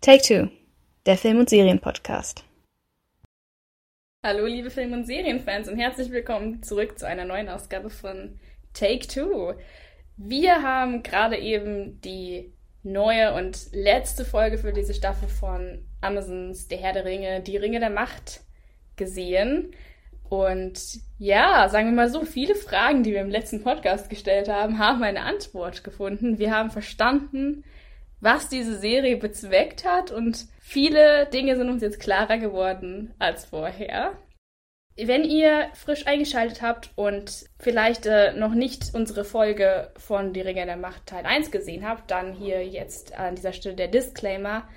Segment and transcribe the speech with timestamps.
[0.00, 0.48] Take Two,
[1.06, 2.44] der Film- und Serienpodcast.
[4.24, 8.38] Hallo, liebe Film- und Serienfans, und herzlich willkommen zurück zu einer neuen Ausgabe von
[8.74, 9.54] Take Two.
[10.16, 12.52] Wir haben gerade eben die
[12.84, 17.80] neue und letzte Folge für diese Staffel von Amazons Der Herr der Ringe, Die Ringe
[17.80, 18.42] der Macht
[18.94, 19.72] gesehen.
[20.28, 20.80] Und
[21.18, 25.02] ja, sagen wir mal so, viele Fragen, die wir im letzten Podcast gestellt haben, haben
[25.02, 26.38] eine Antwort gefunden.
[26.38, 27.64] Wir haben verstanden,
[28.20, 34.18] was diese Serie bezweckt hat und viele Dinge sind uns jetzt klarer geworden als vorher.
[35.00, 40.66] Wenn ihr frisch eingeschaltet habt und vielleicht äh, noch nicht unsere Folge von Die Ringe
[40.66, 44.68] der Macht Teil 1 gesehen habt, dann hier jetzt an dieser Stelle der Disclaimer.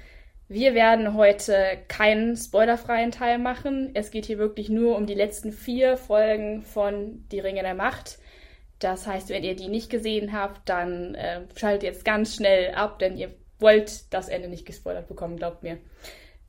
[0.47, 3.91] Wir werden heute keinen spoilerfreien Teil machen.
[3.95, 8.19] Es geht hier wirklich nur um die letzten vier Folgen von Die Ringe der Macht.
[8.77, 12.99] Das heißt, wenn ihr die nicht gesehen habt, dann äh, schaltet jetzt ganz schnell ab,
[12.99, 15.77] denn ihr wollt das Ende nicht gespoilert bekommen, glaubt mir.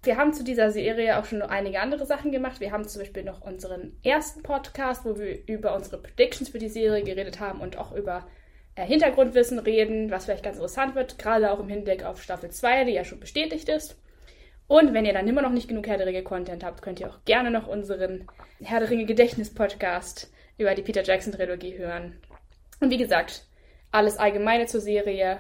[0.04, 2.60] Wir haben zu dieser Serie auch schon einige andere Sachen gemacht.
[2.60, 6.68] Wir haben zum Beispiel noch unseren ersten Podcast, wo wir über unsere Predictions für die
[6.68, 8.26] Serie geredet haben und auch über
[8.74, 12.84] äh, Hintergrundwissen reden, was vielleicht ganz interessant wird, gerade auch im Hinblick auf Staffel 2,
[12.84, 13.96] die ja schon bestätigt ist.
[14.66, 17.08] Und wenn ihr dann immer noch nicht genug Herr der Ringe Content habt, könnt ihr
[17.08, 18.26] auch gerne noch unseren
[18.60, 22.18] Herr der Ringe Gedächtnis Podcast über die Peter Jackson Trilogie hören.
[22.80, 23.44] Und wie gesagt,
[23.90, 25.38] alles Allgemeine zur Serie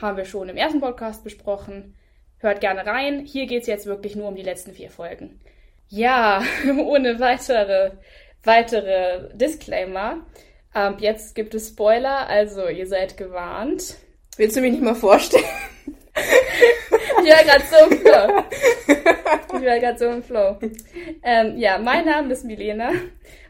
[0.00, 1.96] haben wir schon im ersten Podcast besprochen.
[2.38, 3.20] Hört gerne rein.
[3.20, 5.40] Hier geht es jetzt wirklich nur um die letzten vier Folgen.
[5.88, 6.42] Ja,
[6.78, 7.92] ohne weitere,
[8.44, 10.24] weitere Disclaimer.
[10.74, 13.96] Ähm, jetzt gibt es Spoiler, also ihr seid gewarnt.
[14.36, 15.44] Willst du mich nicht mal vorstellen?
[17.24, 18.44] ich war gerade so im Flow.
[19.58, 20.58] Ich war gerade so im Flow.
[21.22, 22.92] Ähm, ja, mein Name ist Milena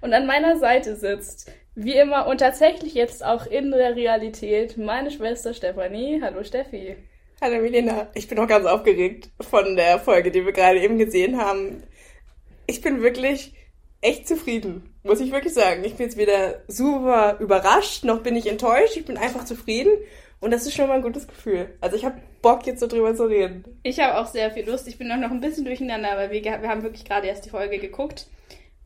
[0.01, 1.51] und an meiner Seite sitzt
[1.83, 6.21] wie immer und tatsächlich jetzt auch in der Realität meine Schwester Stefanie.
[6.23, 6.97] Hallo Steffi.
[7.41, 8.09] Hallo Milena.
[8.15, 11.83] Ich bin auch ganz aufgeregt von der Folge, die wir gerade eben gesehen haben.
[12.67, 13.55] Ich bin wirklich
[14.03, 15.83] echt zufrieden, muss ich wirklich sagen.
[15.85, 19.93] Ich bin jetzt wieder super überrascht, noch bin ich enttäuscht, ich bin einfach zufrieden
[20.41, 21.79] und das ist schon mal ein gutes Gefühl.
[21.81, 23.65] Also ich habe Bock jetzt so drüber zu reden.
[23.85, 24.87] Ich habe auch sehr viel Lust.
[24.87, 27.51] Ich bin auch noch ein bisschen durcheinander, weil wir, wir haben wirklich gerade erst die
[27.51, 28.27] Folge geguckt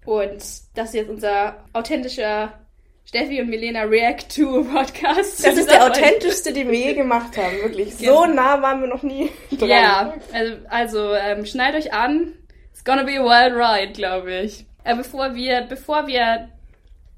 [0.04, 0.38] und
[0.74, 2.63] das ist jetzt unser authentischer
[3.06, 5.44] Steffi und Milena React to Podcast.
[5.44, 7.94] Das ist der authentischste, den wir je gemacht haben, wirklich.
[7.96, 9.68] So nah waren wir noch nie dran.
[9.68, 12.32] Ja, also, also ähm, schnallt euch an.
[12.72, 14.64] It's gonna be a wild ride, glaube ich.
[14.84, 16.48] Äh, bevor wir, bevor wir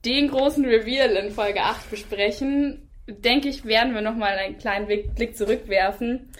[0.04, 5.36] den großen Reveal in Folge 8 besprechen, denke ich, werden wir nochmal einen kleinen Blick
[5.36, 6.30] zurückwerfen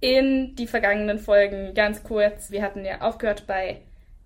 [0.00, 1.74] in die vergangenen Folgen.
[1.74, 3.82] Ganz kurz, wir hatten ja aufgehört bei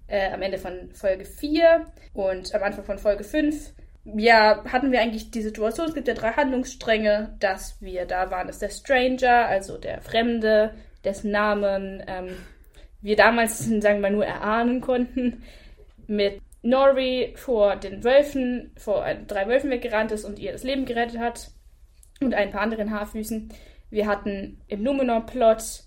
[0.08, 3.72] äh, am Ende von Folge 4 und am Anfang von Folge 5
[4.14, 8.48] ja, hatten wir eigentlich die Situation, es gibt ja drei Handlungsstränge, dass wir da waren,
[8.48, 10.74] ist der Stranger, also der Fremde,
[11.04, 12.36] dessen Namen ähm,
[13.02, 15.42] wir damals, sagen wir nur erahnen konnten,
[16.06, 21.18] mit Nori vor den Wölfen, vor drei Wölfen weggerannt ist und ihr das Leben gerettet
[21.18, 21.50] hat
[22.20, 23.52] und ein paar anderen Haarfüßen.
[23.90, 25.84] Wir hatten im Numenor-Plot,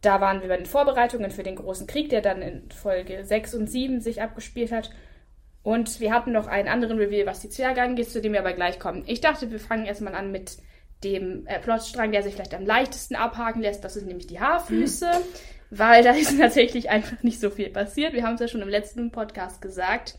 [0.00, 3.54] da waren wir bei den Vorbereitungen für den großen Krieg, der dann in Folge 6
[3.54, 4.90] und 7 sich abgespielt hat.
[5.62, 8.52] Und wir hatten noch einen anderen Reveal, was die Zwerge angeht, zu dem wir aber
[8.52, 9.04] gleich kommen.
[9.06, 10.58] Ich dachte, wir fangen erstmal an mit
[11.04, 13.84] dem äh, Plotstrang, der sich vielleicht am leichtesten abhaken lässt.
[13.84, 15.78] Das sind nämlich die Haarfüße, mhm.
[15.78, 18.12] weil da ist tatsächlich einfach nicht so viel passiert.
[18.12, 20.18] Wir haben es ja schon im letzten Podcast gesagt.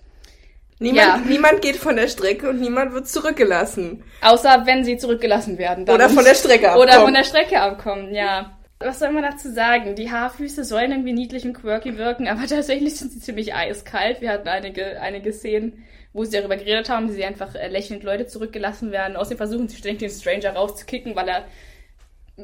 [0.81, 1.17] Niemand, ja.
[1.17, 4.03] niemand geht von der Strecke und niemand wird zurückgelassen.
[4.21, 5.85] Außer wenn sie zurückgelassen werden.
[5.85, 6.87] Dann oder von der Strecke abkommen.
[6.87, 8.58] Oder von der Strecke abkommen, ja.
[8.81, 9.95] Was soll man dazu sagen?
[9.95, 14.21] Die Haarfüße sollen irgendwie niedlich und quirky wirken, aber tatsächlich sind sie ziemlich eiskalt.
[14.21, 18.03] Wir hatten einige, einige Szenen, wo sie darüber geredet haben, wie sie einfach äh, lächelnd
[18.03, 19.17] Leute zurückgelassen werden.
[19.17, 21.45] Außerdem versuchen sie ständig den Stranger rauszukicken, weil er,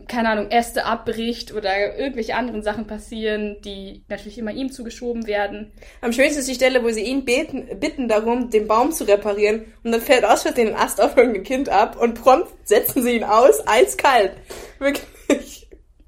[0.09, 5.71] keine Ahnung, Äste abbricht oder irgendwelche anderen Sachen passieren, die natürlich immer ihm zugeschoben werden.
[6.01, 9.73] Am schönsten ist die Stelle, wo sie ihn beten, bitten darum, den Baum zu reparieren
[9.85, 13.15] und dann fällt aus Versehen ein Ast auf irgendein Kind ab und prompt setzen sie
[13.15, 14.33] ihn aus, eiskalt.
[14.79, 15.64] Wirklich.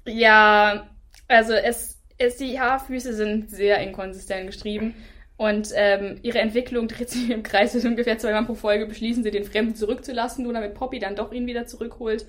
[0.08, 0.88] Ja,
[1.28, 4.94] also es, es die Haarfüße sind sehr inkonsistent geschrieben.
[5.36, 7.74] Und ähm, ihre Entwicklung dreht sich im Kreis.
[7.74, 11.32] Also ungefähr zweimal pro Folge beschließen sie, den Fremden zurückzulassen, nur damit Poppy dann doch
[11.32, 12.26] ihn wieder zurückholt.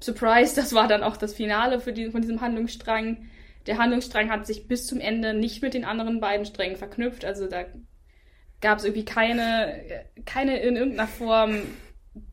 [0.00, 3.28] Surprise, das war dann auch das Finale für die, von diesem Handlungsstrang.
[3.66, 7.24] Der Handlungsstrang hat sich bis zum Ende nicht mit den anderen beiden Strängen verknüpft.
[7.24, 7.64] Also da
[8.60, 11.62] gab es irgendwie keine, keine in irgendeiner Form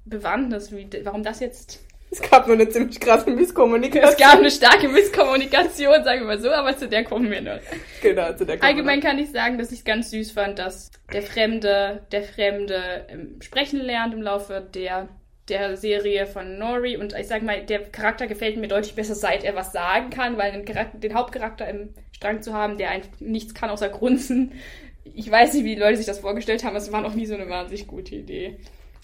[0.06, 1.80] Bewandtnis, wie, warum das jetzt
[2.12, 4.12] es gab nur eine ziemlich krasse Misskommunikation.
[4.12, 7.60] Es gab eine starke Misskommunikation, sagen wir mal so, aber zu der kommen wir noch.
[8.02, 10.92] Genau, zu der kommen Allgemein kann ich sagen, dass ich es ganz süß fand, dass
[11.14, 15.10] der Fremde, der Fremde ähm, sprechen lernt im Laufe der
[15.50, 19.44] der Serie von Nori und ich sag mal, der Charakter gefällt mir deutlich besser, seit
[19.44, 23.10] er was sagen kann, weil den, Charakter, den Hauptcharakter im Strang zu haben, der einfach
[23.20, 24.54] nichts kann außer grunzen.
[25.04, 27.34] Ich weiß nicht, wie die Leute sich das vorgestellt haben, es war noch nie so
[27.34, 28.60] eine wahnsinnig gute Idee.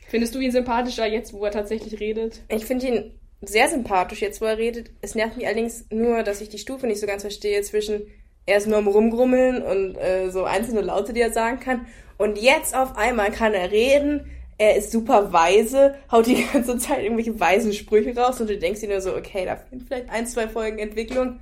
[0.07, 2.41] Findest du ihn sympathischer jetzt, wo er tatsächlich redet?
[2.49, 4.91] Ich finde ihn sehr sympathisch jetzt, wo er redet.
[5.01, 8.03] Es nervt mich allerdings nur, dass ich die Stufe nicht so ganz verstehe zwischen
[8.45, 11.87] er ist nur am Rumgrummeln und äh, so einzelne Laute, die er sagen kann.
[12.17, 17.03] Und jetzt auf einmal kann er reden, er ist super weise, haut die ganze Zeit
[17.03, 20.27] irgendwelche weisen Sprüche raus und du denkst dir nur so, okay, da fehlen vielleicht ein,
[20.27, 21.39] zwei Folgen Entwicklung.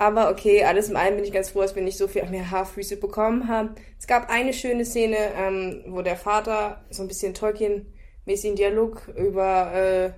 [0.00, 2.50] Aber okay, alles in allem bin ich ganz froh, dass wir nicht so viel mehr
[2.50, 3.74] Haarfüße bekommen haben.
[3.98, 9.74] Es gab eine schöne Szene, ähm, wo der Vater so ein bisschen Tolkien-mäßigen Dialog über
[9.74, 10.10] äh,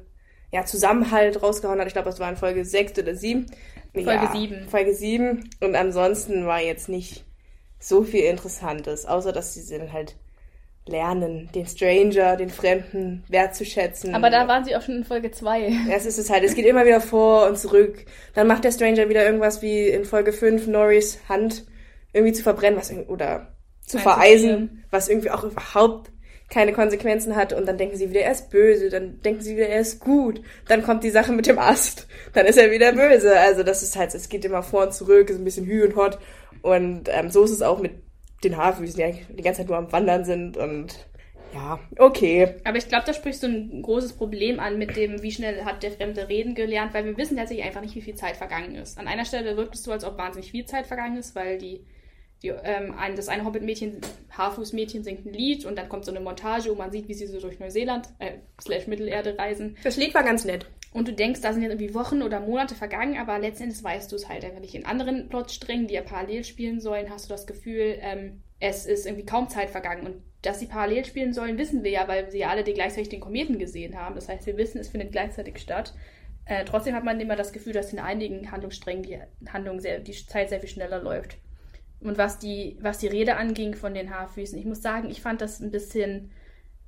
[0.55, 1.89] ja, Zusammenhalt rausgehauen hat.
[1.89, 3.47] Ich glaube, das war in Folge 6 oder 7.
[3.93, 4.69] Folge ja, 7.
[4.69, 5.51] Folge 7.
[5.61, 7.25] Und ansonsten war jetzt nicht
[7.81, 10.15] so viel Interessantes, außer dass sie sind halt
[10.87, 14.15] lernen, den Stranger, den Fremden wertzuschätzen.
[14.15, 15.73] Aber da waren sie auch schon in Folge 2.
[15.89, 16.45] Das ist es halt.
[16.45, 18.05] Es geht immer wieder vor und zurück.
[18.35, 21.67] Dann macht der Stranger wieder irgendwas wie in Folge 5 Norris Hand
[22.13, 23.55] irgendwie zu verbrennen, was oder
[23.87, 26.11] zu vereisen, was irgendwie auch überhaupt
[26.53, 29.69] keine Konsequenzen hat und dann denken sie wieder, er ist böse, dann denken sie wieder,
[29.69, 33.39] er ist gut, dann kommt die Sache mit dem Ast, dann ist er wieder böse.
[33.39, 35.97] Also das ist halt, es geht immer vor und zurück, ist ein bisschen hü und
[35.97, 36.19] hot
[36.61, 37.93] und ähm, so ist es auch mit
[38.45, 41.07] den Haarfüßen, die eigentlich die ganze Zeit nur am Wandern sind und
[41.55, 42.55] ja, okay.
[42.65, 45.83] Aber ich glaube, da sprichst du ein großes Problem an mit dem, wie schnell hat
[45.83, 48.99] der Fremde reden gelernt, weil wir wissen tatsächlich einfach nicht, wie viel Zeit vergangen ist.
[48.99, 51.85] An einer Stelle wirkt es so, als ob wahnsinnig viel Zeit vergangen ist, weil die,
[52.43, 54.01] die ähm, ein, das eine Hobbit-Mädchen,
[54.31, 57.27] Haarfußmädchen singt ein Lied und dann kommt so eine Montage, wo man sieht, wie sie
[57.27, 59.77] so durch Neuseeland, äh, slash Mittelerde reisen.
[59.85, 60.67] Das Lied war ganz nett.
[60.93, 64.17] Und du denkst, da sind jetzt irgendwie Wochen oder Monate vergangen, aber letztendlich weißt du
[64.17, 64.75] es halt einfach nicht.
[64.75, 69.07] In anderen Plotsträngen, die ja parallel spielen sollen, hast du das Gefühl, ähm, es ist
[69.07, 70.07] irgendwie kaum Zeit vergangen.
[70.07, 73.09] Und dass sie parallel spielen sollen, wissen wir ja, weil sie ja alle die gleichzeitig
[73.09, 74.15] den Kometen gesehen haben.
[74.15, 75.95] Das heißt, wir wissen, es findet gleichzeitig statt.
[76.45, 79.19] Äh, trotzdem hat man immer das Gefühl, dass in einigen Handlungssträngen die
[79.49, 81.39] Handlung sehr, die Zeit sehr viel schneller läuft.
[82.01, 85.41] Und was die, was die Rede anging von den Haarfüßen, ich muss sagen, ich fand
[85.41, 86.33] das ein bisschen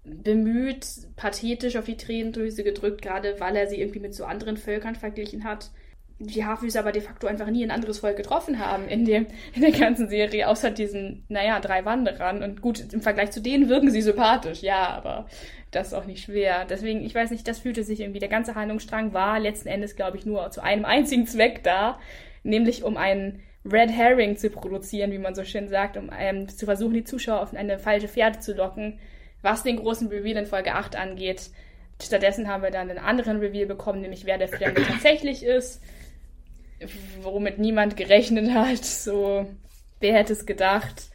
[0.05, 0.87] bemüht,
[1.17, 5.45] pathetisch auf die Tränendrüse gedrückt, gerade weil er sie irgendwie mit so anderen Völkern verglichen
[5.45, 5.71] hat.
[6.21, 9.63] Die Haarfüße aber de facto einfach nie ein anderes Volk getroffen haben in, dem, in
[9.63, 12.43] der ganzen Serie, außer diesen, naja, drei Wanderern.
[12.43, 15.27] Und gut, im Vergleich zu denen wirken sie sympathisch, ja, aber
[15.73, 16.67] das ist auch nicht schwer.
[16.67, 20.17] Deswegen, ich weiß nicht, das fühlte sich irgendwie, der ganze Handlungsstrang war letzten Endes, glaube
[20.17, 21.99] ich, nur zu einem einzigen Zweck da,
[22.45, 26.67] nämlich um einen Red Herring zu produzieren, wie man so schön sagt, um ähm, zu
[26.67, 28.99] versuchen, die Zuschauer auf eine falsche Pferde zu locken,
[29.45, 31.51] was den großen Reveal in Folge 8 angeht.
[32.03, 35.81] Stattdessen haben wir dann einen anderen Reveal bekommen, nämlich wer der Fremde tatsächlich ist,
[37.23, 38.85] womit niemand gerechnet hat.
[38.85, 39.47] So,
[40.01, 41.11] wer hätte es gedacht?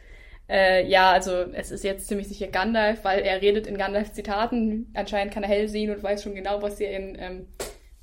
[0.47, 4.91] Äh, ja, also es ist jetzt ziemlich sicher Gandalf, weil er redet in Gandalf-Zitaten.
[4.95, 7.47] Anscheinend kann er hell sehen und weiß schon genau, was er in ähm,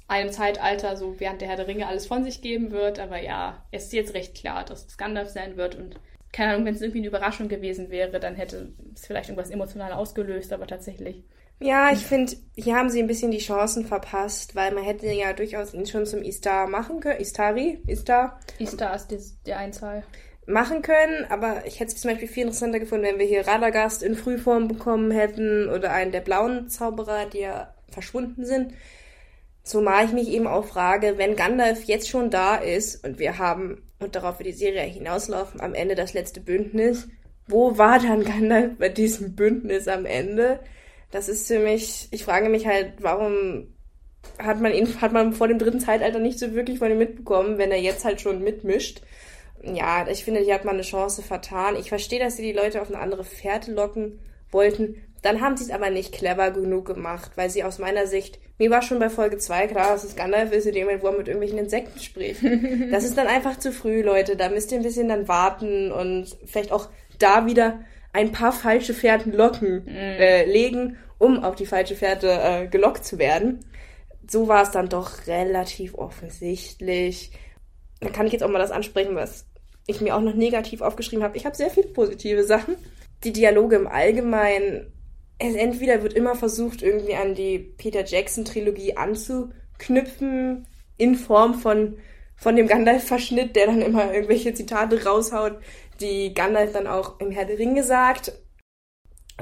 [0.06, 3.00] einem Zeitalter, so während der Herr der Ringe, alles von sich geben wird.
[3.00, 5.96] Aber ja, es ist jetzt recht klar, dass es Gandalf sein wird und
[6.36, 9.92] keine Ahnung, wenn es irgendwie eine Überraschung gewesen wäre, dann hätte es vielleicht irgendwas emotional
[9.94, 11.24] ausgelöst, aber tatsächlich.
[11.60, 15.32] Ja, ich finde, hier haben sie ein bisschen die Chancen verpasst, weil man hätte ja
[15.32, 17.20] durchaus ihn schon zum Istar machen können.
[17.20, 17.80] Istari?
[17.86, 18.38] Istar?
[18.58, 20.04] Istar ist die, die Einzahl.
[20.46, 24.02] Machen können, aber ich hätte es zum Beispiel viel interessanter gefunden, wenn wir hier Radagast
[24.02, 28.74] in Frühform bekommen hätten oder einen der blauen Zauberer, die ja verschwunden sind.
[29.62, 33.85] Zumal ich mich eben auch frage, wenn Gandalf jetzt schon da ist und wir haben,
[33.98, 37.08] und darauf wird die Serie hinauslaufen, am Ende das letzte Bündnis,
[37.48, 40.60] wo war dann Gandalf bei diesem Bündnis am Ende?
[41.10, 43.68] Das ist für mich, ich frage mich halt, warum
[44.38, 47.58] hat man ihn, hat man vor dem dritten Zeitalter nicht so wirklich von ihm mitbekommen,
[47.58, 49.02] wenn er jetzt halt schon mitmischt.
[49.62, 51.76] Ja, ich finde, hier hat man eine Chance vertan.
[51.76, 54.18] Ich verstehe, dass sie die Leute auf eine andere Fährte locken
[54.50, 55.02] wollten.
[55.26, 58.70] Dann haben sie es aber nicht clever genug gemacht, weil sie aus meiner Sicht, mir
[58.70, 61.18] war schon bei Folge 2 klar, dass es Gandalf ist, in dem Moment, wo er
[61.18, 62.44] mit irgendwelchen Insekten spricht.
[62.92, 64.36] das ist dann einfach zu früh, Leute.
[64.36, 67.80] Da müsst ihr ein bisschen dann warten und vielleicht auch da wieder
[68.12, 69.96] ein paar falsche Fährten locken, mhm.
[69.96, 73.64] äh, legen, um auf die falsche Fährte äh, gelockt zu werden.
[74.30, 77.32] So war es dann doch relativ offensichtlich.
[77.98, 79.44] Dann kann ich jetzt auch mal das ansprechen, was
[79.88, 81.36] ich mir auch noch negativ aufgeschrieben habe.
[81.36, 82.76] Ich habe sehr viele positive Sachen.
[83.24, 84.92] Die Dialoge im Allgemeinen
[85.38, 90.66] es entweder wird immer versucht, irgendwie an die Peter Jackson-Trilogie anzuknüpfen,
[90.96, 91.98] in Form von,
[92.36, 95.58] von dem Gandalf-Verschnitt, der dann immer irgendwelche Zitate raushaut,
[96.00, 98.32] die Gandalf dann auch im Herr der Ringe sagt.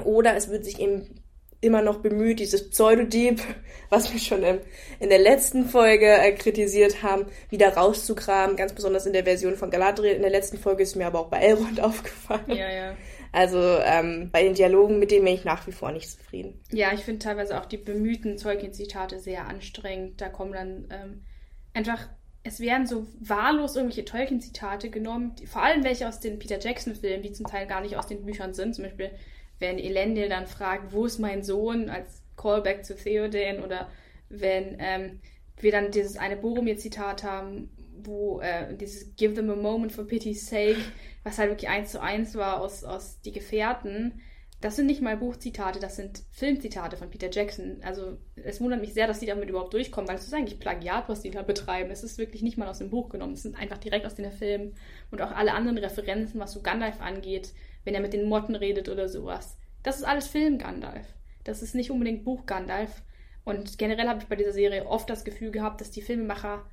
[0.03, 1.21] Oder es wird sich eben
[1.61, 3.41] immer noch bemüht, dieses Pseudodieb,
[3.89, 4.59] was wir schon im,
[4.99, 8.55] in der letzten Folge äh, kritisiert haben, wieder rauszukramen.
[8.55, 10.13] Ganz besonders in der Version von Galadriel.
[10.13, 12.43] In der letzten Folge ist mir aber auch bei Elrond aufgefallen.
[12.47, 12.97] Ja, ja.
[13.35, 16.61] Also ähm, bei den Dialogen, mit denen bin ich nach wie vor nicht zufrieden.
[16.71, 20.21] Ja, ich finde teilweise auch die bemühten Tolkien-Zitate sehr anstrengend.
[20.21, 21.25] Da kommen dann ähm,
[21.73, 22.07] einfach,
[22.43, 27.33] es werden so wahllos irgendwelche Tolkien-Zitate genommen, vor allem welche aus den Peter Jackson-Filmen, die
[27.33, 28.73] zum Teil gar nicht aus den Büchern sind.
[28.73, 29.11] Zum Beispiel,
[29.59, 33.89] wenn Elendil dann fragt, wo ist mein Sohn, als Callback zu Theoden, oder
[34.29, 35.19] wenn ähm,
[35.57, 37.69] wir dann dieses eine Boromir-Zitat haben,
[38.05, 40.77] wo äh, dieses Give them a moment for pity's sake,
[41.23, 44.21] was halt wirklich eins zu eins war aus, aus Die Gefährten,
[44.61, 47.77] das sind nicht mal Buchzitate, das sind Filmzitate von Peter Jackson.
[47.83, 51.07] Also es wundert mich sehr, dass die damit überhaupt durchkommen, weil es ist eigentlich Plagiat,
[51.07, 51.91] was die da betreiben.
[51.91, 53.33] Es ist wirklich nicht mal aus dem Buch genommen.
[53.33, 54.75] Es sind einfach direkt aus den Filmen
[55.11, 58.89] und auch alle anderen Referenzen, was so Gandalf angeht, wenn er mit den Motten redet
[58.89, 59.57] oder sowas.
[59.83, 61.13] Das ist alles Film Gandalf.
[61.43, 63.03] Das ist nicht unbedingt Buch Gandalf.
[63.43, 66.65] Und generell habe ich bei dieser Serie oft das Gefühl gehabt, dass die Filmemacher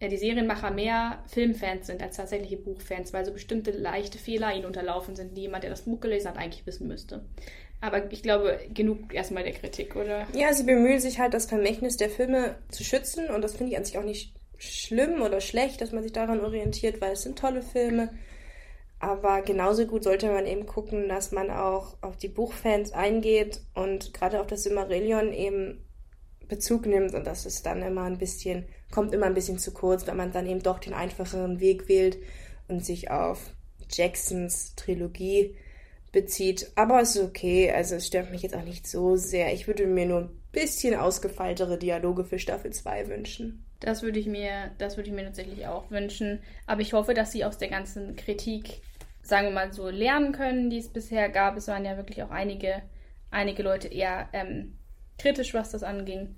[0.00, 5.16] die Serienmacher mehr Filmfans sind als tatsächliche Buchfans, weil so bestimmte leichte Fehler ihnen unterlaufen
[5.16, 7.24] sind, die jemand, der das Buch gelesen hat, eigentlich wissen müsste.
[7.80, 10.26] Aber ich glaube, genug erstmal der Kritik, oder?
[10.34, 13.78] Ja, sie bemühen sich halt, das Vermächtnis der Filme zu schützen und das finde ich
[13.78, 17.38] an sich auch nicht schlimm oder schlecht, dass man sich daran orientiert, weil es sind
[17.38, 18.10] tolle Filme.
[18.98, 24.14] Aber genauso gut sollte man eben gucken, dass man auch auf die Buchfans eingeht und
[24.14, 25.85] gerade auf das Silmarillion eben
[26.48, 30.06] Bezug nimmt und das ist dann immer ein bisschen, kommt immer ein bisschen zu kurz,
[30.06, 32.18] wenn man dann eben doch den einfacheren Weg wählt
[32.68, 33.50] und sich auf
[33.90, 35.56] Jacksons Trilogie
[36.12, 36.70] bezieht.
[36.76, 39.52] Aber es ist okay, also es stört mich jetzt auch nicht so sehr.
[39.52, 43.64] Ich würde mir nur ein bisschen ausgefeiltere Dialoge für Staffel 2 wünschen.
[43.80, 46.40] Das würde ich mir, das würde ich mir tatsächlich auch wünschen.
[46.66, 48.80] Aber ich hoffe, dass sie aus der ganzen Kritik,
[49.22, 51.56] sagen wir mal so, lernen können, die es bisher gab.
[51.56, 52.82] Es waren ja wirklich auch einige,
[53.30, 54.78] einige Leute eher ähm,
[55.18, 56.36] kritisch, was das anging.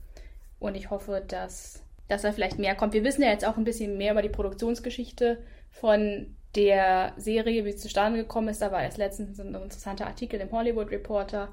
[0.58, 2.94] Und ich hoffe, dass, dass da vielleicht mehr kommt.
[2.94, 7.70] Wir wissen ja jetzt auch ein bisschen mehr über die Produktionsgeschichte von der Serie, wie
[7.70, 8.62] es zustande gekommen ist.
[8.62, 11.52] Da war erst letztens ein interessanter Artikel im Hollywood Reporter,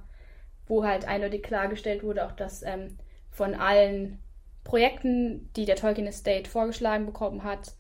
[0.67, 2.97] wo halt eindeutig klargestellt wurde, auch dass ähm,
[3.29, 4.19] von allen
[4.63, 7.73] Projekten, die der Tolkien Estate vorgeschlagen bekommen hat,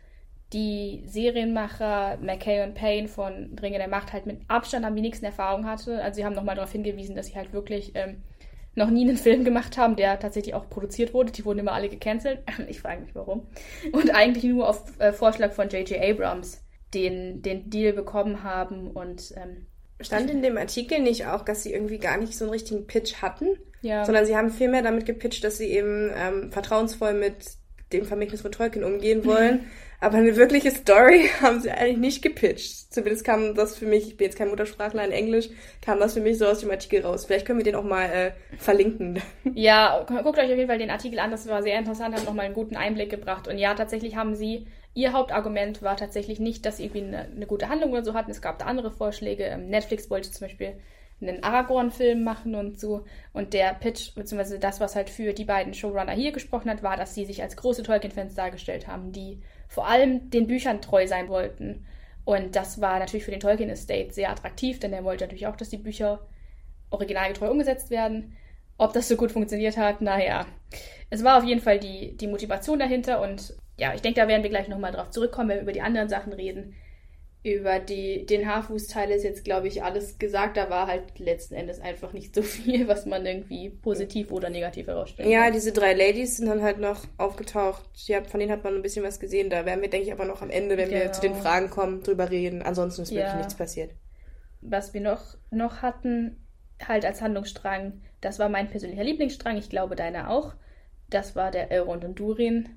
[0.53, 5.65] die Serienmacher McKay und Payne von Ringe der Macht halt mit Abstand am wenigsten Erfahrung
[5.65, 6.01] hatte.
[6.03, 8.21] Also sie haben nochmal darauf hingewiesen, dass sie halt wirklich ähm,
[8.75, 11.31] noch nie einen Film gemacht haben, der tatsächlich auch produziert wurde.
[11.31, 12.39] Die wurden immer alle gecancelt.
[12.67, 13.47] Ich frage mich warum.
[13.91, 16.01] Und eigentlich nur auf äh, Vorschlag von J.J.
[16.01, 16.61] Abrams
[16.93, 19.67] den, den Deal bekommen haben und ähm,
[20.01, 23.21] Stand in dem Artikel nicht auch, dass sie irgendwie gar nicht so einen richtigen Pitch
[23.21, 23.47] hatten,
[23.81, 24.03] ja.
[24.03, 27.45] sondern sie haben vielmehr damit gepitcht, dass sie eben ähm, vertrauensvoll mit
[27.93, 32.93] dem Vermächtnis von Tolkien umgehen wollen Aber eine wirkliche Story haben sie eigentlich nicht gepitcht.
[32.93, 35.49] Zumindest kam das für mich, ich bin jetzt kein Muttersprachler in Englisch,
[35.81, 37.25] kam das für mich so aus dem Artikel raus.
[37.25, 39.21] Vielleicht können wir den auch mal äh, verlinken.
[39.53, 42.45] Ja, guckt euch auf jeden Fall den Artikel an, das war sehr interessant, hat nochmal
[42.45, 43.47] einen guten Einblick gebracht.
[43.47, 47.45] Und ja, tatsächlich haben sie, ihr Hauptargument war tatsächlich nicht, dass sie irgendwie eine, eine
[47.45, 48.31] gute Handlung oder so hatten.
[48.31, 49.45] Es gab da andere Vorschläge.
[49.45, 50.75] Ähm, Netflix wollte zum Beispiel
[51.21, 53.05] einen Aragorn-Film machen und so.
[53.33, 56.97] Und der Pitch, beziehungsweise das, was halt für die beiden Showrunner hier gesprochen hat, war,
[56.97, 61.29] dass sie sich als große Tolkien-Fans dargestellt haben, die vor allem den Büchern treu sein
[61.29, 61.85] wollten.
[62.23, 65.55] Und das war natürlich für den Tolkien Estate sehr attraktiv, denn er wollte natürlich auch,
[65.55, 66.25] dass die Bücher
[66.89, 68.35] originalgetreu umgesetzt werden.
[68.77, 70.45] Ob das so gut funktioniert hat, naja.
[71.09, 74.43] Es war auf jeden Fall die, die Motivation dahinter und ja, ich denke, da werden
[74.43, 76.75] wir gleich nochmal drauf zurückkommen, wenn wir über die anderen Sachen reden
[77.45, 80.57] über die, den Haarfußteil ist jetzt, glaube ich, alles gesagt.
[80.57, 84.87] Da war halt letzten Endes einfach nicht so viel, was man irgendwie positiv oder negativ
[84.87, 85.53] herausstellen Ja, kann.
[85.53, 87.83] diese drei Ladies sind dann halt noch aufgetaucht.
[88.07, 89.51] Ja, von denen hat man ein bisschen was gesehen.
[89.51, 91.01] Da werden wir, denke ich, aber noch am Ende, wenn genau.
[91.01, 92.63] wir zu den Fragen kommen, drüber reden.
[92.63, 93.17] Ansonsten ist ja.
[93.17, 93.91] wirklich nichts passiert.
[94.61, 96.43] Was wir noch, noch hatten,
[96.83, 99.55] halt als Handlungsstrang, das war mein persönlicher Lieblingsstrang.
[99.57, 100.55] Ich glaube, deiner auch.
[101.11, 102.69] Das war der Elrond und Durin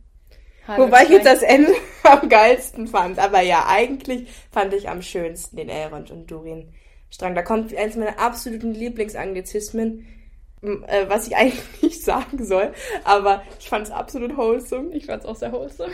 [0.76, 1.72] Wobei ich jetzt das Ende
[2.02, 3.18] am geilsten fand.
[3.18, 6.72] Aber ja, eigentlich fand ich am schönsten den Elrond und Durin
[7.10, 7.34] Strang.
[7.34, 10.06] Da kommt eins meiner absoluten Lieblingsanglizismen,
[10.62, 12.72] äh, was ich eigentlich nicht sagen soll.
[13.04, 14.94] Aber ich fand es absolut wholesome.
[14.94, 15.92] Ich fand es auch sehr wholesome.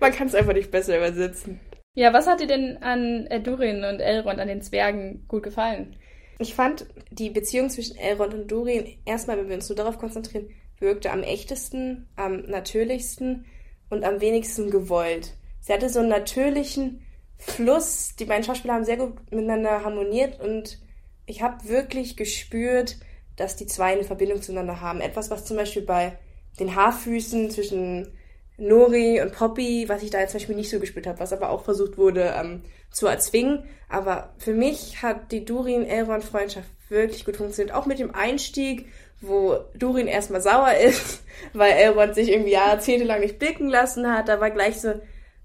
[0.00, 1.60] Man kann es einfach nicht besser übersetzen.
[1.94, 5.96] Ja, was hat dir denn an äh, Durin und Elrond, an den Zwergen gut gefallen?
[6.38, 10.48] Ich fand die Beziehung zwischen Elrond und Durin, erstmal, wenn wir uns nur darauf konzentrieren,
[10.78, 13.44] wirkte am echtesten, am natürlichsten
[13.90, 15.34] und am wenigsten gewollt.
[15.60, 17.04] Sie hatte so einen natürlichen
[17.36, 18.14] Fluss.
[18.18, 20.78] Die beiden Schauspieler haben sehr gut miteinander harmoniert und
[21.26, 22.96] ich habe wirklich gespürt,
[23.36, 25.00] dass die zwei eine Verbindung zueinander haben.
[25.00, 26.18] Etwas, was zum Beispiel bei
[26.58, 28.12] den Haarfüßen zwischen
[28.58, 31.50] Nori und Poppy, was ich da jetzt zum Beispiel nicht so gespürt habe, was aber
[31.50, 33.64] auch versucht wurde ähm, zu erzwingen.
[33.88, 37.74] Aber für mich hat die Durin-Elrond-Freundschaft wirklich gut funktioniert.
[37.74, 38.86] Auch mit dem Einstieg,
[39.20, 41.22] wo Durin erstmal sauer ist,
[41.52, 44.28] weil Elrond sich irgendwie jahrzehntelang nicht blicken lassen hat.
[44.28, 44.94] Da war gleich so,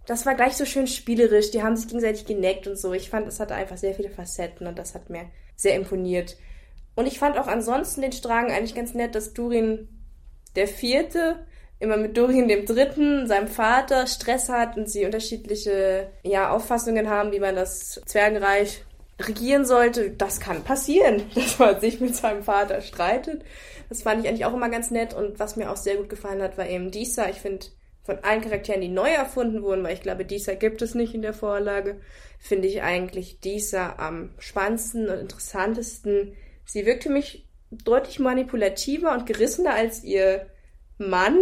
[0.05, 1.51] das war gleich so schön spielerisch.
[1.51, 2.93] Die haben sich gegenseitig geneckt und so.
[2.93, 6.37] Ich fand, es hatte einfach sehr viele Facetten und das hat mir sehr imponiert.
[6.95, 9.89] Und ich fand auch ansonsten den Strang eigentlich ganz nett, dass Durin
[10.55, 11.45] der Vierte
[11.79, 17.33] immer mit Durin dem Dritten, seinem Vater, Stress hat und sie unterschiedliche ja, Auffassungen haben,
[17.33, 18.85] wie man das Zwergenreich
[19.19, 20.11] regieren sollte.
[20.11, 23.43] Das kann passieren, dass man sich mit seinem Vater streitet.
[23.89, 25.13] Das fand ich eigentlich auch immer ganz nett.
[25.13, 27.29] Und was mir auch sehr gut gefallen hat, war eben Disa.
[27.29, 27.67] Ich finde,
[28.03, 31.23] von allen Charakteren, die neu erfunden wurden, weil ich glaube, Disa gibt es nicht in
[31.23, 31.99] der Vorlage,
[32.37, 36.35] finde ich eigentlich Disa am spannendsten und interessantesten.
[36.65, 40.47] Sie wirkt für mich deutlich manipulativer und gerissener als ihr
[40.99, 41.37] Mann.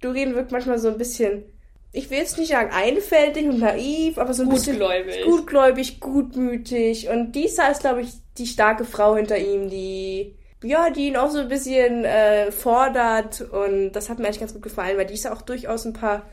[0.00, 1.44] Doreen wirkt manchmal so ein bisschen,
[1.92, 5.06] ich will jetzt nicht sagen einfältig und naiv, aber so ein gutgläubig.
[5.06, 7.08] bisschen gutgläubig, gutmütig.
[7.08, 11.30] Und Disa ist, glaube ich, die starke Frau hinter ihm, die ja, die ihn auch
[11.30, 15.14] so ein bisschen äh, fordert und das hat mir eigentlich ganz gut gefallen, weil die
[15.14, 16.28] ist auch durchaus ein paar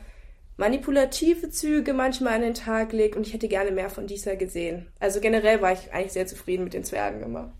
[0.56, 4.90] manipulative Züge manchmal an den Tag legt und ich hätte gerne mehr von dieser gesehen.
[4.98, 7.52] Also generell war ich eigentlich sehr zufrieden mit den Zwergen immer.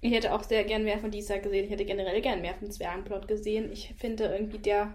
[0.00, 1.64] Ich hätte auch sehr gern mehr von dieser gesehen.
[1.64, 3.70] Ich hätte generell gern mehr vom Zwergenplot gesehen.
[3.72, 4.94] Ich finde irgendwie, der,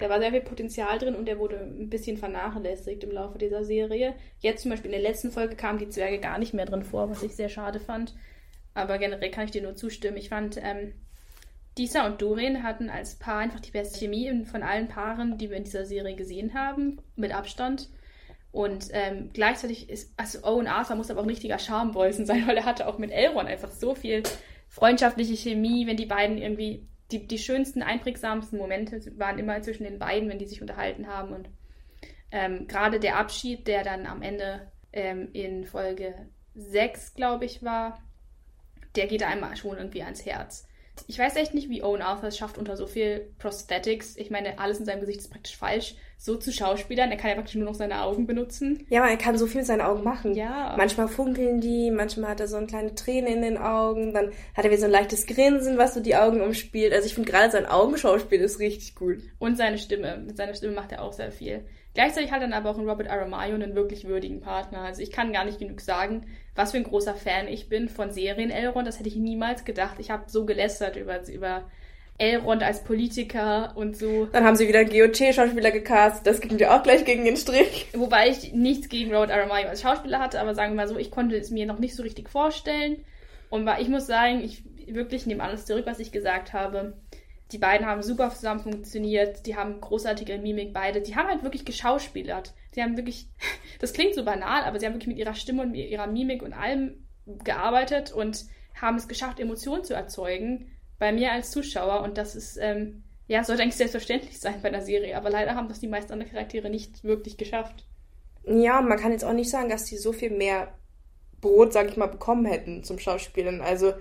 [0.00, 3.64] der war sehr viel Potenzial drin und der wurde ein bisschen vernachlässigt im Laufe dieser
[3.64, 4.14] Serie.
[4.40, 7.10] Jetzt zum Beispiel in der letzten Folge kamen die Zwerge gar nicht mehr drin vor,
[7.10, 8.14] was ich sehr schade fand.
[8.74, 10.16] Aber generell kann ich dir nur zustimmen.
[10.16, 10.94] Ich fand, ähm,
[11.78, 15.56] Disa und Doreen hatten als Paar einfach die beste Chemie von allen Paaren, die wir
[15.56, 17.88] in dieser Serie gesehen haben, mit Abstand.
[18.52, 22.56] Und ähm, gleichzeitig ist, also Owen Arthur muss aber auch ein richtiger Charmbolzen sein, weil
[22.56, 24.22] er hatte auch mit Elrond einfach so viel
[24.68, 29.98] freundschaftliche Chemie, wenn die beiden irgendwie, die, die schönsten, einprägsamsten Momente waren immer zwischen den
[29.98, 31.32] beiden, wenn die sich unterhalten haben.
[31.32, 31.48] Und
[32.30, 38.00] ähm, gerade der Abschied, der dann am Ende ähm, in Folge 6, glaube ich, war,
[38.96, 40.66] der geht einem schon irgendwie ans Herz.
[41.08, 44.58] Ich weiß echt nicht, wie Owen Arthur es schafft, unter so viel Prosthetics, ich meine,
[44.58, 47.10] alles in seinem Gesicht ist praktisch falsch, so zu schauspielern.
[47.10, 48.86] Er kann ja praktisch nur noch seine Augen benutzen.
[48.90, 50.34] Ja, aber er kann so viel mit seinen Augen machen.
[50.34, 50.74] Ja.
[50.76, 54.64] Manchmal funkeln die, manchmal hat er so eine kleine Träne in den Augen, dann hat
[54.64, 56.92] er wieder so ein leichtes Grinsen, was so die Augen umspielt.
[56.92, 59.18] Also ich finde gerade sein Augenschauspiel ist richtig gut.
[59.38, 60.18] Und seine Stimme.
[60.18, 61.64] Mit seiner Stimme macht er auch sehr viel.
[61.94, 64.82] Gleichzeitig hat er dann aber auch in Robert Aramayo einen wirklich würdigen Partner.
[64.82, 66.26] Also ich kann gar nicht genug sagen,
[66.60, 68.86] was für ein großer Fan ich bin von Serien Elrond.
[68.86, 69.96] Das hätte ich niemals gedacht.
[69.98, 71.62] Ich habe so gelästert über, über
[72.18, 74.26] Elrond als Politiker und so.
[74.26, 76.26] Dann haben sie wieder einen GOT-Schauspieler gecastet.
[76.26, 77.88] Das ging mir auch gleich gegen den Strich.
[77.94, 81.10] Wobei ich nichts gegen Robert Aramayo als Schauspieler hatte, aber sagen wir mal so, ich
[81.10, 83.04] konnte es mir noch nicht so richtig vorstellen.
[83.48, 86.94] Und ich muss sagen, ich wirklich nehme alles zurück, was ich gesagt habe
[87.52, 91.64] die beiden haben super zusammen funktioniert, die haben großartige Mimik beide, die haben halt wirklich
[91.64, 92.54] geschauspielert.
[92.74, 93.28] Die haben wirklich,
[93.78, 96.52] das klingt so banal, aber sie haben wirklich mit ihrer Stimme und ihrer Mimik und
[96.52, 97.06] allem
[97.44, 98.44] gearbeitet und
[98.80, 103.44] haben es geschafft, Emotionen zu erzeugen bei mir als Zuschauer und das ist, ähm, ja,
[103.44, 106.68] sollte eigentlich selbstverständlich sein bei einer Serie, aber leider haben das die meisten anderen Charaktere
[106.68, 107.86] nicht wirklich geschafft.
[108.44, 110.74] Ja, man kann jetzt auch nicht sagen, dass die so viel mehr
[111.40, 113.60] Brot, sag ich mal, bekommen hätten zum Schauspielen.
[113.60, 113.94] Also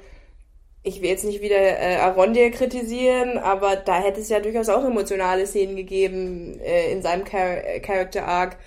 [0.83, 4.85] ich will jetzt nicht wieder äh, Arondir kritisieren, aber da hätte es ja durchaus auch
[4.85, 8.57] emotionale Szenen gegeben äh, in seinem Char äh, Character Arc,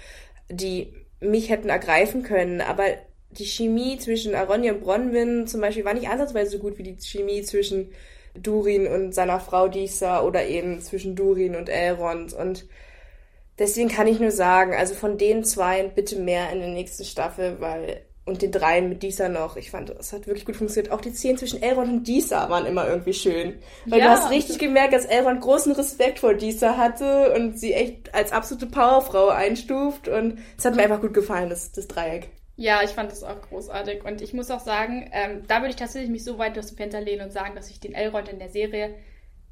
[0.50, 2.60] die mich hätten ergreifen können.
[2.60, 2.84] Aber
[3.30, 6.96] die Chemie zwischen Arondir und Bronwyn zum Beispiel war nicht ansatzweise so gut wie die
[7.00, 7.92] Chemie zwischen
[8.34, 12.34] Durin und seiner Frau Disa oder eben zwischen Durin und Elrond.
[12.34, 12.66] Und
[13.58, 17.56] deswegen kann ich nur sagen, also von den zwei bitte mehr in der nächsten Staffel,
[17.60, 19.56] weil und den dreien mit Disa noch.
[19.56, 20.92] Ich fand, es hat wirklich gut funktioniert.
[20.92, 23.58] Auch die Szenen zwischen Elrond und Disa waren immer irgendwie schön.
[23.86, 27.72] Weil ja, du hast richtig gemerkt, dass Elrond großen Respekt vor Disa hatte und sie
[27.72, 30.06] echt als absolute Powerfrau einstuft.
[30.06, 32.28] Und es hat mir einfach gut gefallen, das, das Dreieck.
[32.54, 34.04] Ja, ich fand das auch großartig.
[34.04, 36.76] Und ich muss auch sagen, ähm, da würde ich tatsächlich mich so weit aus dem
[36.76, 38.94] Fenster lehnen und sagen, dass ich den Elrond in der Serie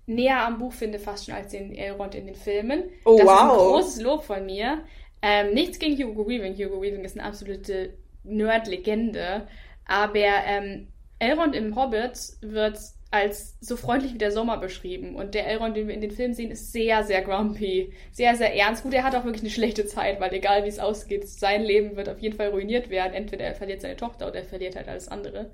[0.06, 2.84] näher am Buch finde, fast schon als den Elrond in den Filmen.
[3.04, 3.34] Oh, das wow.
[3.34, 4.84] ist ein großes Lob von mir.
[5.22, 6.54] Ähm, nichts gegen Hugo Weaving.
[6.54, 9.46] Hugo Weaving ist eine absolute Nerd-Legende.
[9.86, 12.78] Aber ähm, Elrond im Hobbit wird
[13.12, 15.16] als so freundlich wie der Sommer beschrieben.
[15.16, 17.92] Und der Elrond, den wir in den Filmen sehen, ist sehr, sehr grumpy.
[18.12, 18.84] Sehr, sehr ernst.
[18.84, 21.96] Gut, er hat auch wirklich eine schlechte Zeit, weil egal wie es ausgeht, sein Leben
[21.96, 23.14] wird auf jeden Fall ruiniert werden.
[23.14, 25.50] Entweder er verliert seine Tochter oder er verliert halt alles andere.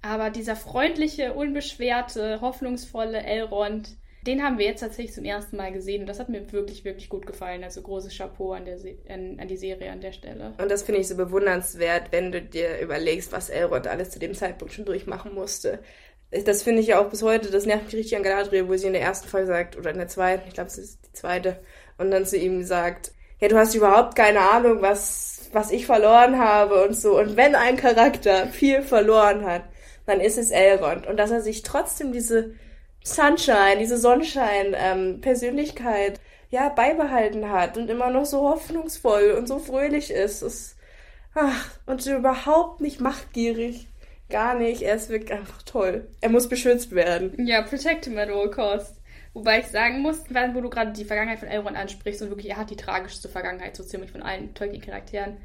[0.00, 6.02] Aber dieser freundliche, unbeschwerte, hoffnungsvolle Elrond, den haben wir jetzt tatsächlich zum ersten Mal gesehen
[6.02, 7.64] und das hat mir wirklich, wirklich gut gefallen.
[7.64, 10.54] Also großes Chapeau an, der an, an die Serie an der Stelle.
[10.58, 14.34] Und das finde ich so bewundernswert, wenn du dir überlegst, was Elrond alles zu dem
[14.34, 15.80] Zeitpunkt schon durchmachen musste.
[16.44, 18.86] Das finde ich ja auch bis heute, das nervt mich richtig an Galadriel, wo sie
[18.86, 21.58] in der ersten Folge sagt, oder in der zweiten, ich glaube, es ist die zweite,
[21.98, 26.38] und dann zu ihm sagt, ja, du hast überhaupt keine Ahnung, was, was ich verloren
[26.38, 27.18] habe und so.
[27.18, 29.64] Und wenn ein Charakter viel verloren hat,
[30.06, 31.06] dann ist es Elrond.
[31.06, 32.54] Und dass er sich trotzdem diese
[33.04, 40.10] Sunshine, diese Sonnenschein-Persönlichkeit ähm, ja, beibehalten hat und immer noch so hoffnungsvoll und so fröhlich
[40.10, 40.42] ist.
[40.42, 40.76] ist
[41.34, 43.88] ach, und überhaupt nicht machtgierig.
[44.30, 44.82] Gar nicht.
[44.82, 46.08] Er ist wirklich einfach toll.
[46.20, 47.46] Er muss beschützt werden.
[47.46, 49.00] Ja, protect him at all costs.
[49.34, 52.58] Wobei ich sagen muss, wo du gerade die Vergangenheit von Elrond ansprichst und wirklich, er
[52.58, 55.38] hat die tragischste Vergangenheit so ziemlich von allen Tolkien-Charakteren.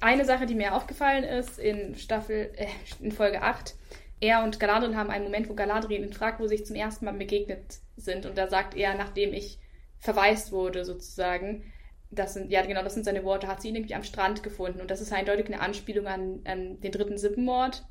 [0.00, 2.66] Eine Sache, die mir aufgefallen ist in Staffel, äh,
[3.00, 3.74] in Folge 8,
[4.20, 7.04] er und Galadriel haben einen Moment, wo Galadriel ihn fragt, wo sie sich zum ersten
[7.04, 8.26] Mal begegnet sind.
[8.26, 9.58] Und da sagt er, nachdem ich
[9.98, 11.64] verwaist wurde, sozusagen,
[12.10, 14.80] das sind, ja genau, das sind seine Worte, hat sie ihn irgendwie am Strand gefunden.
[14.80, 17.84] Und das ist eindeutig eine Anspielung an, an den dritten Sippenmord,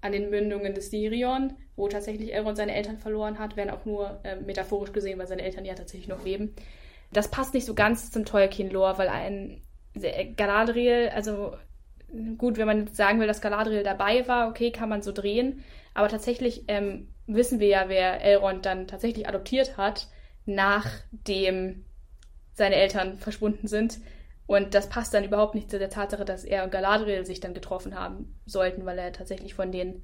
[0.00, 4.20] an den Mündungen des Sirion, wo tatsächlich Elrond seine Eltern verloren hat, werden auch nur
[4.24, 6.54] äh, metaphorisch gesehen, weil seine Eltern ja tatsächlich noch leben.
[7.12, 9.62] Das passt nicht so ganz zum Tolkien-Lore, weil ein
[10.36, 11.54] Galadriel, also
[12.38, 15.64] gut, wenn man sagen will, dass Galadriel dabei war, okay, kann man so drehen.
[15.94, 20.08] Aber tatsächlich ähm, wissen wir ja, wer Elrond dann tatsächlich adoptiert hat,
[20.46, 21.84] nachdem
[22.54, 23.98] seine Eltern verschwunden sind.
[24.46, 27.54] Und das passt dann überhaupt nicht zu der Tatsache, dass er und Galadriel sich dann
[27.54, 30.02] getroffen haben sollten, weil er tatsächlich von den,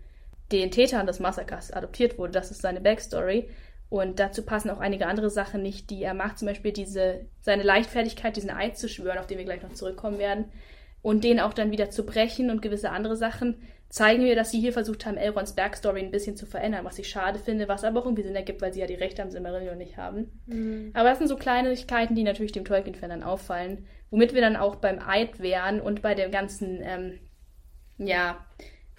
[0.52, 2.32] den Tätern des Massakers adoptiert wurde.
[2.32, 3.50] Das ist seine Backstory.
[3.90, 6.38] Und dazu passen auch einige andere Sachen nicht, die er macht.
[6.38, 10.18] Zum Beispiel diese, seine Leichtfertigkeit, diesen Eid zu schwören, auf den wir gleich noch zurückkommen
[10.18, 10.46] werden.
[11.02, 13.56] Und den auch dann wieder zu brechen und gewisse andere Sachen
[13.88, 17.08] zeigen wir, dass sie hier versucht haben, Elrons Backstory ein bisschen zu verändern, was ich
[17.08, 19.78] schade finde, was aber auch irgendwie Sinn ergibt, weil sie ja die Rechte am Silmarillion
[19.78, 20.40] nicht haben.
[20.46, 20.90] Mhm.
[20.94, 24.76] Aber das sind so Kleinigkeiten, die natürlich dem Tolkien-Fan dann auffallen, womit wir dann auch
[24.76, 27.18] beim Eid wären und bei dem ganzen, ähm,
[27.96, 28.44] ja,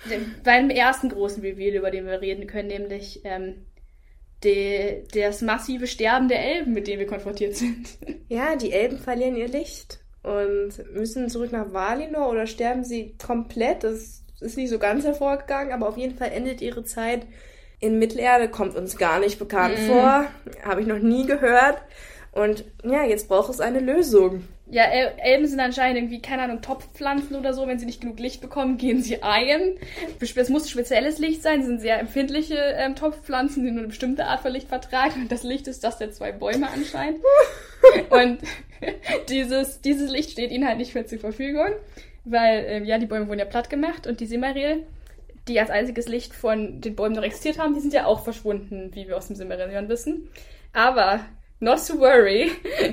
[0.09, 3.65] dem, beim ersten großen Reveal, über den wir reden können, nämlich ähm,
[4.43, 7.97] de, das massive Sterben der Elben, mit dem wir konfrontiert sind.
[8.27, 13.83] Ja, die Elben verlieren ihr Licht und müssen zurück nach Valinor oder sterben sie komplett.
[13.83, 17.25] Das ist nicht so ganz hervorgegangen, aber auf jeden Fall endet ihre Zeit
[17.79, 19.87] in Mittelerde, kommt uns gar nicht bekannt mm.
[19.87, 20.25] vor,
[20.63, 21.81] habe ich noch nie gehört.
[22.31, 24.43] Und ja, jetzt braucht es eine Lösung.
[24.71, 27.67] Ja, El Elben sind anscheinend irgendwie, keine Ahnung, Topfpflanzen oder so.
[27.67, 29.77] Wenn sie nicht genug Licht bekommen, gehen sie ein.
[30.19, 31.61] Es muss spezielles Licht sein.
[31.61, 35.21] Sie sind sehr empfindliche ähm, Topfpflanzen, die nur eine bestimmte Art von Licht vertragen.
[35.21, 37.19] Und das Licht ist das der zwei Bäume anscheinend.
[38.09, 38.39] Und
[39.29, 41.71] dieses, dieses Licht steht ihnen halt nicht mehr zur Verfügung
[42.25, 44.85] weil äh, ja, die Bäume wurden ja platt gemacht und die Silmaril,
[45.47, 48.91] die als einziges Licht von den Bäumen noch existiert haben, die sind ja auch verschwunden,
[48.93, 50.29] wie wir aus dem Silmarillion wissen.
[50.73, 51.21] Aber
[51.61, 52.51] Not to worry.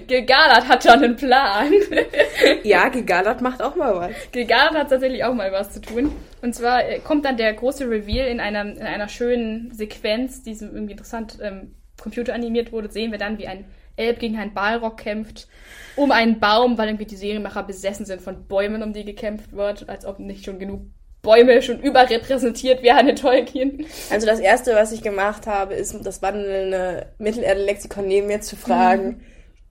[0.09, 1.73] Gilgalad hat schon einen Plan.
[2.65, 4.11] ja, Gilgalad macht auch mal was.
[4.33, 6.13] Gilgalad hat tatsächlich auch mal was zu tun.
[6.43, 10.55] Und zwar äh, kommt dann der große Reveal in einer, in einer schönen Sequenz, die
[10.55, 14.99] so irgendwie interessant ähm, computeranimiert wurde, sehen wir dann, wie ein Elb gegen einen Balrog
[14.99, 15.49] kämpft
[15.97, 19.89] um einen Baum, weil irgendwie die Serienmacher besessen sind von Bäumen, um die gekämpft wird,
[19.89, 20.83] als ob nicht schon genug
[21.27, 23.85] Bäume schon überrepräsentiert wären in Tolkien.
[24.11, 29.07] Also das erste, was ich gemacht habe, ist das wandelnde Mittelerde-Lexikon neben mir zu fragen,
[29.07, 29.21] mhm.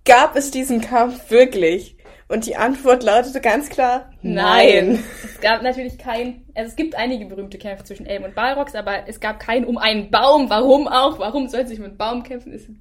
[0.04, 1.96] gab es diesen Kampf wirklich?
[2.28, 4.94] Und die Antwort lautete ganz klar, nein.
[4.94, 5.04] nein.
[5.24, 9.08] Es gab natürlich kein, also es gibt einige berühmte Kämpfe zwischen Elben und Balrogs, aber
[9.08, 10.50] es gab keinen um einen Baum.
[10.50, 11.20] Warum auch?
[11.20, 12.80] Warum soll sich mit Baum kämpfen?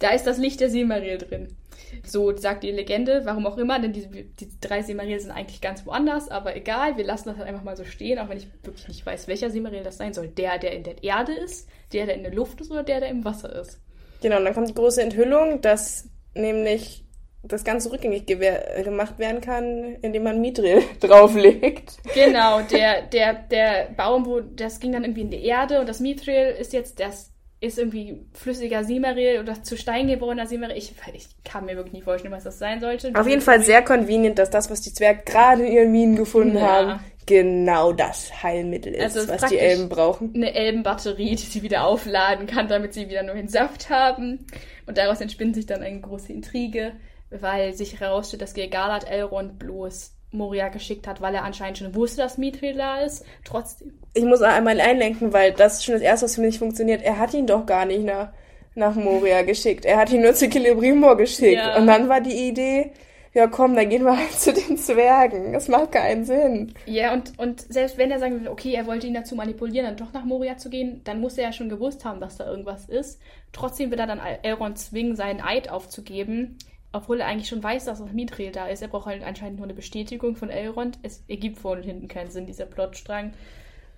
[0.00, 1.56] Da ist das Licht der Silmaril drin.
[2.04, 5.86] So sagt die Legende, warum auch immer, denn die, die drei Silmaril sind eigentlich ganz
[5.86, 8.88] woanders, aber egal, wir lassen das halt einfach mal so stehen, auch wenn ich wirklich
[8.88, 10.28] nicht weiß, welcher Silmaril das sein soll.
[10.28, 13.08] Der, der in der Erde ist, der, der in der Luft ist oder der, der
[13.08, 13.80] im Wasser ist.
[14.22, 17.04] Genau, und dann kommt die große Enthüllung, dass nämlich
[17.42, 21.96] das Ganze rückgängig gemacht werden kann, indem man Mithril drauflegt.
[22.14, 26.00] Genau, der, der, der Baum, wo das ging dann irgendwie in die Erde und das
[26.00, 30.76] Mithril ist jetzt das ist irgendwie flüssiger Simeril oder zu Stein geborener Simeril.
[30.76, 33.12] Ich, ich kann mir wirklich nicht vorstellen, was das sein sollte.
[33.14, 36.56] Auf jeden Fall sehr convenient, dass das, was die Zwerge gerade in ihren Minen gefunden
[36.56, 36.62] ja.
[36.62, 40.32] haben, genau das Heilmittel ist, also was die Elben brauchen.
[40.34, 44.46] Eine Elbenbatterie, die sie wieder aufladen kann, damit sie wieder nur den Saft haben.
[44.86, 46.92] Und daraus entspinnt sich dann eine große Intrige,
[47.30, 52.22] weil sich herausstellt, dass Gilgalad Elrond bloß Moria geschickt hat, weil er anscheinend schon wusste,
[52.22, 53.24] dass Mithril da ist.
[53.44, 53.92] Trotzdem.
[54.14, 57.02] Ich muss einmal einlenken, weil das ist schon das Erste, was für mich nicht funktioniert.
[57.02, 58.28] Er hat ihn doch gar nicht nach,
[58.74, 59.84] nach Moria geschickt.
[59.84, 61.60] Er hat ihn nur zu Celebrimor geschickt.
[61.60, 61.76] Ja.
[61.76, 62.92] Und dann war die Idee,
[63.34, 65.52] ja komm, dann gehen wir halt zu den Zwergen.
[65.52, 66.74] Das macht keinen Sinn.
[66.86, 69.96] Ja, und, und selbst wenn er sagen will, okay, er wollte ihn dazu manipulieren, dann
[69.96, 72.88] doch nach Moria zu gehen, dann muss er ja schon gewusst haben, dass da irgendwas
[72.88, 73.20] ist.
[73.52, 76.56] Trotzdem will er dann Elrond zwingen, seinen Eid aufzugeben
[76.92, 78.82] obwohl er eigentlich schon weiß, dass auch Mithril da ist.
[78.82, 80.98] Er braucht halt anscheinend nur eine Bestätigung von Elrond.
[81.02, 83.32] Es ergibt vorne und hinten keinen Sinn, dieser Plotstrang.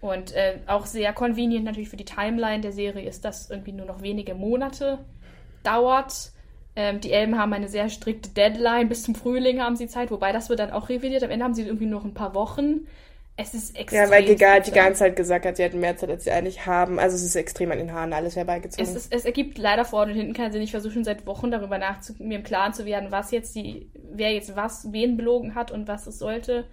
[0.01, 3.87] Und äh, auch sehr convenient natürlich für die Timeline der Serie ist, dass irgendwie nur
[3.87, 4.99] noch wenige Monate
[5.63, 6.33] dauert.
[6.75, 8.89] Ähm, die Elben haben eine sehr strikte Deadline.
[8.89, 11.23] Bis zum Frühling haben sie Zeit, wobei das wird dann auch revidiert.
[11.23, 12.87] Am Ende haben sie irgendwie noch ein paar Wochen.
[13.43, 14.05] Es ist extrem.
[14.05, 16.67] Ja, weil Giga die ganze Zeit gesagt hat, sie hätten mehr Zeit, als sie eigentlich
[16.67, 16.99] haben.
[16.99, 18.85] Also es ist extrem an den Haaren alles herbeigezogen.
[18.85, 20.63] Es, ist, es ergibt leider vorne und hinten keinen Sinn.
[20.63, 23.91] Ich versuche schon seit Wochen darüber nachzu mir im Klaren zu werden, was jetzt die,
[23.95, 26.67] wer jetzt was, wen belogen hat und was es sollte.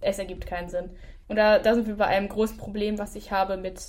[0.00, 0.90] Es ergibt keinen Sinn.
[1.28, 3.80] Und da, da sind wir bei einem großen Problem, was ich habe mit,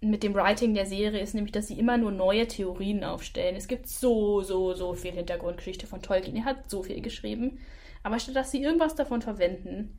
[0.00, 3.56] mit dem Writing der Serie, ist nämlich, dass sie immer nur neue Theorien aufstellen.
[3.56, 6.36] Es gibt so, so, so viel Hintergrundgeschichte von Tolkien.
[6.36, 7.60] Er hat so viel geschrieben.
[8.02, 9.98] Aber statt dass sie irgendwas davon verwenden,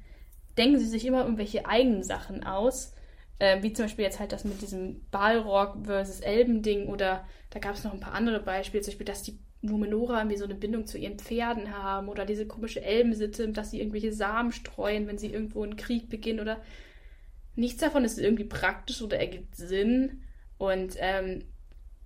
[0.57, 2.93] denken sie sich immer irgendwelche eigenen Sachen aus.
[3.37, 7.75] Äh, wie zum Beispiel jetzt halt das mit diesem Balrog versus Elben-Ding oder da gab
[7.75, 10.85] es noch ein paar andere Beispiele, zum Beispiel, dass die Numenora irgendwie so eine Bindung
[10.85, 15.31] zu ihren Pferden haben oder diese komische Elbensitte, dass sie irgendwelche Samen streuen, wenn sie
[15.31, 16.61] irgendwo einen Krieg beginnen oder
[17.55, 20.21] nichts davon ist irgendwie praktisch oder ergibt Sinn.
[20.57, 21.43] Und ähm,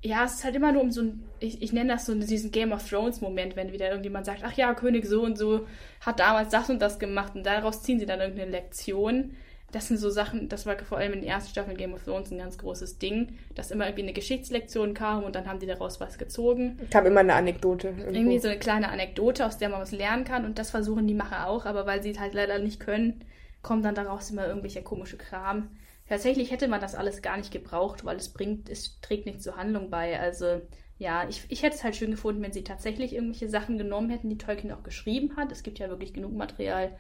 [0.01, 2.51] ja, es ist halt immer nur um so ein, ich, ich nenne das so diesen
[2.51, 5.67] Game of Thrones Moment, wenn wieder irgendjemand sagt, ach ja, König so und so
[6.01, 9.35] hat damals das und das gemacht und daraus ziehen sie dann irgendeine Lektion.
[9.71, 12.31] Das sind so Sachen, das war vor allem in den ersten Staffeln Game of Thrones
[12.31, 15.99] ein ganz großes Ding, dass immer irgendwie eine Geschichtslektion kam und dann haben die daraus
[15.99, 16.79] was gezogen.
[16.89, 17.89] Kam immer eine Anekdote.
[17.89, 18.11] Irgendwo.
[18.11, 21.13] Irgendwie so eine kleine Anekdote, aus der man was lernen kann und das versuchen die
[21.13, 23.23] Macher auch, aber weil sie es halt leider nicht können,
[23.61, 25.67] kommt dann daraus immer irgendwelcher komische Kram.
[26.09, 29.57] Tatsächlich hätte man das alles gar nicht gebraucht, weil es bringt, es trägt nicht zur
[29.57, 30.19] Handlung bei.
[30.19, 30.59] Also
[30.97, 34.29] ja, ich, ich hätte es halt schön gefunden, wenn sie tatsächlich irgendwelche Sachen genommen hätten,
[34.29, 35.51] die Tolkien auch geschrieben hat.
[35.51, 36.97] Es gibt ja wirklich genug Material.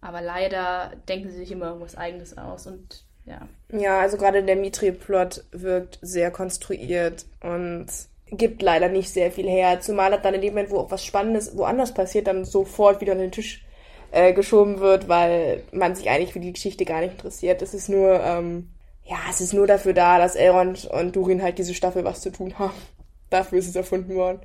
[0.00, 3.48] Aber leider denken sie sich immer irgendwas Eigenes aus und ja.
[3.72, 7.86] Ja, also gerade der Mitri-Plot wirkt sehr konstruiert und
[8.26, 9.80] gibt leider nicht sehr viel her.
[9.80, 13.18] Zumal dann in dem Moment, wo auch was Spannendes woanders passiert, dann sofort wieder an
[13.18, 13.64] den Tisch
[14.12, 17.62] äh, geschoben wird, weil man sich eigentlich für die Geschichte gar nicht interessiert.
[17.62, 18.68] Es ist nur, ähm,
[19.04, 22.30] ja, es ist nur dafür da, dass Elrond und Durin halt diese Staffel was zu
[22.30, 22.74] tun haben.
[23.30, 24.40] Dafür ist es erfunden worden.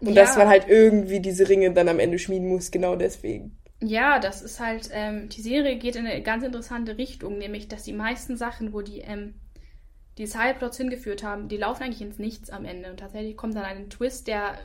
[0.00, 0.22] Und ja.
[0.22, 3.56] dass man halt irgendwie diese Ringe dann am Ende schmieden muss, genau deswegen.
[3.80, 7.84] Ja, das ist halt, ähm, die Serie geht in eine ganz interessante Richtung, nämlich, dass
[7.84, 9.34] die meisten Sachen, wo die, ähm,
[10.18, 12.90] die Sideplots hingeführt haben, die laufen eigentlich ins Nichts am Ende.
[12.90, 14.58] Und tatsächlich kommt dann ein Twist, der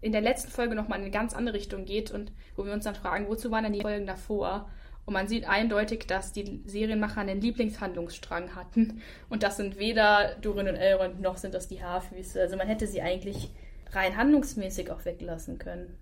[0.00, 2.84] in der letzten Folge nochmal in eine ganz andere Richtung geht und wo wir uns
[2.84, 4.68] dann fragen, wozu waren denn die Folgen davor?
[5.06, 9.02] Und man sieht eindeutig, dass die Serienmacher einen Lieblingshandlungsstrang hatten.
[9.28, 12.40] Und das sind weder Durin und Elrond noch sind das die Haarfüße.
[12.40, 13.50] Also man hätte sie eigentlich
[13.92, 15.98] rein handlungsmäßig auch weglassen können.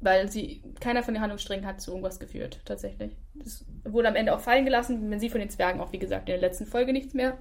[0.00, 3.16] Weil sie, keiner von den Handlungssträngen hat zu irgendwas geführt, tatsächlich.
[3.34, 5.08] Das wurde am Ende auch fallen gelassen.
[5.08, 7.38] Man sieht von den Zwergen auch, wie gesagt, in der letzten Folge nichts mehr.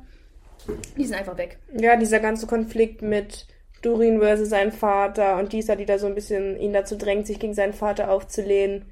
[0.95, 1.57] Die sind einfach weg.
[1.73, 3.47] Ja, dieser ganze Konflikt mit
[3.83, 7.39] Durin versus sein Vater und dieser, die da so ein bisschen ihn dazu drängt, sich
[7.39, 8.85] gegen seinen Vater aufzulehnen,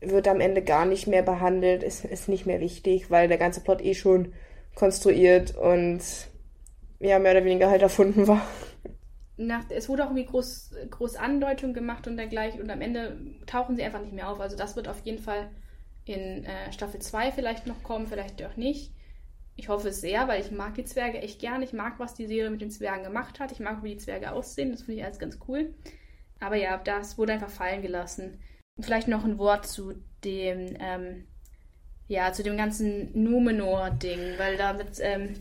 [0.00, 3.60] wird am Ende gar nicht mehr behandelt, ist, ist nicht mehr wichtig, weil der ganze
[3.60, 4.32] Plot eh schon
[4.74, 6.00] konstruiert und
[7.00, 8.46] ja, mehr oder weniger halt erfunden war.
[9.36, 13.16] Nach, es wurde auch irgendwie groß, groß Andeutung gemacht und dergleichen und am Ende
[13.46, 14.38] tauchen sie einfach nicht mehr auf.
[14.38, 15.50] Also das wird auf jeden Fall
[16.04, 18.92] in äh, Staffel 2 vielleicht noch kommen, vielleicht auch nicht.
[19.60, 21.60] Ich hoffe es sehr, weil ich mag die Zwerge echt gern.
[21.60, 23.52] Ich mag, was die Serie mit den Zwergen gemacht hat.
[23.52, 24.70] Ich mag, wie die Zwerge aussehen.
[24.70, 25.74] Das finde ich alles ganz cool.
[26.40, 28.40] Aber ja, das wurde einfach fallen gelassen.
[28.80, 29.92] Vielleicht noch ein Wort zu
[30.24, 31.26] dem, ähm,
[32.08, 35.34] ja, zu dem ganzen Numenor-Ding, weil damit, ähm,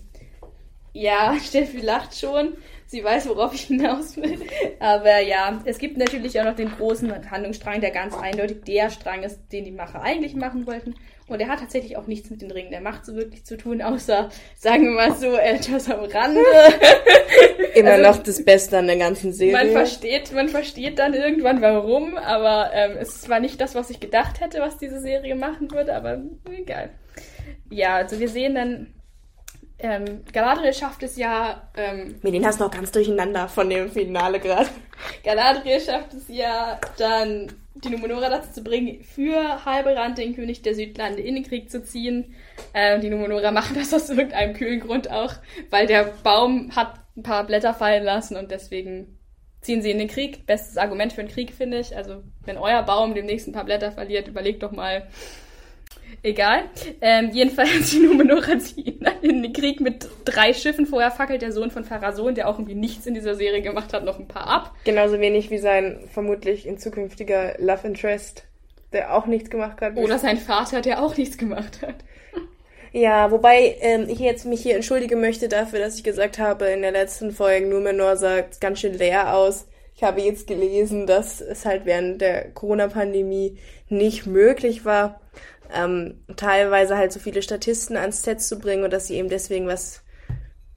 [0.94, 2.54] ja, Steffi lacht schon.
[2.86, 4.40] Sie weiß, worauf ich hinaus will.
[4.80, 9.22] Aber ja, es gibt natürlich auch noch den großen Handlungsstrang, der ganz eindeutig der Strang
[9.22, 10.96] ist, den die Macher eigentlich machen wollten.
[11.30, 13.84] Und er hat tatsächlich auch nichts mit den Ringen der Macht so wirklich zu tun,
[13.84, 16.42] außer, sagen wir mal so, etwas am Rande.
[17.76, 19.54] Immer also, noch das Beste an der ganzen Serie.
[19.54, 24.00] Man versteht, man versteht dann irgendwann warum, aber ähm, es war nicht das, was ich
[24.00, 26.24] gedacht hätte, was diese Serie machen würde, aber
[26.58, 26.90] egal.
[27.70, 28.88] Ja, also wir sehen dann,
[29.80, 31.70] ähm, Galadriel schafft es ja.
[31.76, 34.70] Ähm, Mit denen hast du noch ganz durcheinander von dem Finale gerade.
[35.24, 40.76] Galadriel schafft es ja dann die Numenora dazu zu bringen, für Halbrand, den König der
[40.76, 42.36] Südlande, in den Krieg zu ziehen.
[42.74, 45.34] Äh, die Numenora machen das aus irgendeinem kühlen Grund auch,
[45.70, 49.18] weil der Baum hat ein paar Blätter fallen lassen und deswegen
[49.62, 50.46] ziehen sie in den Krieg.
[50.46, 51.96] Bestes Argument für einen Krieg, finde ich.
[51.96, 55.08] Also, wenn euer Baum demnächst ein paar Blätter verliert, überlegt doch mal,
[56.22, 56.64] Egal.
[57.02, 60.86] Ähm, jedenfalls die Numenora ziehen in den Krieg mit drei Schiffen.
[60.86, 64.04] Vorher fackelt der Sohn von Pharason, der auch irgendwie nichts in dieser Serie gemacht hat,
[64.04, 64.76] noch ein paar ab.
[64.84, 68.46] Genauso wenig wie sein vermutlich in zukünftiger Love Interest,
[68.94, 69.98] der auch nichts gemacht hat.
[69.98, 71.96] Oder sein Vater, der auch nichts gemacht hat.
[72.92, 76.82] Ja, wobei ähm, ich jetzt mich hier entschuldigen möchte dafür, dass ich gesagt habe, in
[76.82, 79.68] der letzten Folge Numenor sah ganz schön leer aus.
[79.96, 83.58] Ich habe jetzt gelesen, dass es halt während der Corona-Pandemie
[83.90, 85.20] nicht möglich war,
[85.74, 89.68] ähm, teilweise halt so viele Statisten ans Set zu bringen und dass sie eben deswegen
[89.68, 90.02] was,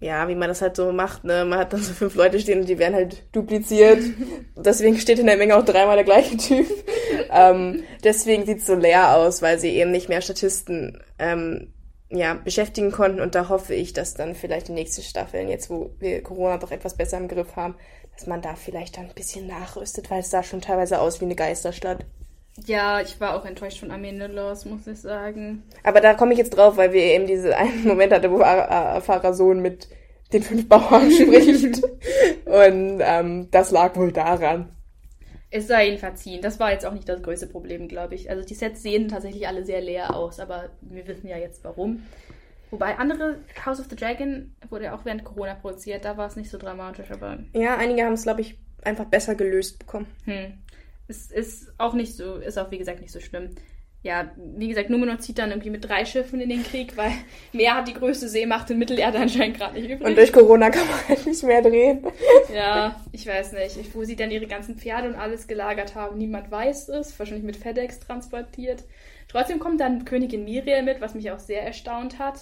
[0.01, 1.45] ja, wie man das halt so macht, ne?
[1.45, 4.03] Man hat dann so fünf Leute stehen und die werden halt dupliziert.
[4.57, 6.67] deswegen steht in der Menge auch dreimal der gleiche Typ.
[7.31, 11.73] ähm, deswegen sieht's so leer aus, weil sie eben nicht mehr Statisten ähm,
[12.11, 13.21] ja, beschäftigen konnten.
[13.21, 16.71] Und da hoffe ich, dass dann vielleicht die nächsten Staffeln, jetzt wo wir Corona doch
[16.71, 17.77] etwas besser im Griff haben,
[18.15, 21.25] dass man da vielleicht dann ein bisschen nachrüstet, weil es sah schon teilweise aus wie
[21.25, 22.05] eine Geisterstadt.
[22.67, 25.63] Ja, ich war auch enttäuscht von Armene Loss, muss ich sagen.
[25.85, 29.33] Aber da komme ich jetzt drauf, weil wir eben diese einen Moment hatten, wo Farah
[29.33, 29.89] Sohn mit
[30.33, 31.83] den fünf Bauern spricht.
[32.45, 34.69] Und ähm, das lag wohl daran.
[35.51, 36.41] Es sei ihnen verziehen.
[36.41, 38.31] Das war jetzt auch nicht das größte Problem, glaube ich.
[38.31, 42.03] Also die Sets sehen tatsächlich alle sehr leer aus, aber wir wissen ja jetzt warum.
[42.71, 43.37] Wobei andere
[43.67, 47.11] House of the Dragon wurde auch während Corona produziert, da war es nicht so dramatisch,
[47.11, 47.39] aber.
[47.53, 50.07] Ja, einige haben es, glaube ich, einfach besser gelöst bekommen.
[50.25, 50.55] Hm.
[51.13, 53.51] Es ist auch nicht so, ist auch wie gesagt nicht so schlimm
[54.05, 57.13] ja, wie gesagt, Numenor zieht dann irgendwie mit drei Schiffen in den Krieg, weil
[57.53, 60.09] mehr hat die größte Seemacht in Mittelerde anscheinend gerade nicht übrig.
[60.09, 62.07] Und durch Corona kann man halt nicht mehr drehen.
[62.53, 63.95] Ja, ich weiß nicht.
[63.95, 67.19] Wo sie dann ihre ganzen Pferde und alles gelagert haben, niemand weiß es.
[67.19, 68.85] Wahrscheinlich mit FedEx transportiert.
[69.29, 72.41] Trotzdem kommt dann Königin Miriel mit, was mich auch sehr erstaunt hat.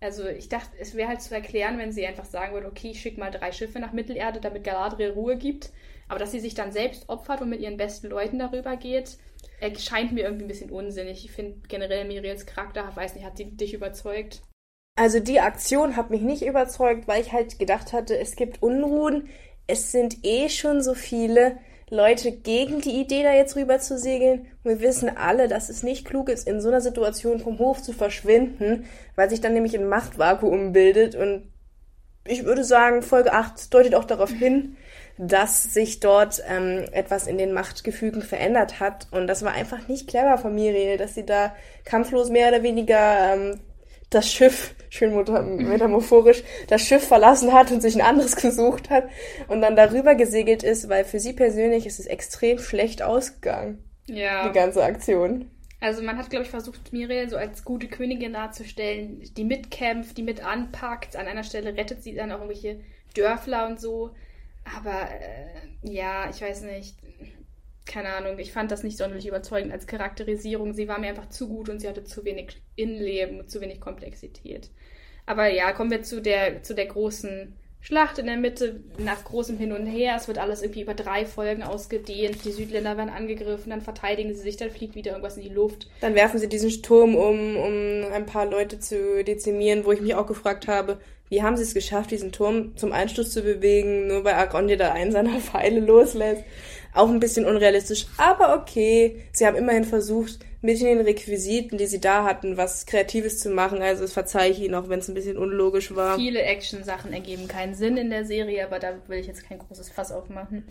[0.00, 3.00] Also ich dachte, es wäre halt zu erklären, wenn sie einfach sagen würde, okay, ich
[3.00, 5.70] schicke mal drei Schiffe nach Mittelerde, damit Galadriel Ruhe gibt.
[6.08, 9.18] Aber dass sie sich dann selbst opfert und mit ihren besten Leuten darüber geht,
[9.78, 11.24] scheint mir irgendwie ein bisschen unsinnig.
[11.24, 14.42] Ich finde generell Miriels Charakter, weiß nicht, hat sie dich überzeugt?
[14.96, 19.28] Also die Aktion hat mich nicht überzeugt, weil ich halt gedacht hatte, es gibt Unruhen.
[19.66, 21.58] Es sind eh schon so viele
[21.90, 24.46] Leute gegen die Idee, da jetzt rüber zu segeln.
[24.64, 27.82] Und wir wissen alle, dass es nicht klug ist, in so einer Situation vom Hof
[27.82, 31.14] zu verschwinden, weil sich dann nämlich ein Machtvakuum bildet.
[31.14, 31.52] Und
[32.26, 34.76] ich würde sagen, Folge 8 deutet auch darauf hin,
[35.18, 39.08] dass sich dort ähm, etwas in den Machtgefügen verändert hat.
[39.10, 41.54] Und das war einfach nicht clever von Miriel, dass sie da
[41.84, 43.60] kampflos mehr oder weniger ähm,
[44.10, 49.08] das Schiff, schön metamorphorisch, das Schiff verlassen hat und sich ein anderes gesucht hat
[49.48, 53.84] und dann darüber gesegelt ist, weil für sie persönlich ist es extrem schlecht ausgegangen.
[54.06, 54.48] Ja.
[54.48, 55.50] Die ganze Aktion.
[55.80, 60.22] Also man hat, glaube ich, versucht, Miriel so als gute Königin darzustellen, die mitkämpft, die
[60.22, 61.14] mit anpackt.
[61.14, 62.80] An einer Stelle rettet sie dann auch irgendwelche
[63.14, 64.10] Dörfler und so.
[64.76, 66.96] Aber äh, ja, ich weiß nicht.
[67.84, 70.74] Keine Ahnung, ich fand das nicht sonderlich überzeugend als Charakterisierung.
[70.74, 73.80] Sie war mir einfach zu gut und sie hatte zu wenig Innenleben und zu wenig
[73.80, 74.70] Komplexität.
[75.24, 79.56] Aber ja, kommen wir zu der, zu der großen Schlacht in der Mitte, nach großem
[79.56, 80.14] Hin und Her.
[80.16, 82.44] Es wird alles irgendwie über drei Folgen ausgedehnt.
[82.44, 85.88] Die Südländer werden angegriffen, dann verteidigen sie sich, dann fliegt wieder irgendwas in die Luft.
[86.00, 90.14] Dann werfen sie diesen Sturm um, um ein paar Leute zu dezimieren, wo ich mich
[90.14, 94.24] auch gefragt habe, wie haben sie es geschafft, diesen Turm zum Einsturz zu bewegen, nur
[94.24, 96.44] weil Agrondi da einen seiner Pfeile loslässt?
[96.94, 99.24] Auch ein bisschen unrealistisch, aber okay.
[99.32, 103.80] Sie haben immerhin versucht, mit den Requisiten, die sie da hatten, was Kreatives zu machen.
[103.80, 106.16] Also das verzeihe ich ihnen, auch wenn es ein bisschen unlogisch war.
[106.16, 109.90] Viele Action-Sachen ergeben keinen Sinn in der Serie, aber da will ich jetzt kein großes
[109.90, 110.64] Fass aufmachen.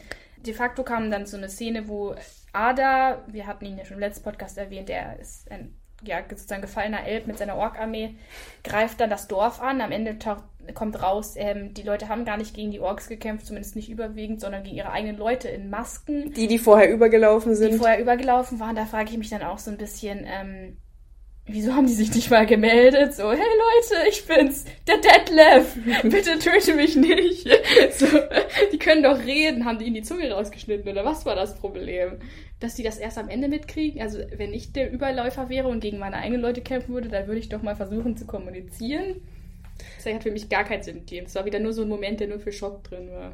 [0.45, 2.15] De facto kam dann so eine Szene, wo
[2.51, 6.61] Ada, wir hatten ihn ja schon im letzten Podcast erwähnt, er ist ein ja, sozusagen
[6.61, 8.15] gefallener Elb mit seiner Ork-Armee,
[8.63, 9.81] greift dann das Dorf an.
[9.81, 10.17] Am Ende
[10.73, 14.41] kommt raus, ähm, die Leute haben gar nicht gegen die Orks gekämpft, zumindest nicht überwiegend,
[14.41, 16.33] sondern gegen ihre eigenen Leute in Masken.
[16.33, 17.73] Die, die vorher übergelaufen sind.
[17.73, 18.75] Die vorher übergelaufen waren.
[18.75, 20.77] Da frage ich mich dann auch so ein bisschen, ähm,
[21.47, 23.13] wieso haben die sich nicht mal gemeldet?
[23.13, 27.47] So, hey Leute, ich bin's, der Detlef, bitte töte mich nicht.
[27.91, 28.07] So,
[28.71, 32.19] die können doch reden, haben die ihnen die Zunge rausgeschnitten oder was war das Problem?
[32.59, 34.01] Dass die das erst am Ende mitkriegen?
[34.01, 37.39] Also, wenn ich der Überläufer wäre und gegen meine eigenen Leute kämpfen würde, dann würde
[37.39, 39.21] ich doch mal versuchen zu kommunizieren.
[39.97, 41.27] Das hat für mich gar keinen Sinn gegeben.
[41.27, 43.33] Es war wieder nur so ein Moment, der nur für Schock drin war.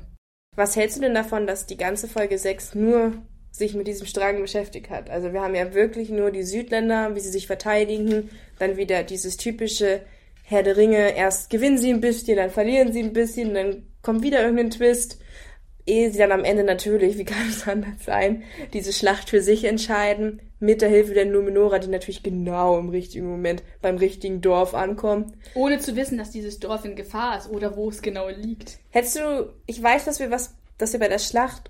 [0.56, 3.13] Was hältst du denn davon, dass die ganze Folge 6 nur
[3.53, 5.11] sich mit diesem Strang beschäftigt hat.
[5.11, 9.37] Also wir haben ja wirklich nur die Südländer, wie sie sich verteidigen, dann wieder dieses
[9.37, 10.01] typische
[10.43, 14.23] Herr der Ringe, erst gewinnen sie ein bisschen, dann verlieren sie ein bisschen, dann kommt
[14.23, 15.19] wieder irgendein Twist,
[15.85, 19.65] ehe sie dann am Ende natürlich, wie kann es anders sein, diese Schlacht für sich
[19.65, 24.73] entscheiden, mit der Hilfe der Numenora, die natürlich genau im richtigen Moment beim richtigen Dorf
[24.73, 25.33] ankommen.
[25.55, 28.79] Ohne zu wissen, dass dieses Dorf in Gefahr ist oder wo es genau liegt.
[28.89, 31.69] Hättest du, ich weiß, dass wir was, dass wir bei der Schlacht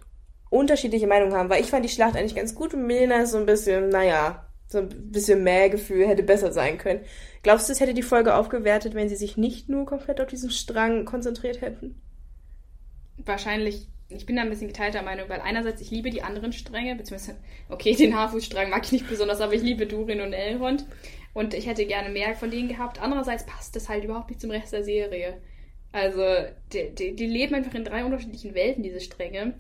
[0.54, 3.38] unterschiedliche Meinungen haben, weil ich fand die Schlacht eigentlich ganz gut und Milena ist so
[3.38, 7.02] ein bisschen, naja, so ein bisschen mehr Gefühl, hätte besser sein können.
[7.42, 10.52] Glaubst du, es hätte die Folge aufgewertet, wenn sie sich nicht nur komplett auf diesen
[10.52, 12.02] Strang konzentriert hätten?
[13.18, 13.88] Wahrscheinlich.
[14.10, 17.38] Ich bin da ein bisschen geteilter Meinung, weil einerseits ich liebe die anderen Stränge, beziehungsweise,
[17.70, 20.86] okay, den Haarfußstrang mag ich nicht besonders, aber ich liebe Durin und Elrond
[21.34, 23.02] und ich hätte gerne mehr von denen gehabt.
[23.02, 25.42] Andererseits passt das halt überhaupt nicht zum Rest der Serie.
[25.92, 26.22] Also,
[26.74, 29.56] die, die, die leben einfach in drei unterschiedlichen Welten, diese Stränge.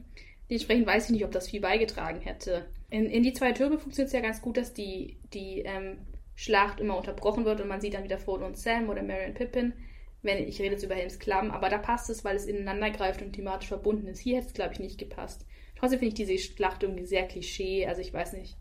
[0.53, 2.67] Dementsprechend weiß ich nicht, ob das viel beigetragen hätte.
[2.91, 5.97] In, in die zwei Türme funktioniert es ja ganz gut, dass die, die ähm,
[6.35, 9.33] Schlacht immer unterbrochen wird und man sieht dann wieder Frodo und Sam oder Merry und
[9.33, 9.73] Pippin.
[10.21, 13.23] Wenn ich rede jetzt über Helms Klamm, aber da passt es, weil es ineinander greift
[13.23, 14.19] und thematisch verbunden ist.
[14.19, 15.43] Hier hätte es, glaube ich, nicht gepasst.
[15.75, 17.87] Trotzdem finde ich diese Schlacht irgendwie sehr Klischee.
[17.87, 18.55] Also ich weiß nicht.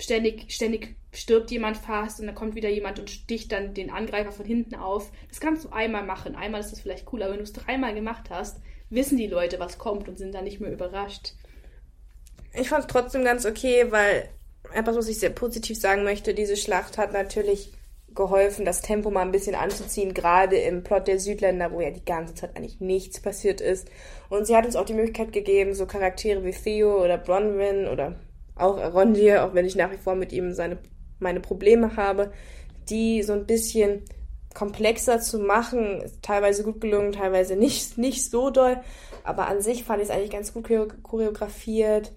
[0.00, 4.32] ständig, ständig stirbt jemand fast und dann kommt wieder jemand und sticht dann den Angreifer
[4.32, 5.12] von hinten auf.
[5.28, 6.34] Das kannst du einmal machen.
[6.34, 8.60] Einmal ist das vielleicht cool, aber wenn du es dreimal gemacht hast,
[8.90, 11.34] wissen die Leute, was kommt und sind dann nicht mehr überrascht.
[12.52, 14.28] Ich fand es trotzdem ganz okay, weil
[14.74, 17.72] etwas, was ich sehr positiv sagen möchte, diese Schlacht hat natürlich
[18.14, 22.04] geholfen, das Tempo mal ein bisschen anzuziehen, gerade im Plot der Südländer, wo ja die
[22.04, 23.88] ganze Zeit eigentlich nichts passiert ist.
[24.28, 28.16] Und sie hat uns auch die Möglichkeit gegeben, so Charaktere wie Theo oder Bronwyn oder
[28.56, 30.78] auch Arondir, auch wenn ich nach wie vor mit ihm seine,
[31.20, 32.32] meine Probleme habe,
[32.88, 34.02] die so ein bisschen
[34.54, 38.80] komplexer zu machen, teilweise gut gelungen, teilweise nicht, nicht so doll,
[39.24, 40.68] aber an sich fand ich es eigentlich ganz gut
[41.02, 42.12] choreografiert.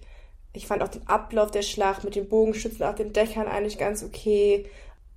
[0.52, 4.02] Ich fand auch den Ablauf der Schlacht mit den Bogenschützen auf den Dächern eigentlich ganz
[4.02, 4.66] okay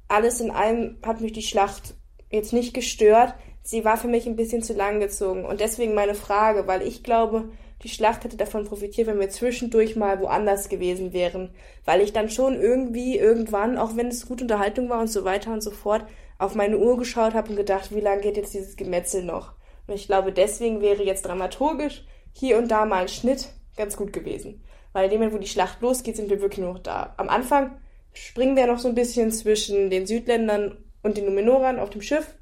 [0.08, 1.96] alles in allem hat mich die Schlacht
[2.32, 3.34] jetzt nicht gestört.
[3.64, 5.46] Sie war für mich ein bisschen zu lang gezogen.
[5.46, 7.50] Und deswegen meine Frage, weil ich glaube,
[7.84, 11.50] die Schlacht hätte davon profitiert, wenn wir zwischendurch mal woanders gewesen wären.
[11.86, 15.52] Weil ich dann schon irgendwie irgendwann, auch wenn es gute Unterhaltung war und so weiter
[15.52, 16.06] und so fort,
[16.38, 19.54] auf meine Uhr geschaut habe und gedacht, wie lange geht jetzt dieses Gemetzel noch?
[19.88, 24.14] Und ich glaube, deswegen wäre jetzt dramaturgisch hier und da mal ein Schnitt ganz gut
[24.14, 24.64] gewesen.
[24.94, 27.14] Weil in dem Moment, wo die Schlacht losgeht, sind wir wirklich nur noch da.
[27.18, 27.80] Am Anfang
[28.14, 32.36] springen wir noch so ein bisschen zwischen den Südländern und den Numenorern auf dem Schiff,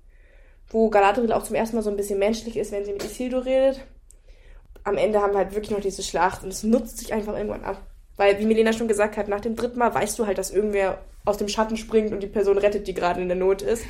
[0.69, 3.45] wo Galadriel auch zum ersten Mal so ein bisschen menschlich ist, wenn sie mit Isildur
[3.45, 3.81] redet.
[4.83, 7.63] Am Ende haben wir halt wirklich noch diese Schlacht und es nutzt sich einfach irgendwann
[7.63, 7.81] ab.
[8.17, 10.99] Weil, wie Milena schon gesagt hat, nach dem dritten Mal weißt du halt, dass irgendwer
[11.25, 13.85] aus dem Schatten springt und die Person rettet, die gerade in der Not ist.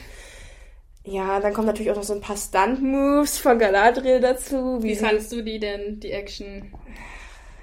[1.03, 4.82] Ja, dann kommen natürlich auch noch so ein paar Stunt-Moves von Galadriel dazu.
[4.82, 6.73] Wie, wie fandest du die denn, die Action?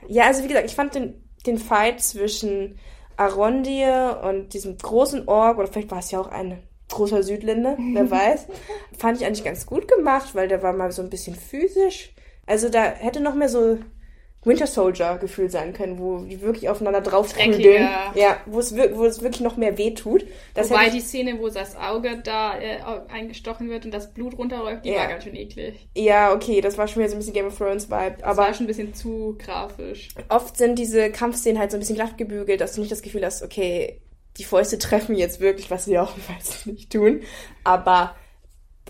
[0.07, 2.79] Ja, also wie gesagt, ich fand den, den Fight zwischen
[3.17, 8.11] Arondir und diesem großen Org, oder vielleicht war es ja auch ein großer Südländer, wer
[8.11, 8.47] weiß,
[8.97, 12.15] fand ich eigentlich ganz gut gemacht, weil der war mal so ein bisschen physisch.
[12.47, 13.79] Also da hätte noch mehr so
[14.45, 17.89] Winter Soldier Gefühl sein können, wo die wirklich aufeinander drauf prügeln.
[18.15, 20.25] Ja, wo es, wo es wirklich noch mehr weh tut.
[20.55, 22.79] Das Wobei die Szene, wo das Auge da äh,
[23.09, 25.01] eingestochen wird und das Blut runterläuft, die ja.
[25.01, 25.87] war ganz schön eklig.
[25.95, 28.17] Ja, okay, das war schon wieder so ein bisschen Game of Thrones Vibe.
[28.19, 30.09] Das aber war schon ein bisschen zu grafisch.
[30.29, 33.25] Oft sind diese Kampfszenen halt so ein bisschen glatt gebügelt, dass du nicht das Gefühl
[33.25, 34.01] hast, okay,
[34.39, 37.21] die Fäuste treffen jetzt wirklich, was sie auch meistens nicht tun.
[37.63, 38.17] Aber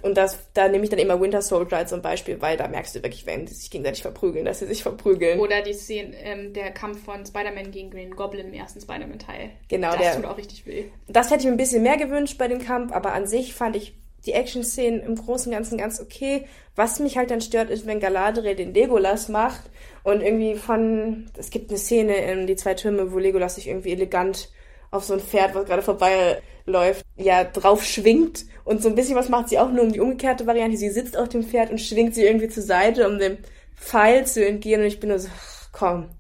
[0.01, 2.95] und das, da nehme ich dann immer Winter Soldier als ein Beispiel, weil da merkst
[2.95, 5.39] du wirklich, wenn sie sich gegenseitig verprügeln, dass sie sich verprügeln.
[5.39, 9.51] Oder die Szene, ähm, der Kampf von Spider-Man gegen den Goblin im ersten Spider-Man-Teil.
[9.69, 10.17] Genau, das der.
[10.17, 10.87] tut auch richtig weh.
[11.07, 13.77] Das hätte ich mir ein bisschen mehr gewünscht bei dem Kampf, aber an sich fand
[13.77, 13.95] ich
[14.27, 16.47] die Action-Szenen im Großen und Ganzen ganz okay.
[16.75, 19.63] Was mich halt dann stört, ist, wenn Galadriel den Legolas macht
[20.05, 23.93] und irgendwie von, es gibt eine Szene in Die zwei Türme, wo Legolas sich irgendwie
[23.93, 24.49] elegant
[24.93, 28.45] auf so ein Pferd, was gerade vorbeiläuft, ja, drauf schwingt.
[28.65, 30.77] Und so ein bisschen was macht sie auch nur um die umgekehrte Variante.
[30.77, 33.39] Sie sitzt auf dem Pferd und schwingt sie irgendwie zur Seite, um dem
[33.75, 34.81] Pfeil zu entgehen.
[34.81, 35.29] Und ich bin nur so,
[35.73, 36.11] komm,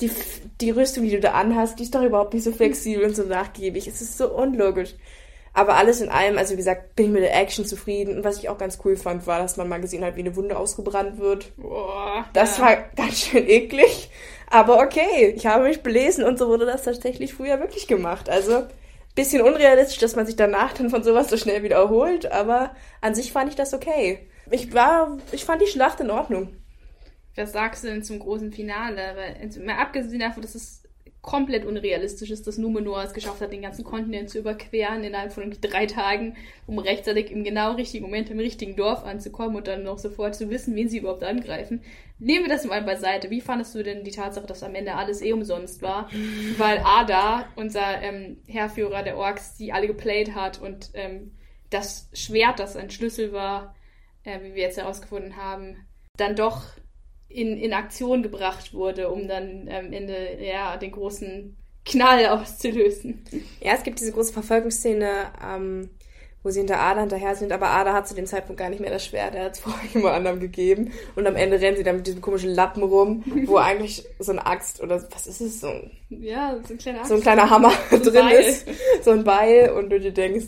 [0.00, 0.10] die,
[0.60, 3.22] die Rüstung, die du da anhast, die ist doch überhaupt nicht so flexibel und so
[3.22, 3.86] nachgiebig.
[3.86, 4.94] Es ist so unlogisch.
[5.54, 8.16] Aber alles in allem, also wie gesagt, bin ich mit der Action zufrieden.
[8.16, 10.36] Und was ich auch ganz cool fand, war, dass man mal gesehen hat, wie eine
[10.36, 11.52] Wunde ausgebrannt wird.
[11.56, 12.64] Boah, das ja.
[12.64, 14.10] war ganz schön eklig.
[14.50, 18.30] Aber okay, ich habe mich belesen und so wurde das tatsächlich früher wirklich gemacht.
[18.30, 18.64] Also
[19.14, 23.32] bisschen unrealistisch, dass man sich danach dann von sowas so schnell wiederholt, aber an sich
[23.32, 24.28] fand ich das okay.
[24.50, 26.56] Ich war, ich fand die Schlacht in Ordnung.
[27.34, 29.14] Was sagst du denn zum großen Finale?
[29.16, 30.82] Weil, mal abgesehen davon, dass es
[31.20, 35.54] komplett unrealistisch ist, dass Numenor es geschafft hat, den ganzen Kontinent zu überqueren innerhalb von
[35.60, 36.36] drei Tagen,
[36.66, 40.48] um rechtzeitig im genau richtigen Moment im richtigen Dorf anzukommen und dann noch sofort zu
[40.48, 41.82] wissen, wen sie überhaupt angreifen.
[42.18, 43.30] Nehmen wir das mal beiseite.
[43.30, 46.10] Wie fandest du denn die Tatsache, dass am Ende alles eh umsonst war?
[46.58, 51.32] Weil Ada, unser ähm, Herrführer der Orks, die alle geplayt hat und ähm,
[51.70, 53.74] das Schwert, das ein Schlüssel war,
[54.24, 55.76] äh, wie wir jetzt herausgefunden haben,
[56.16, 56.64] dann doch
[57.28, 63.24] in, in Aktion gebracht wurde, um dann am Ende ja den großen Knall auszulösen.
[63.60, 65.90] Ja, es gibt diese große Verfolgungsszene, ähm,
[66.42, 68.90] wo sie hinter Ada hinterher sind, aber Ada hat zu dem Zeitpunkt gar nicht mehr
[68.90, 71.96] das Schwert, er hat es vorher jemand anderem gegeben und am Ende rennen sie dann
[71.96, 75.68] mit diesem komischen Lappen rum, wo eigentlich so eine Axt oder was ist es, so
[75.68, 77.08] ein, ja, so ein kleiner, Axt.
[77.08, 78.40] So ein kleiner Hammer so drin Beil.
[78.40, 78.66] ist,
[79.02, 80.46] so ein Beil und du dir denkst,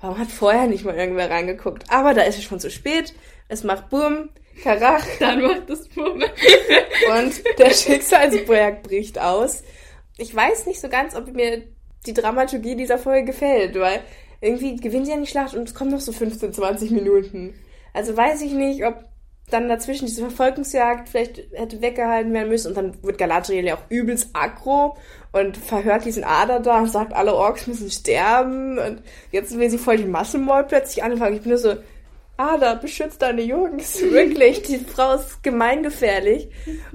[0.00, 1.84] warum hat vorher nicht mal irgendwer reingeguckt?
[1.88, 3.14] Aber da ist es schon zu spät,
[3.48, 4.30] es macht Bumm,
[4.62, 5.04] Karach.
[5.18, 6.22] Dann macht es Bumm.
[6.22, 9.62] und der Schicksalsberg bricht aus.
[10.18, 11.62] Ich weiß nicht so ganz, ob mir
[12.06, 14.00] die Dramaturgie dieser Folge gefällt, weil
[14.42, 17.54] irgendwie gewinnen sie ja die Schlacht und es kommen noch so 15, 20 Minuten.
[17.94, 19.04] Also weiß ich nicht, ob
[19.50, 23.90] dann dazwischen diese Verfolgungsjagd vielleicht hätte weggehalten werden müssen und dann wird Galadriel ja auch
[23.90, 24.96] übelst aggro
[25.32, 29.78] und verhört diesen Ader da und sagt, alle Orks müssen sterben und jetzt will sie
[29.78, 31.36] voll die Massenmord plötzlich anfangen.
[31.36, 31.76] Ich bin nur so,
[32.36, 34.00] Ada, beschützt deine Jungs.
[34.10, 36.48] Wirklich, die Frau ist gemeingefährlich.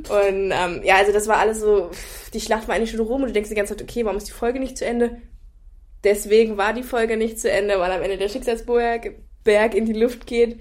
[0.09, 1.91] Und ähm, ja, also das war alles so,
[2.33, 4.27] die Schlacht war eigentlich schon rum und du denkst die ganze Zeit, okay, warum ist
[4.27, 5.21] die Folge nicht zu Ende?
[6.03, 9.93] Deswegen war die Folge nicht zu Ende, weil am Ende der Schicksalsberg Berg in die
[9.93, 10.59] Luft geht.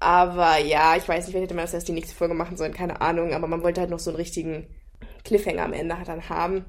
[0.00, 2.74] Aber ja, ich weiß nicht, wer hätte man das erst die nächste Folge machen sollen,
[2.74, 3.34] keine Ahnung.
[3.34, 4.66] Aber man wollte halt noch so einen richtigen
[5.24, 6.64] Cliffhanger am Ende dann haben.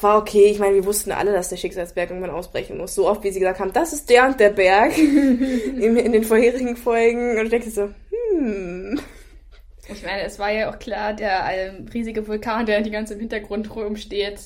[0.00, 2.94] War okay, ich meine, wir wussten alle, dass der Schicksalsberg irgendwann ausbrechen muss.
[2.94, 6.22] So oft, wie sie gesagt haben, das ist der und der Berg in, in den
[6.24, 7.38] vorherigen Folgen.
[7.38, 7.90] Und ich denke so,
[8.32, 9.00] hm.
[9.88, 13.20] Ich meine, es war ja auch klar, der ähm, riesige Vulkan, der die ganze im
[13.20, 14.38] Hintergrund rumsteht,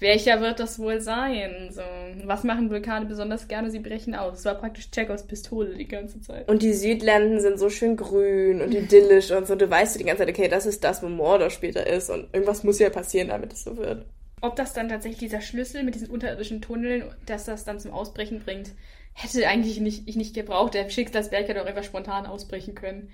[0.00, 1.68] welcher wird das wohl sein?
[1.70, 1.82] So,
[2.24, 3.70] was machen Vulkane besonders gerne?
[3.70, 4.38] Sie brechen aus.
[4.38, 6.48] Es war praktisch Chekhovs Pistole die ganze Zeit.
[6.48, 9.54] Und die Südlanden sind so schön grün und idyllisch und so.
[9.56, 12.64] Du weißt die ganze Zeit, okay, das ist das, wo Mordor später ist und irgendwas
[12.64, 14.06] muss ja passieren, damit es so wird.
[14.40, 18.40] Ob das dann tatsächlich dieser Schlüssel mit diesen unterirdischen Tunneln, dass das dann zum Ausbrechen
[18.40, 18.70] bringt,
[19.12, 20.74] hätte eigentlich nicht, ich nicht gebraucht.
[20.74, 23.10] Der Schicksalsberg hätte auch einfach spontan ausbrechen können.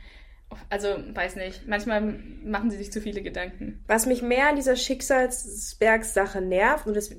[0.70, 1.66] Also, weiß nicht.
[1.66, 3.84] Manchmal machen sie sich zu viele Gedanken.
[3.86, 7.10] Was mich mehr an dieser Schicksalsbergssache nervt, und das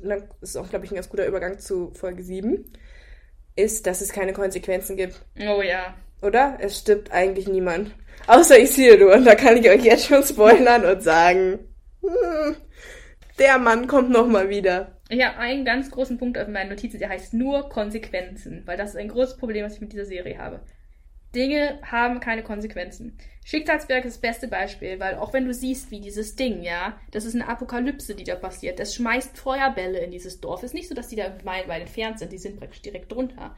[0.41, 2.65] ist auch, glaube ich, ein ganz guter Übergang zu Folge 7,
[3.55, 5.21] ist, dass es keine Konsequenzen gibt.
[5.39, 5.95] Oh ja.
[6.21, 6.57] Oder?
[6.59, 7.95] Es stirbt eigentlich niemand.
[8.27, 9.13] Außer Isildur.
[9.15, 11.59] Und da kann ich euch jetzt schon spoilern und sagen,
[12.01, 12.55] hm,
[13.39, 14.99] der Mann kommt nochmal wieder.
[15.09, 18.91] Ich habe einen ganz großen Punkt auf meinen Notizen, der heißt nur Konsequenzen, weil das
[18.91, 20.61] ist ein großes Problem, was ich mit dieser Serie habe.
[21.35, 23.17] Dinge haben keine Konsequenzen.
[23.43, 27.25] Schicksalsberg ist das beste Beispiel, weil auch wenn du siehst, wie dieses Ding, ja, das
[27.25, 30.63] ist eine Apokalypse, die da passiert, das schmeißt Feuerbälle in dieses Dorf.
[30.63, 33.55] Ist nicht so, dass die da meilenweit entfernt sind, die sind praktisch direkt drunter.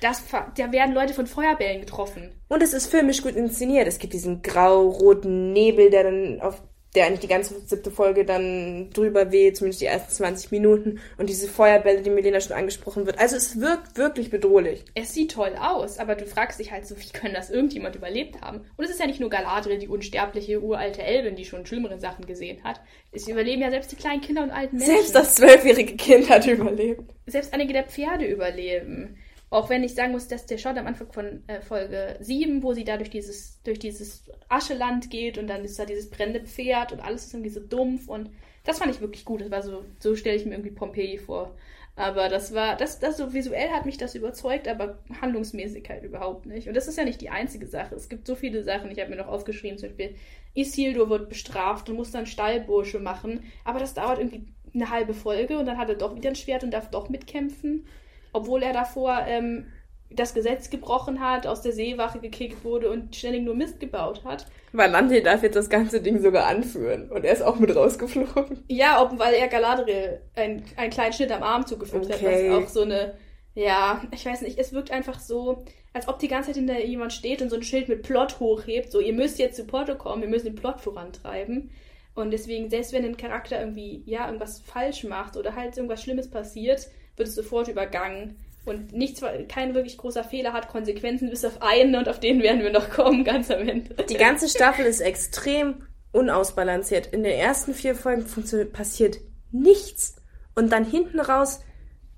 [0.00, 0.24] Das,
[0.56, 2.32] da werden Leute von Feuerbällen getroffen.
[2.48, 3.88] Und es ist filmisch gut inszeniert.
[3.88, 6.62] Es gibt diesen grau-roten Nebel, der dann auf
[6.94, 11.00] der eigentlich die ganze siebte Folge dann drüber weht, zumindest die ersten 20 Minuten.
[11.18, 13.18] Und diese Feuerbälle, die Milena schon angesprochen wird.
[13.18, 14.84] Also es wirkt wirklich bedrohlich.
[14.94, 18.40] Es sieht toll aus, aber du fragst dich halt so, wie können das irgendjemand überlebt
[18.40, 18.62] haben?
[18.76, 22.26] Und es ist ja nicht nur Galadriel, die unsterbliche uralte Elbin, die schon schlimmere Sachen
[22.26, 22.80] gesehen hat.
[23.12, 24.94] Es überleben ja selbst die kleinen Kinder und alten Menschen.
[24.94, 27.02] Selbst das zwölfjährige Kind hat überlebt.
[27.26, 29.18] Selbst einige der Pferde überleben.
[29.50, 32.74] Auch wenn ich sagen muss, dass der Shot am Anfang von äh, Folge 7, wo
[32.74, 36.92] sie da durch dieses, durch dieses Ascheland geht und dann ist da dieses brennende Pferd
[36.92, 38.30] und alles ist irgendwie so dumpf und
[38.64, 39.40] das fand ich wirklich gut.
[39.40, 41.54] Das war so, so stelle ich mir irgendwie Pompeji vor.
[41.96, 46.46] Aber das war, das, das so visuell hat mich das überzeugt, aber handlungsmäßig halt überhaupt
[46.46, 46.68] nicht.
[46.68, 47.94] Und das ist ja nicht die einzige Sache.
[47.94, 48.90] Es gibt so viele Sachen.
[48.90, 50.14] Ich habe mir noch aufgeschrieben, zum Beispiel,
[50.54, 53.42] Isildur wird bestraft und muss dann Stallbursche machen.
[53.64, 56.62] Aber das dauert irgendwie eine halbe Folge und dann hat er doch wieder ein Schwert
[56.62, 57.86] und darf doch mitkämpfen
[58.32, 59.66] obwohl er davor ähm,
[60.10, 64.46] das Gesetz gebrochen hat, aus der Seewache gekickt wurde und ständig nur Mist gebaut hat.
[64.72, 68.64] Valante darf jetzt das ganze Ding sogar anführen und er ist auch mit rausgeflogen.
[68.68, 72.50] Ja, ob, weil er Galadriel einen, einen kleinen Schnitt am Arm zugefügt okay.
[72.50, 73.14] hat, was auch so eine,
[73.54, 77.12] ja, ich weiß nicht, es wirkt einfach so, als ob die ganze Zeit hinter jemand
[77.12, 80.22] steht und so ein Schild mit Plot hochhebt, so, ihr müsst jetzt zu Porto kommen,
[80.22, 81.70] wir müssen den Plot vorantreiben.
[82.14, 86.28] Und deswegen, selbst wenn ein Charakter irgendwie, ja, irgendwas falsch macht oder halt irgendwas Schlimmes
[86.28, 86.88] passiert,
[87.18, 88.36] wird es sofort übergangen.
[88.64, 92.62] Und nichts, kein wirklich großer Fehler hat Konsequenzen, bis auf einen und auf den werden
[92.62, 93.94] wir noch kommen, ganz am Ende.
[94.04, 97.06] Die ganze Staffel ist extrem unausbalanciert.
[97.08, 98.26] In den ersten vier Folgen
[98.72, 99.18] passiert
[99.50, 100.16] nichts.
[100.54, 101.60] Und dann hinten raus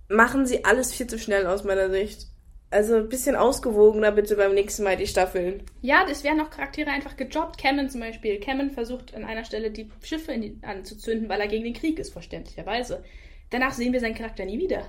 [0.09, 2.27] machen sie alles viel zu schnell aus meiner Sicht.
[2.73, 5.65] Also ein bisschen ausgewogener bitte beim nächsten Mal die Staffeln.
[5.83, 7.59] Ja, es werden auch Charaktere einfach gejobbt.
[7.59, 8.39] Cameron zum Beispiel.
[8.39, 12.13] Cameron versucht an einer Stelle die Schiffe die, anzuzünden, weil er gegen den Krieg ist,
[12.13, 13.03] verständlicherweise.
[13.51, 14.85] Danach sehen wir seinen Charakter nie wieder.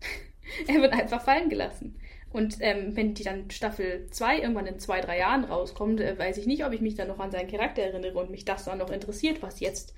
[0.68, 1.98] er wird einfach fallen gelassen.
[2.30, 6.36] Und ähm, wenn die dann Staffel 2 irgendwann in zwei, drei Jahren rauskommt, äh, weiß
[6.38, 8.78] ich nicht, ob ich mich dann noch an seinen Charakter erinnere und mich das dann
[8.78, 9.94] noch interessiert, was jetzt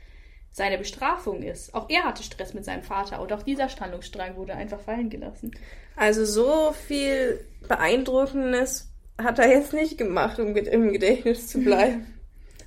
[0.53, 1.75] seine Bestrafung ist.
[1.75, 5.51] Auch er hatte Stress mit seinem Vater und auch dieser Strandungsstrang wurde einfach fallen gelassen.
[5.97, 12.07] Also so viel Beeindruckendes hat er jetzt nicht gemacht, um im Gedächtnis zu bleiben.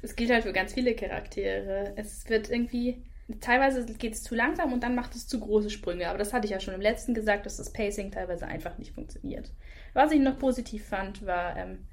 [0.02, 1.92] Es gilt halt für ganz viele Charaktere.
[1.98, 3.04] Es wird irgendwie
[3.40, 6.10] teilweise geht es zu langsam und dann macht es zu große Sprünge.
[6.10, 8.94] Aber das hatte ich ja schon im letzten gesagt, dass das Pacing teilweise einfach nicht
[8.94, 9.52] funktioniert.
[9.94, 11.88] Was ich noch positiv fand, war ähm,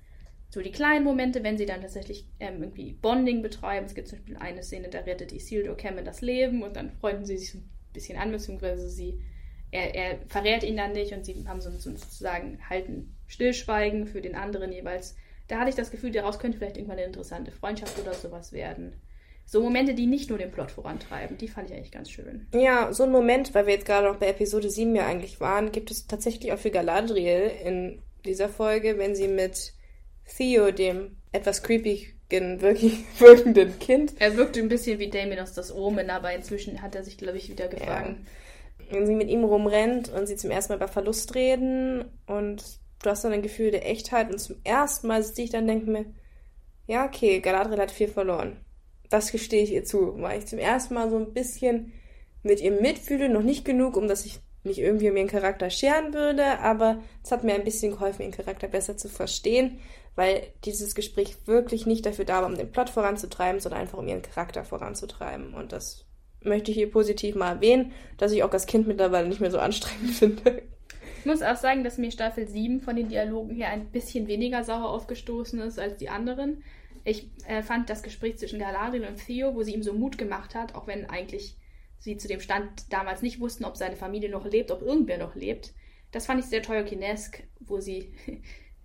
[0.48, 3.86] so die kleinen Momente, wenn sie dann tatsächlich ähm, irgendwie Bonding betreiben.
[3.86, 7.24] Es gibt zum Beispiel eine Szene, da rettet Isildur Cameron das Leben und dann freunden
[7.24, 9.20] sie sich so ein bisschen an, beziehungsweise sie,
[9.70, 14.22] er, er verrät ihn dann nicht und sie haben so, so sozusagen halten Stillschweigen für
[14.22, 15.16] den anderen jeweils.
[15.48, 18.94] Da hatte ich das Gefühl, daraus könnte vielleicht irgendwann eine interessante Freundschaft oder sowas werden
[19.48, 22.48] so Momente, die nicht nur den Plot vorantreiben, die fand ich eigentlich ganz schön.
[22.52, 25.70] Ja, so ein Moment, weil wir jetzt gerade noch bei Episode 7 ja eigentlich waren,
[25.70, 29.72] gibt es tatsächlich auch für Galadriel in dieser Folge, wenn sie mit
[30.36, 34.14] Theo, dem etwas creepy wirklich wirkenden Kind.
[34.18, 37.38] Er wirkte ein bisschen wie Damien aus das Omen, aber inzwischen hat er sich, glaube
[37.38, 38.26] ich, wieder gefangen.
[38.80, 38.96] Ja.
[38.96, 42.64] Wenn sie mit ihm rumrennt und sie zum ersten Mal über Verlust reden und
[43.00, 45.88] du hast dann ein Gefühl der Echtheit und zum ersten Mal sitze ich dann denke
[45.88, 46.06] mir,
[46.88, 48.64] ja, okay, Galadriel hat viel verloren.
[49.10, 51.92] Das gestehe ich ihr zu, weil ich zum ersten Mal so ein bisschen
[52.42, 56.12] mit ihr mitfühle, noch nicht genug, um dass ich mich irgendwie um ihren Charakter scheren
[56.12, 59.78] würde, aber es hat mir ein bisschen geholfen, ihren Charakter besser zu verstehen,
[60.16, 64.08] weil dieses Gespräch wirklich nicht dafür da war, um den Plot voranzutreiben, sondern einfach um
[64.08, 65.54] ihren Charakter voranzutreiben.
[65.54, 66.04] Und das
[66.42, 69.58] möchte ich hier positiv mal erwähnen, dass ich auch als Kind mittlerweile nicht mehr so
[69.58, 70.62] anstrengend finde.
[71.20, 74.62] Ich muss auch sagen, dass mir Staffel 7 von den Dialogen her ein bisschen weniger
[74.62, 76.62] sauer aufgestoßen ist als die anderen.
[77.06, 80.56] Ich äh, fand das Gespräch zwischen Galadriel und Theo, wo sie ihm so Mut gemacht
[80.56, 81.56] hat, auch wenn eigentlich
[82.00, 85.36] sie zu dem Stand damals nicht wussten, ob seine Familie noch lebt, ob irgendwer noch
[85.36, 85.72] lebt.
[86.10, 88.12] Das fand ich sehr Tolkienesk, wo sie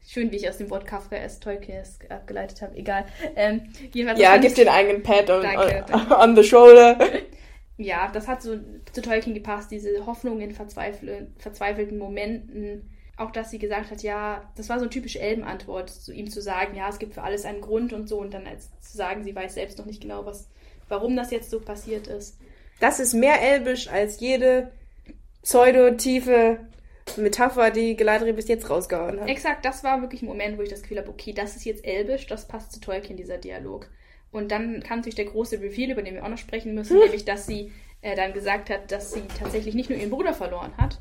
[0.08, 3.08] schön, wie ich aus dem Wort Kafka es Tolkienesk abgeleitet habe, egal.
[3.36, 3.64] Ähm,
[3.94, 6.98] ja, gib den eigenen Pad on, danke, on, on the shoulder.
[7.78, 8.60] Ja, das hat so
[8.92, 12.92] zu Tolkien gepasst, diese Hoffnung in verzweifelten Momenten.
[13.22, 16.42] Auch, dass sie gesagt hat, ja, das war so eine typische Elbenantwort, zu ihm zu
[16.42, 19.24] sagen, ja, es gibt für alles einen Grund und so, und dann als zu sagen,
[19.24, 20.50] sie weiß selbst noch nicht genau, was,
[20.90, 22.40] warum das jetzt so passiert ist.
[22.80, 24.72] Das ist mehr elbisch als jede
[25.44, 26.60] pseudo-tiefe
[27.18, 29.30] Metapher, die Galadriel bis jetzt rausgehauen hat.
[29.30, 31.86] Exakt, das war wirklich ein Moment, wo ich das Gefühl habe, okay, das ist jetzt
[31.86, 33.88] elbisch, das passt zu Tolkien, dieser Dialog.
[34.32, 37.04] Und dann kam natürlich der große Reveal, über den wir auch noch sprechen müssen, hm.
[37.04, 40.76] nämlich, dass sie äh, dann gesagt hat, dass sie tatsächlich nicht nur ihren Bruder verloren
[40.78, 41.00] hat,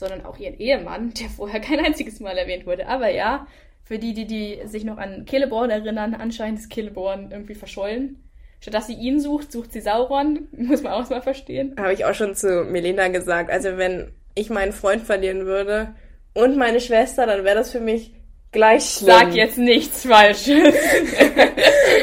[0.00, 2.88] sondern auch ihren Ehemann, der vorher kein einziges Mal erwähnt wurde.
[2.88, 3.46] Aber ja,
[3.84, 8.24] für die, die, die sich noch an Celeborn erinnern, anscheinend ist Celeborn irgendwie verschollen.
[8.60, 10.48] Statt dass sie ihn sucht, sucht sie Sauron.
[10.56, 11.76] Muss man auch mal verstehen.
[11.78, 13.50] Habe ich auch schon zu Melina gesagt.
[13.50, 15.94] Also wenn ich meinen Freund verlieren würde
[16.34, 18.14] und meine Schwester, dann wäre das für mich
[18.52, 19.14] gleich schlimm.
[19.14, 20.74] Sag jetzt nichts Falsches.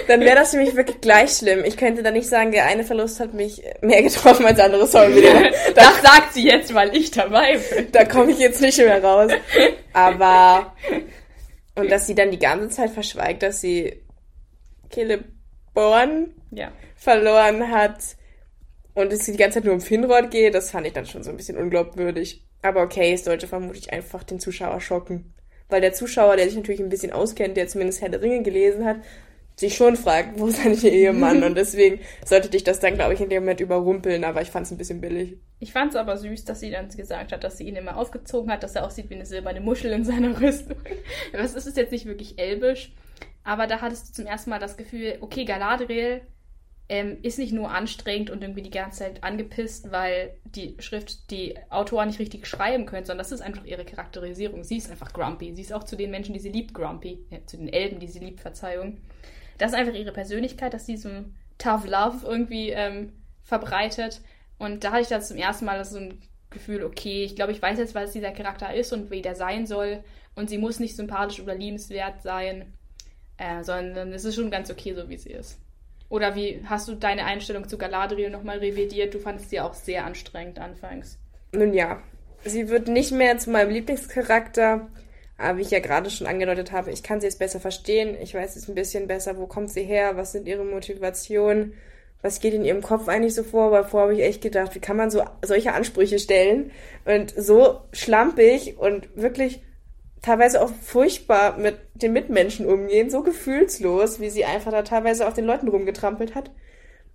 [0.08, 1.64] dann wäre das für mich wirklich gleich schlimm.
[1.66, 4.88] Ich könnte da nicht sagen, der eine Verlust hat mich mehr getroffen als der andere.
[4.88, 5.50] Sorry, Melina.
[5.76, 7.92] das sagt sie jetzt, weil ich dabei bin.
[7.92, 9.32] Da komme ich jetzt nicht mehr raus.
[9.94, 10.74] Aber
[11.78, 14.02] und dass sie dann die ganze Zeit verschweigt, dass sie
[14.90, 15.26] Caleb
[15.76, 16.72] Born ja.
[16.96, 18.00] verloren hat
[18.96, 21.30] und es die ganze Zeit nur um Finrod geht, das fand ich dann schon so
[21.30, 22.44] ein bisschen unglaubwürdig.
[22.64, 25.36] Aber okay, es sollte vermutlich einfach den Zuschauer schocken.
[25.70, 28.86] Weil der Zuschauer, der sich natürlich ein bisschen auskennt, der zumindest Herr der Ringe gelesen
[28.86, 28.98] hat,
[29.58, 31.44] sich schon fragt, wo ist eigentlich ihr Ehemann?
[31.44, 34.68] und deswegen sollte dich das dann, glaube ich, in dem Moment überrumpeln, aber ich fand
[34.68, 35.38] es ein bisschen billig.
[35.60, 38.52] Ich fand es aber süß, dass sie dann gesagt hat, dass sie ihn immer aufgezogen
[38.52, 40.78] hat, dass er aussieht wie eine silberne Muschel in seiner Rüstung.
[41.34, 42.94] das ist jetzt nicht wirklich elbisch,
[43.44, 46.22] aber da hattest du zum ersten Mal das Gefühl, okay, Galadriel
[46.90, 51.56] ähm, ist nicht nur anstrengend und irgendwie die ganze Zeit angepisst, weil die Schrift, die
[51.70, 54.64] Autoren nicht richtig schreiben können, sondern das ist einfach ihre Charakterisierung.
[54.64, 55.54] Sie ist einfach grumpy.
[55.54, 57.26] Sie ist auch zu den Menschen, die sie liebt, grumpy.
[57.30, 59.02] Ja, zu den Elben, die sie liebt, Verzeihung.
[59.58, 63.12] Das ist einfach ihre Persönlichkeit, dass sie so ein Tough Love irgendwie ähm,
[63.44, 64.22] verbreitet.
[64.58, 67.62] Und da hatte ich dann zum ersten Mal so ein Gefühl, okay, ich glaube, ich
[67.62, 70.04] weiß jetzt, was dieser Charakter ist und wie der sein soll.
[70.36, 72.74] Und sie muss nicht sympathisch oder liebenswert sein.
[73.38, 75.60] Äh, sondern es ist schon ganz okay, so wie sie ist.
[76.10, 79.14] Oder wie hast du deine Einstellung zu Galadriel nochmal revidiert?
[79.14, 81.18] Du fandest sie auch sehr anstrengend anfangs.
[81.52, 82.02] Nun ja,
[82.46, 84.88] sie wird nicht mehr zu meinem Lieblingscharakter.
[85.38, 88.18] Aber wie ich ja gerade schon angedeutet habe, ich kann sie jetzt besser verstehen.
[88.22, 91.74] Ich weiß jetzt ein bisschen besser, wo kommt sie her, was sind ihre Motivationen,
[92.22, 93.72] was geht in ihrem Kopf eigentlich so vor.
[93.72, 96.72] Weil vorher habe ich echt gedacht, wie kann man so solche Ansprüche stellen
[97.06, 99.62] und so schlampig und wirklich
[100.22, 105.34] teilweise auch furchtbar mit den Mitmenschen umgehen, so gefühlslos, wie sie einfach da teilweise auf
[105.34, 106.52] den Leuten rumgetrampelt hat.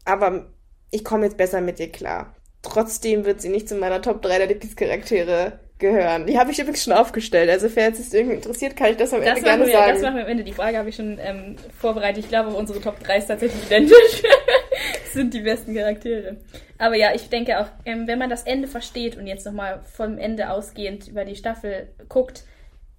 [0.04, 0.52] Aber
[0.90, 2.34] ich komme jetzt besser mit ihr klar.
[2.62, 6.26] Trotzdem wird sie nicht zu meiner Top 3 der Lieblingscharaktere gehören.
[6.26, 7.50] Die habe ich übrigens schon aufgestellt.
[7.50, 9.92] Also, falls es irgendwie interessiert, kann ich das am das Ende gerne wir, sagen.
[9.94, 10.44] Das machen wir am Ende.
[10.44, 12.24] Die Frage habe ich schon ähm, vorbereitet.
[12.24, 14.22] Ich glaube, unsere Top 3 ist tatsächlich identisch.
[15.12, 16.38] sind die besten Charaktere.
[16.78, 20.18] Aber ja, ich denke auch, ähm, wenn man das Ende versteht und jetzt nochmal vom
[20.18, 22.44] Ende ausgehend über die Staffel guckt,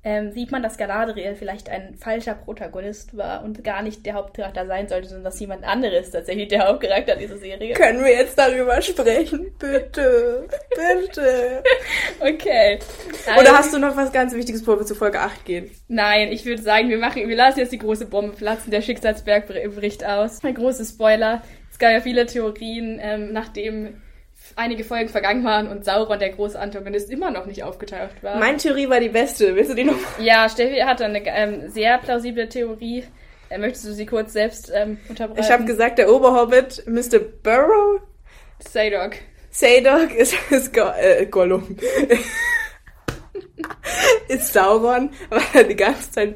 [0.05, 4.67] ähm, sieht man, dass Galadriel vielleicht ein falscher Protagonist war und gar nicht der Hauptcharakter
[4.67, 7.73] sein sollte, sondern dass jemand anderes tatsächlich der Hauptcharakter dieser Serie.
[7.73, 9.55] Können wir jetzt darüber sprechen?
[9.59, 10.47] Bitte.
[10.75, 11.63] Bitte.
[12.19, 12.79] okay.
[13.27, 15.71] Also, Oder hast du noch was ganz Wichtiges, bevor wir zu Folge 8 gehen?
[15.87, 18.71] Nein, ich würde sagen, wir machen, wir lassen jetzt die große Bombe platzen.
[18.71, 20.43] Der Schicksalsberg bricht aus.
[20.43, 21.43] Ein großes Spoiler.
[21.71, 24.01] Es gab ja viele Theorien, ähm, nachdem
[24.55, 28.37] einige Folgen vergangen waren und Sauron, der große Antagonist, immer noch nicht aufgetaucht war.
[28.37, 29.55] Meine Theorie war die beste.
[29.55, 29.95] Willst du die noch?
[30.19, 33.03] Ja, Steffi hatte eine ähm, sehr plausible Theorie.
[33.49, 35.43] Äh, möchtest du sie kurz selbst ähm, unterbrechen?
[35.43, 37.19] Ich habe gesagt, der Oberhobbit, Mr.
[37.19, 38.01] Burrow.
[38.59, 39.13] Sadok.
[39.51, 41.77] Sadok ist, ist Go äh, Gollum.
[44.27, 46.35] ist Sauron, weil er die ganze Zeit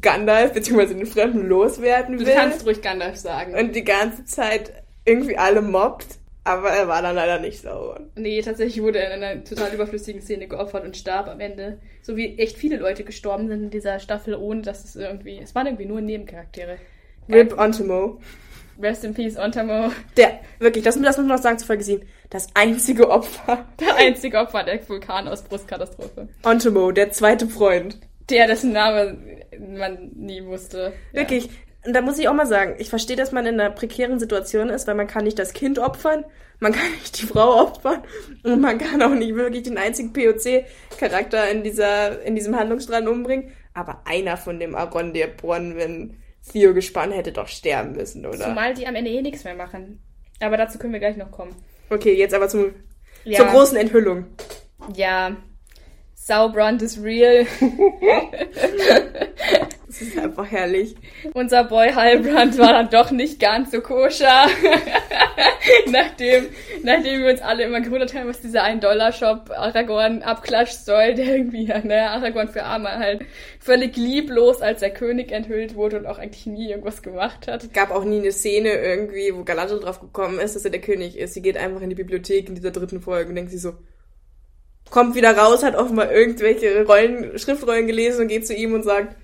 [0.00, 0.94] Gandalf bzw.
[0.94, 2.26] den Fremden loswerden will.
[2.26, 3.54] Du kannst ruhig Gandalf sagen.
[3.54, 4.72] Und die ganze Zeit
[5.04, 8.08] irgendwie alle mobbt Aber er war dann leider nicht Sauron.
[8.14, 11.80] Nee, tatsächlich wurde er in einer total überflüssigen Szene geopfert und starb am Ende.
[12.02, 15.40] So wie echt viele Leute gestorben sind in dieser Staffel, ohne dass es irgendwie.
[15.42, 16.78] Es waren irgendwie nur Nebencharaktere.
[17.28, 18.20] Rip Ontimo.
[18.80, 19.90] Rest in Peace, Ontamo.
[20.16, 22.06] Der, wirklich, das, das muss man noch sagen zu Folge 7.
[22.30, 23.66] Das einzige Opfer.
[23.80, 26.28] Der einzige Opfer der Vulkanausbruchskatastrophe.
[26.44, 27.98] Ontimo, der zweite Freund.
[28.30, 29.18] Der, dessen Name
[29.58, 30.92] man nie wusste.
[31.12, 31.24] Ja.
[31.86, 34.70] Und da muss ich auch mal sagen, ich verstehe, dass man in einer prekären Situation
[34.70, 36.24] ist, weil man kann nicht das Kind opfern,
[36.58, 38.02] man kann nicht die Frau opfern
[38.42, 43.52] und man kann auch nicht wirklich den einzigen POC-Charakter in dieser, in diesem Handlungsstrang umbringen.
[43.74, 46.16] Aber einer von dem Arondir-Brunnen, wenn
[46.50, 48.38] Theo gespannt hätte doch sterben müssen, oder?
[48.38, 50.00] Zumal die am Ende eh nichts mehr machen.
[50.40, 51.54] Aber dazu können wir gleich noch kommen.
[51.90, 52.74] Okay, jetzt aber zum,
[53.24, 53.38] ja.
[53.38, 54.26] zur großen Enthüllung.
[54.94, 55.36] Ja.
[56.14, 57.46] Saubrand is real.
[59.98, 60.94] das ist einfach herrlich.
[61.32, 64.46] Unser Boy Heilbrand war dann doch nicht ganz so koscher.
[65.90, 66.46] nachdem,
[66.82, 71.66] nachdem wir uns alle immer gewundert haben, was dieser 1-Dollar-Shop Aragorn abklatscht soll, der irgendwie,
[71.66, 73.22] ne, Aragorn für Arme halt
[73.58, 77.64] völlig lieblos als der König enthüllt wurde und auch eigentlich nie irgendwas gemacht hat.
[77.64, 80.80] Es gab auch nie eine Szene irgendwie, wo Galadriel drauf gekommen ist, dass er der
[80.80, 81.34] König ist.
[81.34, 83.72] Sie geht einfach in die Bibliothek in dieser dritten Folge und denkt sich so,
[84.90, 89.16] kommt wieder raus, hat offenbar irgendwelche Rollen, Schriftrollen gelesen und geht zu ihm und sagt,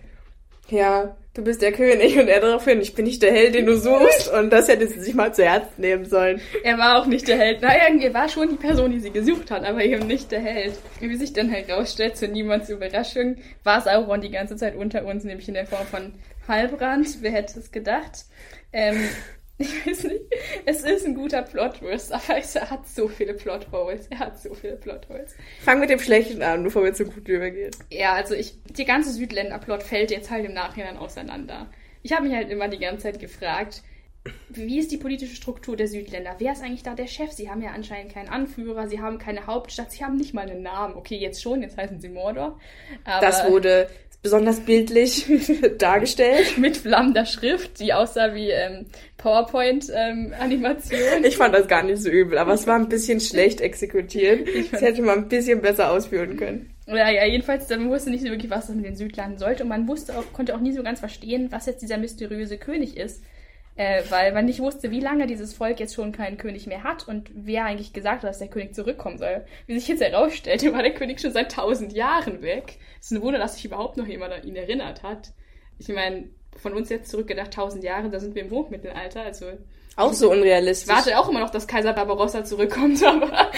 [0.72, 3.76] ja, du bist der König und er daraufhin, ich bin nicht der Held, den du
[3.76, 6.40] suchst und das hätte sie sich mal zu Herzen nehmen sollen.
[6.64, 7.62] Er war auch nicht der Held.
[7.62, 10.78] Naja, er war schon die Person, die sie gesucht hat, aber eben nicht der Held.
[11.00, 15.48] Wie sich dann herausstellt, zu niemands Überraschung, war Sauron die ganze Zeit unter uns, nämlich
[15.48, 16.14] in der Form von
[16.48, 17.22] Halbrand.
[17.22, 18.24] Wer hätte es gedacht?
[18.72, 19.08] Ähm,
[19.84, 20.22] ich weiß nicht,
[20.66, 24.08] es ist ein guter Plot-Twist, aber er hat so viele Plot-Holes.
[24.10, 25.34] Er hat so viele Plot-Holes.
[25.60, 27.70] Fang mit dem Schlechten an, bevor wir zu gut übergehen.
[27.90, 31.70] Ja, also ich, die ganze Südländer-Plot fällt jetzt halt im Nachhinein auseinander.
[32.02, 33.82] Ich habe mich halt immer die ganze Zeit gefragt,
[34.48, 36.36] wie ist die politische Struktur der Südländer?
[36.38, 37.32] Wer ist eigentlich da der Chef?
[37.32, 40.62] Sie haben ja anscheinend keinen Anführer, sie haben keine Hauptstadt, sie haben nicht mal einen
[40.62, 40.94] Namen.
[40.94, 42.60] Okay, jetzt schon, jetzt heißen sie Mordor.
[43.04, 43.88] das wurde
[44.22, 45.26] besonders bildlich
[45.78, 46.56] dargestellt.
[46.56, 48.86] Mit flammender Schrift, die aussah wie ähm,
[49.18, 51.00] PowerPoint-Animation.
[51.16, 54.48] Ähm, ich fand das gar nicht so übel, aber es war ein bisschen schlecht exekutiert.
[54.70, 56.70] Das hätte man ein bisschen besser ausführen können.
[56.86, 59.64] Ja, ja, jedenfalls, man wusste nicht so wirklich, was das mit den Südlanden sollte.
[59.64, 62.96] Und man wusste auch, konnte auch nie so ganz verstehen, was jetzt dieser mysteriöse König
[62.96, 63.22] ist.
[63.74, 67.08] Äh, weil man nicht wusste, wie lange dieses Volk jetzt schon keinen König mehr hat
[67.08, 69.46] und wer eigentlich gesagt hat, dass der König zurückkommen soll.
[69.66, 72.78] Wie sich jetzt herausstellte, war der König schon seit tausend Jahren weg.
[73.00, 75.32] Es ist ein Wunder, dass sich überhaupt noch jemand an ihn erinnert hat.
[75.78, 79.46] Ich meine, von uns jetzt zurückgedacht, tausend Jahre, da sind wir im Hochmittelalter, also.
[79.97, 80.88] Auch so unrealistisch.
[80.88, 83.51] Ich warte auch immer noch, dass Kaiser Barbarossa zurückkommt, aber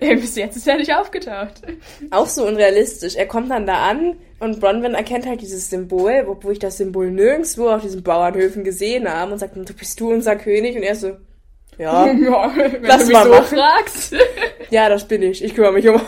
[0.00, 1.62] bis jetzt ist er nicht aufgetaucht.
[2.10, 3.16] Auch so unrealistisch.
[3.16, 7.10] Er kommt dann da an und Bronwyn erkennt halt dieses Symbol, wo ich das Symbol
[7.10, 10.76] nirgendwo auf diesen Bauernhöfen gesehen habe und sagt, du bist du unser König?
[10.76, 11.16] Und er so,
[11.78, 13.56] ja, ja wenn lass du mich so machen.
[13.56, 14.14] fragst.
[14.70, 15.42] ja, das bin ich.
[15.42, 16.02] Ich kümmere mich um euch.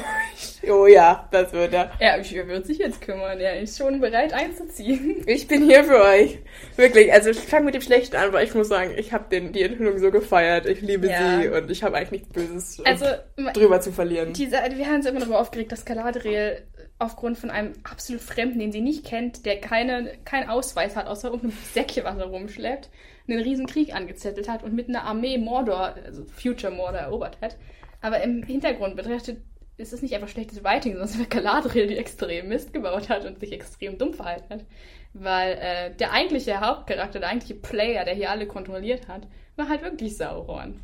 [0.70, 1.90] Oh ja, das wird er.
[2.00, 3.38] Ja, er wird sich jetzt kümmern.
[3.40, 5.22] Er ist schon bereit einzuziehen.
[5.26, 6.38] Ich bin hier für euch.
[6.76, 7.12] Wirklich.
[7.12, 9.98] Also ich fange mit dem Schlechten an, weil ich muss sagen, ich habe die Enthüllung
[9.98, 10.66] so gefeiert.
[10.66, 11.40] Ich liebe ja.
[11.40, 13.06] sie und ich habe eigentlich nichts Böses also,
[13.54, 14.32] drüber zu verlieren.
[14.32, 16.62] Diese, wir haben uns immer darüber aufgeregt, dass Galadriel
[16.98, 21.28] aufgrund von einem absolut Fremden, den sie nicht kennt, der keine, keinen Ausweis hat, außer
[21.28, 22.88] irgendeinem Säckchen, was er rumschleppt,
[23.28, 27.56] einen riesen Krieg angezettelt hat und mit einer Armee Mordor, also Future Mordor erobert hat.
[28.00, 29.38] Aber im Hintergrund betrachtet
[29.78, 33.24] es ist nicht einfach schlechtes Writing, sondern es war Galadriel, die extrem Mist gebaut hat
[33.24, 34.64] und sich extrem dumm verhalten hat.
[35.12, 39.82] Weil äh, der eigentliche Hauptcharakter, der eigentliche Player, der hier alle kontrolliert hat, war halt
[39.82, 40.80] wirklich Sauron.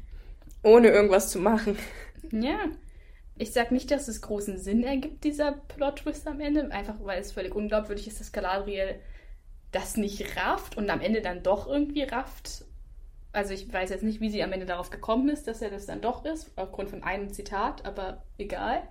[0.63, 1.79] Ohne irgendwas zu machen.
[2.31, 2.59] Ja.
[3.37, 7.33] Ich sag nicht, dass es großen Sinn ergibt, dieser Plot-Twist am Ende, einfach weil es
[7.33, 9.01] völlig unglaubwürdig ist, dass Galadriel
[9.73, 12.65] das nicht rafft und am Ende dann doch irgendwie rafft
[13.33, 15.87] also ich weiß jetzt nicht, wie sie am Ende darauf gekommen ist, dass er das
[15.87, 18.83] dann doch ist, aufgrund von einem Zitat, aber egal.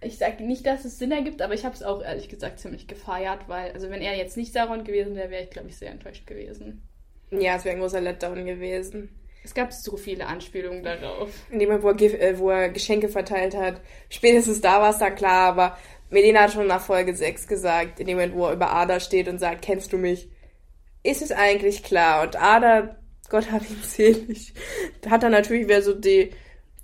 [0.00, 2.88] Ich sage nicht, dass es Sinn ergibt, aber ich habe es auch ehrlich gesagt ziemlich
[2.88, 5.92] gefeiert, weil, also wenn er jetzt nicht Sauron gewesen wäre, wäre ich, glaube ich, sehr
[5.92, 6.82] enttäuscht gewesen.
[7.30, 9.10] Ja, es wäre ein großer Letdown gewesen.
[9.44, 11.30] Es gab so viele Anspielungen darauf.
[11.50, 13.80] In dem Moment, wo er, äh, wo er Geschenke verteilt hat.
[14.08, 15.78] Spätestens da war es dann klar, aber
[16.10, 19.28] Melina hat schon nach Folge 6 gesagt, in dem Moment, wo er über Ada steht
[19.28, 20.28] und sagt, kennst du mich?
[21.02, 22.22] Ist es eigentlich klar?
[22.22, 23.01] Und Ada
[23.32, 24.52] Gott hab ihn selig.
[25.08, 26.30] Hat dann natürlich wieder so die,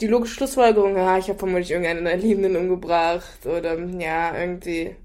[0.00, 4.96] die logische Schlussfolgerung, ja, ich habe vermutlich irgendeinen deiner Liebenden umgebracht oder ja, irgendwie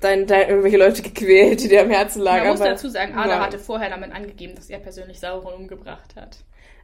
[0.00, 2.44] dein, dein, irgendwelche Leute gequält, die dir am Herzen lagen.
[2.44, 3.40] Man muss aber, dazu sagen, Ada ja.
[3.40, 6.38] hatte vorher damit angegeben, dass er persönlich Sauron umgebracht hat.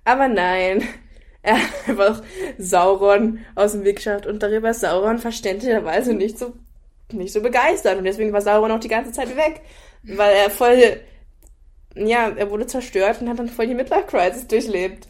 [0.05, 0.83] Aber nein.
[1.45, 2.23] Er hat einfach
[2.57, 6.53] Sauron aus dem Weg geschafft und darüber ist Sauron verständlicherweise nicht so,
[7.11, 7.99] nicht so begeistert.
[7.99, 9.61] Und deswegen war Sauron auch die ganze Zeit weg.
[10.05, 11.01] Weil er voll
[11.95, 15.09] ja, er wurde zerstört und hat dann voll die Midlife-Crisis durchlebt.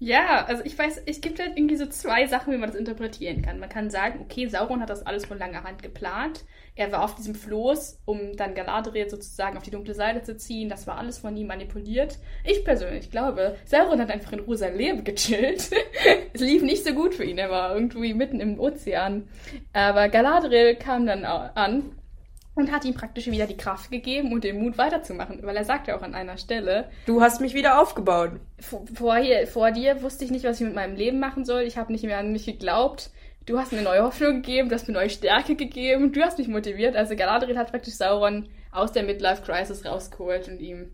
[0.00, 3.42] Ja, also ich weiß, es gibt halt irgendwie so zwei Sachen, wie man das interpretieren
[3.42, 3.60] kann.
[3.60, 6.44] Man kann sagen, okay, Sauron hat das alles von langer Hand geplant.
[6.74, 10.68] Er war auf diesem Floß, um dann Galadriel sozusagen auf die dunkle Seite zu ziehen.
[10.68, 12.18] Das war alles von ihm manipuliert.
[12.44, 15.70] Ich persönlich glaube, Sauron hat einfach in Rosalem gechillt.
[16.34, 17.38] es lief nicht so gut für ihn.
[17.38, 19.28] Er war irgendwie mitten im Ozean.
[19.72, 21.92] Aber Galadriel kam dann an
[22.54, 25.96] und hat ihm praktisch wieder die Kraft gegeben und den Mut weiterzumachen, weil er sagte
[25.96, 28.32] auch an einer Stelle, du hast mich wieder aufgebaut.
[28.60, 31.62] Vor, hier, vor dir wusste ich nicht, was ich mit meinem Leben machen soll.
[31.62, 33.10] Ich habe nicht mehr an mich geglaubt.
[33.46, 36.48] Du hast mir neue Hoffnung gegeben, du hast mir neue Stärke gegeben, du hast mich
[36.48, 36.96] motiviert.
[36.96, 40.92] Also Galadriel hat praktisch Sauron aus der Midlife Crisis rausgeholt und ihm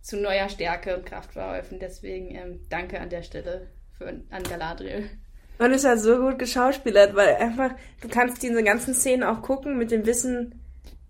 [0.00, 1.78] zu neuer Stärke und Kraft verholfen.
[1.78, 5.10] Deswegen ähm, danke an der Stelle für, an Galadriel.
[5.58, 9.76] Man ist ja so gut geschauspielert, weil einfach, du kannst diese ganzen Szenen auch gucken
[9.76, 10.59] mit dem Wissen,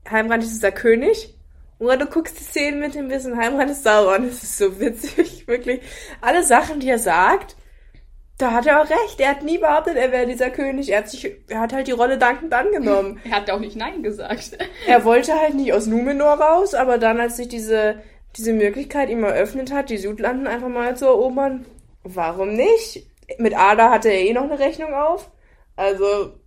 [0.09, 1.35] Heimrand ist dieser König.
[1.79, 4.27] Oder du guckst die Szenen mit dem Wissen, Heimrand ist Sauron.
[4.27, 5.81] Das ist so witzig, wirklich.
[6.21, 7.57] Alle Sachen, die er sagt,
[8.37, 9.19] da hat er auch recht.
[9.19, 10.91] Er hat nie behauptet, er wäre dieser König.
[10.91, 13.21] Er hat sich, er hat halt die Rolle dankend angenommen.
[13.25, 14.59] er hat auch nicht Nein gesagt.
[14.87, 18.03] er wollte halt nicht aus Numenor raus, aber dann, als sich diese,
[18.37, 21.67] diese Möglichkeit ihm eröffnet hat, die Südlanden einfach mal zu erobern,
[22.03, 23.07] warum nicht?
[23.39, 25.31] Mit Ada hatte er eh noch eine Rechnung auf.
[25.77, 26.40] Also,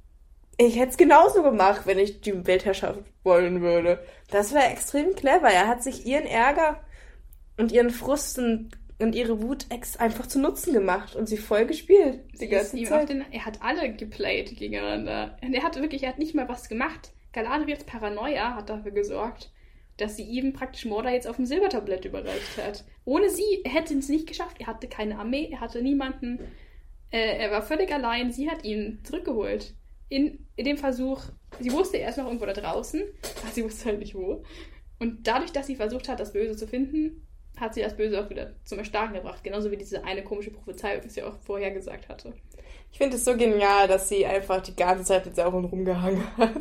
[0.58, 4.04] ich hätte es genauso gemacht, wenn ich die Weltherrschaft wollen würde.
[4.30, 5.50] Das wäre extrem clever.
[5.50, 6.84] Er hat sich ihren Ärger
[7.58, 9.66] und ihren Frust und, und ihre Wut
[9.98, 12.22] einfach zu Nutzen gemacht und sie voll gespielt.
[12.40, 13.10] Die ganze Zeit.
[13.10, 15.38] Den, er hat alle geplayt gegeneinander.
[15.42, 17.14] Und er hat wirklich, er hat nicht mal was gemacht.
[17.32, 19.52] Galadriels Paranoia hat dafür gesorgt,
[19.98, 22.84] dass sie ihm praktisch Mordor jetzt auf dem Silbertablett überreicht hat.
[23.06, 24.58] Ohne sie hätte es nicht geschafft.
[24.60, 26.40] Er hatte keine Armee, er hatte niemanden.
[27.10, 28.32] Äh, er war völlig allein.
[28.32, 29.74] Sie hat ihn zurückgeholt
[30.14, 31.22] in, in dem Versuch,
[31.60, 33.02] sie wusste erst noch irgendwo da draußen,
[33.42, 34.44] aber sie wusste halt nicht wo.
[35.00, 38.30] Und dadurch, dass sie versucht hat, das Böse zu finden, hat sie das Böse auch
[38.30, 39.44] wieder zum Erstarken gebracht.
[39.44, 42.34] Genauso wie diese eine komische Prophezeiung, die sie auch vorher gesagt hatte.
[42.92, 46.52] Ich finde es so genial, dass sie einfach die ganze Zeit mit Sauron rumgehangen hat.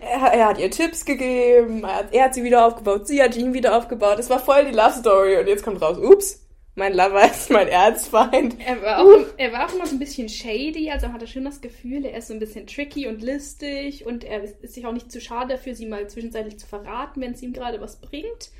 [0.00, 3.36] Er, er, hat ihr Tipps gegeben, er hat, er hat sie wieder aufgebaut, sie hat
[3.36, 4.18] ihn wieder aufgebaut.
[4.18, 6.45] Es war voll die Love Story und jetzt kommt raus, ups,
[6.76, 8.56] mein Lover ist mein Erzfeind.
[8.64, 11.60] Er war, auch, er war auch immer so ein bisschen shady, also hatte schon das
[11.60, 15.10] Gefühl, er ist so ein bisschen tricky und listig und er ist sich auch nicht
[15.10, 18.50] zu schade dafür, sie mal zwischenzeitlich zu verraten, wenn es ihm gerade was bringt.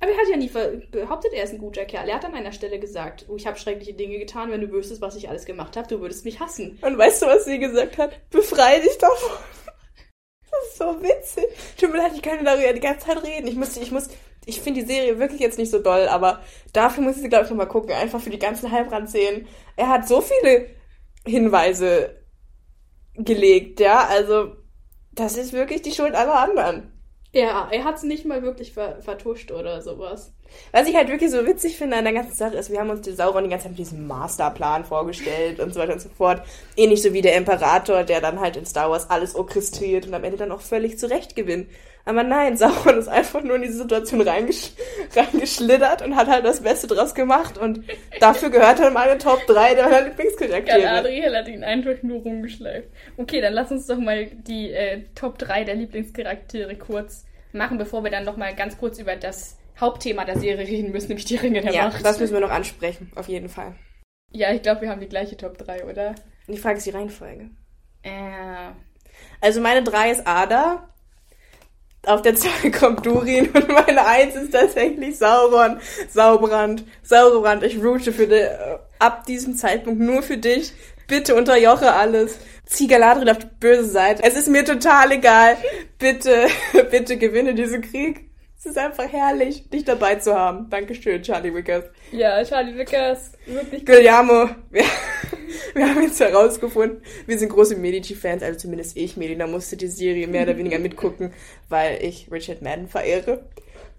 [0.00, 0.50] Aber er hat ja nie
[0.90, 2.08] behauptet, er ist ein guter Kerl.
[2.08, 5.00] Er hat an einer Stelle gesagt, oh, ich habe schreckliche Dinge getan, wenn du wüsstest,
[5.00, 6.78] was ich alles gemacht habe, du würdest mich hassen.
[6.82, 8.30] Und weißt du, was sie gesagt hat?
[8.30, 9.30] Befrei dich davon.
[10.50, 11.46] Das ist so witzig.
[11.76, 13.48] Tut mir leid, ich kann darüber die ganze Zeit reden.
[13.48, 14.08] Ich muss, ich muss
[14.46, 16.40] ich finde die Serie wirklich jetzt nicht so doll, aber
[16.72, 17.92] dafür muss ich sie, glaube ich, nochmal gucken.
[17.92, 19.46] Einfach für die ganzen Halbrand-Szenen.
[19.76, 20.66] Er hat so viele
[21.26, 22.22] Hinweise
[23.14, 24.06] gelegt, ja.
[24.08, 24.56] Also,
[25.12, 26.90] das ist wirklich die Schuld aller anderen.
[27.32, 30.32] Ja, er hat es nicht mal wirklich ver vertuscht oder sowas.
[30.70, 33.00] Was ich halt wirklich so witzig finde an der ganzen Sache ist, wir haben uns
[33.00, 36.42] den Sauron die ganze Zeit mit diesem Masterplan vorgestellt und so weiter und so fort.
[36.76, 40.22] Ähnlich so wie der Imperator, der dann halt in Star Wars alles orchestriert und am
[40.22, 41.68] Ende dann auch völlig zurecht gewinnt.
[42.04, 44.72] Aber nein, Sauron ist einfach nur in diese Situation reingesch
[45.14, 47.58] reingeschlittert und hat halt das Beste draus gemacht.
[47.58, 47.84] Und
[48.20, 50.82] dafür gehört er in meine Top 3 der Lieblingscharaktere.
[50.82, 52.88] Galadriel hat ihn einfach nur rumgeschleift.
[53.16, 58.04] Okay, dann lass uns doch mal die äh, Top 3 der Lieblingscharaktere kurz machen, bevor
[58.04, 61.36] wir dann noch mal ganz kurz über das Hauptthema der Serie reden müssen, nämlich die
[61.36, 62.04] Ringe der ja, Macht.
[62.04, 63.74] das müssen wir noch ansprechen, auf jeden Fall.
[64.30, 66.14] Ja, ich glaube, wir haben die gleiche Top 3, oder?
[66.48, 67.50] Die Frage ist die Reihenfolge.
[68.02, 68.72] Äh.
[69.40, 70.93] Also meine 3 ist Ada,
[72.06, 75.78] auf der 2 kommt Durin und meine 1 ist tatsächlich Sauron.
[76.12, 76.84] Saubrand.
[77.02, 80.72] Saubrand, ich route für dich, äh, ab diesem Zeitpunkt nur für dich.
[81.06, 82.38] Bitte unterjoche alles.
[82.66, 84.22] Zieh Galadriel auf die böse Seite.
[84.22, 85.56] Es ist mir total egal.
[85.98, 86.46] Bitte,
[86.90, 88.30] bitte gewinne diesen Krieg.
[88.64, 90.70] Es ist einfach herrlich, dich dabei zu haben.
[90.70, 91.84] Dankeschön, Charlie Wickers.
[92.12, 93.84] Ja, Charlie Wickers, wirklich.
[93.84, 94.84] Guillermo, wir,
[95.74, 100.26] wir haben jetzt herausgefunden, wir sind große Medici-Fans, also zumindest ich, Medina, musste die Serie
[100.28, 101.34] mehr oder weniger mitgucken,
[101.68, 103.44] weil ich Richard Madden verehre.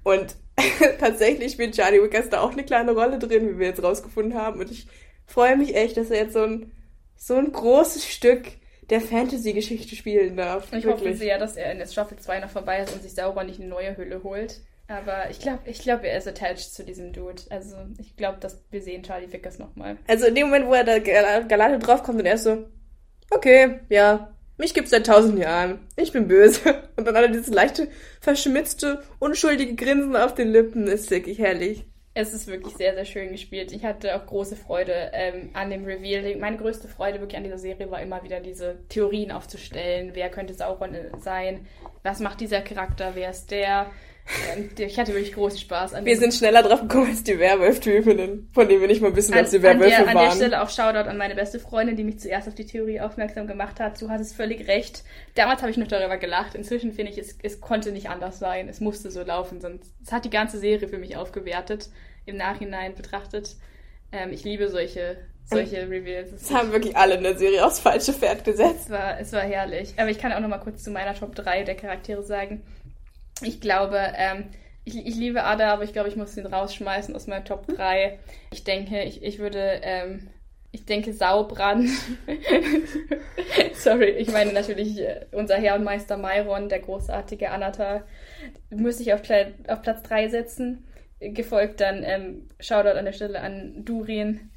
[0.01, 0.36] Und
[0.99, 4.59] tatsächlich spielt Charlie Wickers da auch eine kleine Rolle drin, wie wir jetzt rausgefunden haben.
[4.61, 4.88] Und ich
[5.28, 6.72] freue mich echt, dass er jetzt so ein,
[7.16, 8.47] so ein großes Stück
[8.89, 10.65] der Fantasy-Geschichte spielen darf.
[10.67, 10.93] Ich wirklich.
[10.93, 13.59] hoffe sehr, dass er in der Staffel 2 noch vorbei ist und sich Sauron nicht
[13.59, 14.61] eine neue Hülle holt.
[14.88, 17.41] Aber ich glaube, ich glaub, er ist attached zu diesem Dude.
[17.49, 19.97] Also ich glaube, dass wir sehen Charlie Vickers nochmal.
[20.07, 22.65] Also in dem Moment, wo er da Galate draufkommt und er ist so,
[23.31, 25.79] okay, ja, mich gibt's seit tausend Jahren.
[25.95, 26.83] Ich bin böse.
[26.95, 27.89] Und dann hat er dieses leichte,
[28.21, 30.88] verschmitzte, unschuldige Grinsen auf den Lippen.
[30.88, 31.86] Ist wirklich herrlich.
[32.18, 33.74] Es ist wirklich sehr, sehr schön gespielt.
[33.74, 36.38] Ich hatte auch große Freude ähm, an dem Reveal.
[36.38, 40.11] Meine größte Freude wirklich an dieser Serie war immer wieder diese Theorien aufzustellen.
[40.13, 41.68] Wer könnte Sauron sein?
[42.03, 43.16] Was macht dieser Charakter?
[43.16, 43.88] Wer ist der?
[44.78, 48.67] Ich hatte wirklich großen Spaß an Wir sind schneller drauf gekommen als die Werwolf-Typinnen, von
[48.67, 50.36] denen wir nicht mal wissen, an, dass sie Werwölfe der, an der waren.
[50.36, 53.80] Stelle auch Shoutout an meine beste Freundin, die mich zuerst auf die Theorie aufmerksam gemacht
[53.80, 54.01] hat.
[54.01, 55.03] Du hattest völlig recht.
[55.36, 56.55] Damals habe ich noch darüber gelacht.
[56.55, 58.67] Inzwischen finde ich, es, es konnte nicht anders sein.
[58.67, 59.61] Es musste so laufen.
[59.61, 61.89] Sonst, es hat die ganze Serie für mich aufgewertet,
[62.26, 63.55] im Nachhinein betrachtet.
[64.11, 66.32] Ähm, ich liebe solche, solche Reveals.
[66.32, 68.86] Es Das haben wirklich alle in der Serie aufs falsche Pferd gesetzt.
[68.86, 69.93] Es war, es war herrlich.
[69.97, 72.63] Aber ich kann auch noch mal kurz zu meiner Top 3 der Charaktere sagen.
[73.41, 74.49] Ich glaube, ähm,
[74.86, 78.19] ich, ich liebe Ada, aber ich glaube, ich muss ihn rausschmeißen aus meiner Top 3.
[78.51, 80.29] Ich denke, ich, ich würde, ähm,
[80.71, 81.89] ich denke, Saubrand.
[83.73, 88.03] Sorry, ich meine natürlich äh, unser Herr und Meister Myron, der großartige Anatar,
[88.69, 89.21] müsste ich auf,
[89.67, 90.88] auf Platz 3 setzen.
[91.19, 94.51] Gefolgt dann, ähm, Shoutout an der Stelle an Durin,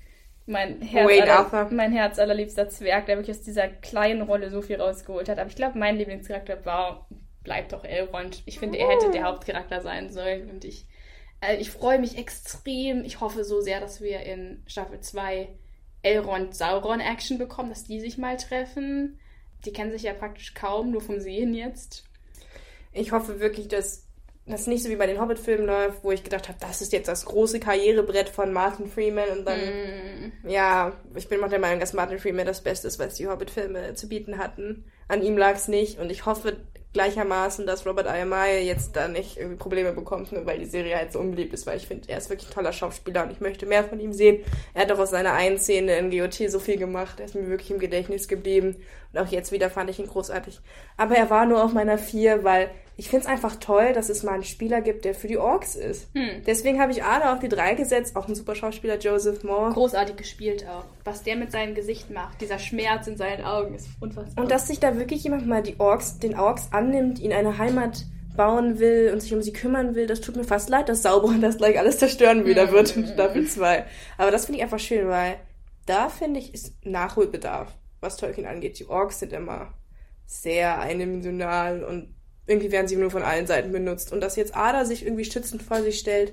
[0.45, 4.61] mein Herz, Wayne aller, mein Herz allerliebster Zwerg, der wirklich aus dieser kleinen Rolle so
[4.61, 5.39] viel rausgeholt hat.
[5.39, 7.07] Aber ich glaube, mein Lieblingscharakter war,
[7.49, 8.42] bleibt doch Elrond.
[8.44, 10.51] Ich finde, er hätte der Hauptcharakter sein sollen.
[10.51, 10.84] Und ich,
[11.40, 13.05] äh, ich freue mich extrem.
[13.05, 15.49] Ich hoffe so sehr, dass wir in Staffel 2
[16.03, 19.18] Elrond-Sauron-Action bekommen, dass die sich mal treffen.
[19.64, 22.05] Die kennen sich ja praktisch kaum, nur vom Sehen jetzt.
[22.92, 24.05] Ich hoffe wirklich, dass
[24.44, 27.09] das nicht so wie bei den Hobbit-Filmen läuft, wo ich gedacht habe, das ist jetzt
[27.09, 30.49] das große Karrierebrett von Martin Freeman und dann, Mm.
[30.49, 33.94] ja, ich bin auch der Meinung, dass Martin Freeman das Beste ist, was die Hobbit-Filme
[33.94, 34.84] zu bieten hatten.
[35.07, 36.57] An ihm lag es nicht und ich hoffe
[36.93, 41.12] gleichermaßen, dass Robert Ayamai jetzt da nicht irgendwie Probleme bekommt, nur weil die Serie halt
[41.12, 43.66] so unbeliebt ist, weil ich finde, er ist wirklich ein toller Schauspieler und ich möchte
[43.66, 44.43] mehr von ihm sehen.
[44.72, 47.49] Er hat doch aus seiner einen Szene in GOT so viel gemacht, er ist mir
[47.49, 48.76] wirklich im Gedächtnis geblieben
[49.12, 50.61] und auch jetzt wieder fand ich ihn großartig.
[50.97, 54.24] Aber er war nur auf meiner vier, weil ich finde es einfach toll, dass es
[54.24, 56.09] mal einen Spieler gibt, der für die Orks ist.
[56.16, 56.42] Hm.
[56.44, 59.72] Deswegen habe ich Ada auf die drei gesetzt, auch ein super Schauspieler, Joseph Moore.
[59.72, 60.84] Großartig gespielt auch.
[61.05, 64.42] Was der mit seinem Gesicht macht, dieser Schmerz in seinen Augen ist unfassbar.
[64.42, 68.05] Und dass sich da wirklich jemand mal die Orks, den Orks annimmt, ihnen eine Heimat
[68.36, 71.38] bauen will und sich um sie kümmern will, das tut mir fast leid, dass Sauberer
[71.38, 73.84] das gleich alles zerstören wieder wird in Staffel 2.
[74.16, 75.36] Aber das finde ich einfach schön, weil
[75.86, 78.80] da finde ich, ist Nachholbedarf, was Tolkien angeht.
[78.80, 79.72] Die Orks sind immer
[80.26, 82.18] sehr eindimensional und
[82.49, 84.12] irgendwie werden sie nur von allen Seiten benutzt.
[84.12, 86.32] Und dass jetzt Ada sich irgendwie schützend vor sich stellt,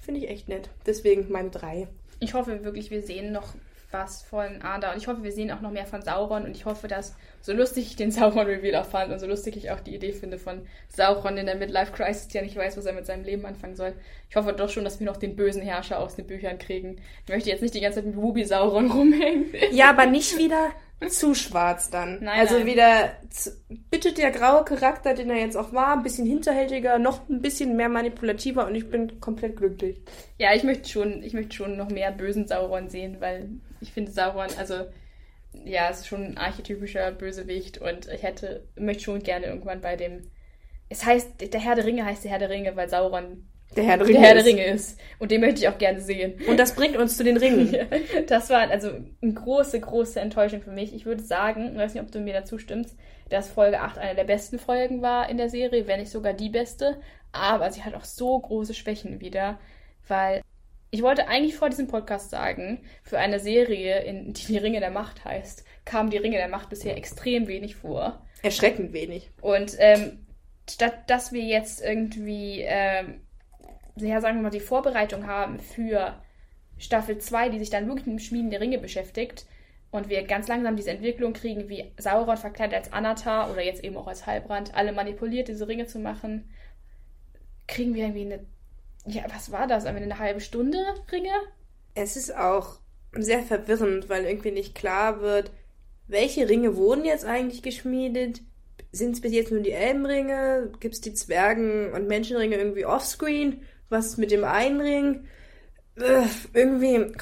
[0.00, 0.68] finde ich echt nett.
[0.86, 1.88] Deswegen meine drei.
[2.20, 3.54] Ich hoffe wirklich, wir sehen noch
[3.90, 6.64] was von Ada und ich hoffe, wir sehen auch noch mehr von Sauron und ich
[6.64, 9.94] hoffe, dass so lustig ich den Sauron-Reveal auch fand und so lustig ich auch die
[9.94, 13.46] Idee finde von Sauron in der Midlife-Crisis, der nicht weiß, was er mit seinem Leben
[13.46, 13.94] anfangen soll.
[14.28, 17.00] Ich hoffe doch schon, dass wir noch den bösen Herrscher aus den Büchern kriegen.
[17.24, 19.46] Ich möchte jetzt nicht die ganze Zeit mit Ruby Sauron rumhängen.
[19.70, 20.72] Ja, aber nicht wieder
[21.08, 22.18] zu schwarz dann.
[22.22, 22.66] Nein, also nein.
[22.66, 23.50] wieder zu,
[23.90, 27.76] bitte der graue Charakter, den er jetzt auch war, ein bisschen hinterhältiger, noch ein bisschen
[27.76, 30.00] mehr manipulativer und ich bin komplett glücklich.
[30.38, 34.12] Ja, ich möchte schon, ich möchte schon noch mehr bösen Sauron sehen, weil ich finde
[34.12, 34.86] Sauron, also
[35.64, 39.96] ja, es ist schon ein archetypischer Bösewicht und ich hätte, möchte schon gerne irgendwann bei
[39.96, 40.30] dem.
[40.88, 43.46] Es heißt, der Herr der Ringe heißt der Herr der Ringe, weil Sauron
[43.76, 44.26] Der Herr der der Ringe.
[44.26, 44.48] Herr der ist.
[44.48, 45.00] Ringe ist.
[45.18, 46.34] Und den möchte ich auch gerne sehen.
[46.46, 47.74] Und das bringt uns zu den Ringen.
[48.26, 48.90] Das war also
[49.22, 50.94] eine große, große Enttäuschung für mich.
[50.94, 52.96] Ich würde sagen, ich weiß nicht, ob du mir dazu stimmst,
[53.28, 56.48] dass Folge 8 eine der besten Folgen war in der Serie, wenn nicht sogar die
[56.48, 57.00] beste.
[57.32, 59.58] Aber sie hat auch so große Schwächen wieder,
[60.06, 60.42] weil
[60.94, 64.92] ich wollte eigentlich vor diesem Podcast sagen, für eine Serie, in die die Ringe der
[64.92, 68.24] Macht heißt, kamen die Ringe der Macht bisher extrem wenig vor.
[68.42, 69.30] Erschreckend wenig.
[69.40, 70.24] Und ähm,
[70.70, 73.22] statt dass wir jetzt irgendwie, ähm,
[73.96, 76.14] ja, sagen wir mal, die Vorbereitung haben für
[76.78, 79.46] Staffel 2, die sich dann wirklich mit dem Schmieden der Ringe beschäftigt
[79.90, 83.96] und wir ganz langsam diese Entwicklung kriegen, wie Sauron verkleidet als Anatar oder jetzt eben
[83.96, 86.50] auch als Halbrand, alle manipuliert, diese Ringe zu machen,
[87.68, 88.46] kriegen wir irgendwie eine,
[89.06, 89.84] ja, was war das?
[89.84, 90.78] Ende eine halbe Stunde
[91.12, 91.30] Ringe?
[91.94, 92.80] Es ist auch
[93.12, 95.52] sehr verwirrend, weil irgendwie nicht klar wird,
[96.08, 98.42] welche Ringe wurden jetzt eigentlich geschmiedet?
[98.92, 100.72] Sind es bis jetzt nur die Elbenringe?
[100.80, 103.62] Gibt es die Zwergen- und Menschenringe irgendwie offscreen?
[103.94, 105.28] Was mit dem einen Ring?
[105.96, 107.12] Äh, irgendwie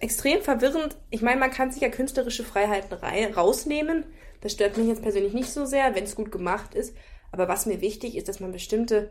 [0.00, 0.96] extrem verwirrend.
[1.10, 4.04] Ich meine, man kann sich ja künstlerische Freiheiten rei rausnehmen.
[4.40, 6.96] Das stört mich jetzt persönlich nicht so sehr, wenn es gut gemacht ist.
[7.32, 9.10] Aber was mir wichtig ist, dass man bestimmte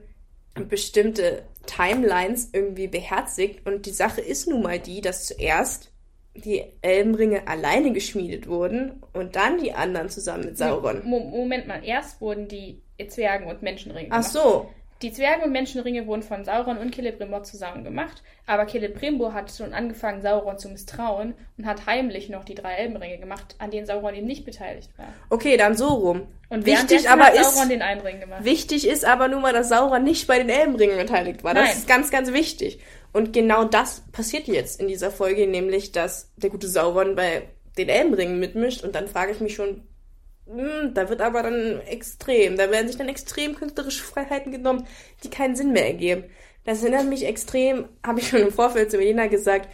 [0.70, 3.66] bestimmte Timelines irgendwie beherzigt.
[3.68, 5.91] Und die Sache ist nun mal die, dass zuerst
[6.36, 11.01] die Elbenringe alleine geschmiedet wurden und dann die anderen zusammen mit Sauron.
[11.06, 14.32] Mo Moment mal, erst wurden die Zwergen und Menschenringe Ach gemacht.
[14.32, 14.70] so.
[15.04, 19.74] Die Zwergen- und Menschenringe wurden von Sauron und Celebrimbor zusammen gemacht, aber Celebrimbor hat schon
[19.74, 24.16] angefangen, Sauron zu misstrauen und hat heimlich noch die drei Elbenringe gemacht, an denen Sauron
[24.16, 25.08] eben nicht beteiligt war.
[25.30, 26.28] Okay, dann so rum.
[26.47, 28.45] Und wichtig aber ist, Sauron den einen Ring gemacht.
[28.45, 31.54] wichtig ist aber nun mal, dass Sauron nicht bei den Elbenringen beteiligt war.
[31.54, 31.78] Das Nein.
[31.78, 32.80] ist ganz, ganz wichtig.
[33.12, 37.89] Und genau das passiert jetzt in dieser Folge, nämlich, dass der gute Sauron bei den
[37.89, 38.86] Elbenringen mitmischt.
[38.86, 39.86] Und dann frage ich mich schon,
[40.46, 44.86] da wird aber dann extrem, da werden sich dann extrem künstlerische Freiheiten genommen,
[45.24, 46.26] die keinen Sinn mehr ergeben.
[46.66, 49.70] Das erinnert mich extrem, habe ich schon im Vorfeld zu Melina gesagt,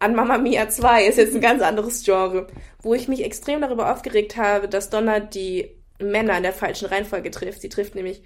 [0.00, 2.46] an Mamma Mia 2, ist jetzt ein ganz anderes Genre,
[2.82, 7.30] wo ich mich extrem darüber aufgeregt habe, dass Donna die Männer in der falschen Reihenfolge
[7.30, 7.60] trifft.
[7.60, 8.22] Sie trifft nämlich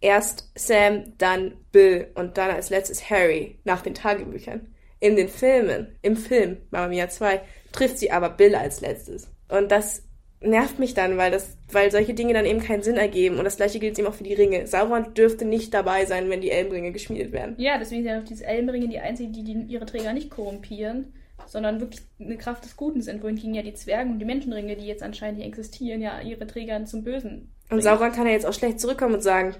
[0.00, 4.74] erst Sam, dann Bill und dann als letztes Harry nach den Tagebüchern.
[4.98, 7.40] In den Filmen, im Film Mamma Mia 2,
[7.72, 9.28] trifft sie aber Bill als letztes.
[9.48, 10.02] Und das
[10.40, 13.38] nervt mich dann, weil das, weil solche Dinge dann eben keinen Sinn ergeben.
[13.38, 14.66] Und das gleiche gilt eben auch für die Ringe.
[14.66, 17.54] Sauron dürfte nicht dabei sein, wenn die Elbenringe geschmiedet werden.
[17.58, 21.14] Ja, deswegen sind ja auch diese Elbenringe die einzigen, die, die ihre Träger nicht korrumpieren,
[21.46, 24.86] sondern wirklich eine Kraft des Guten sind, wohingegen ja die Zwergen und die Menschenringe, die
[24.86, 27.52] jetzt anscheinend hier existieren, ja ihre Träger zum Bösen.
[27.70, 29.54] Und Sauron kann ja jetzt auch schlecht zurückkommen und sagen,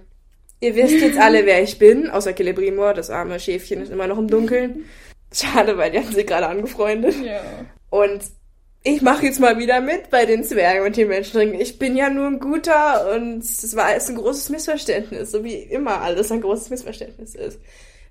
[0.61, 4.19] ihr wisst jetzt alle, wer ich bin, außer Celebrimor, das arme Schäfchen ist immer noch
[4.19, 4.85] im Dunkeln.
[5.33, 7.17] Schade, weil die haben sich gerade angefreundet.
[7.25, 7.41] Ja.
[7.91, 8.23] Und
[8.87, 11.59] ich mache jetzt mal wieder mit bei den Zwergen und den Menschenringen.
[11.59, 15.55] Ich bin ja nur ein guter und es war alles ein großes Missverständnis, so wie
[15.55, 17.59] immer alles ein großes Missverständnis ist.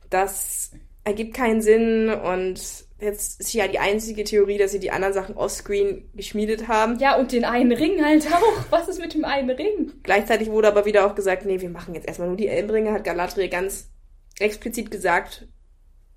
[0.09, 0.71] Das
[1.03, 2.59] ergibt keinen Sinn und
[2.99, 6.97] jetzt ist ja die einzige Theorie, dass sie die anderen Sachen offscreen geschmiedet haben.
[6.97, 8.71] Ja, und den einen Ring halt auch.
[8.71, 9.91] Was ist mit dem einen Ring?
[10.01, 13.03] Gleichzeitig wurde aber wieder auch gesagt, nee, wir machen jetzt erstmal nur die Elbenringe, hat
[13.03, 13.91] Galadriel ganz
[14.39, 15.47] explizit gesagt,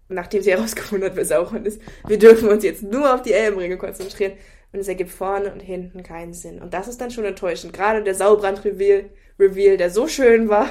[0.09, 3.77] nachdem sie herausgefunden hat, wer Sauron ist, wir dürfen uns jetzt nur auf die Elbenringe
[3.77, 4.33] konzentrieren.
[4.73, 6.61] Und es ergibt vorne und hinten keinen Sinn.
[6.61, 7.73] Und das ist dann schon enttäuschend.
[7.73, 9.05] Gerade der Saubrand-Reveal,
[9.39, 10.69] Reveal, der so schön war.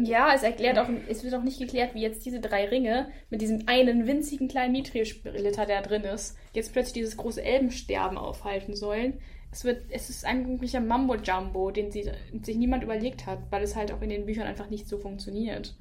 [0.00, 3.40] Ja, es erklärt auch, es wird auch nicht geklärt, wie jetzt diese drei Ringe mit
[3.40, 9.14] diesem einen winzigen kleinen Mithril-Splitter, der drin ist, jetzt plötzlich dieses große Elbensterben aufhalten sollen.
[9.50, 12.10] Es wird, es ist ein Mambo-Jumbo, den sie,
[12.42, 15.74] sich niemand überlegt hat, weil es halt auch in den Büchern einfach nicht so funktioniert.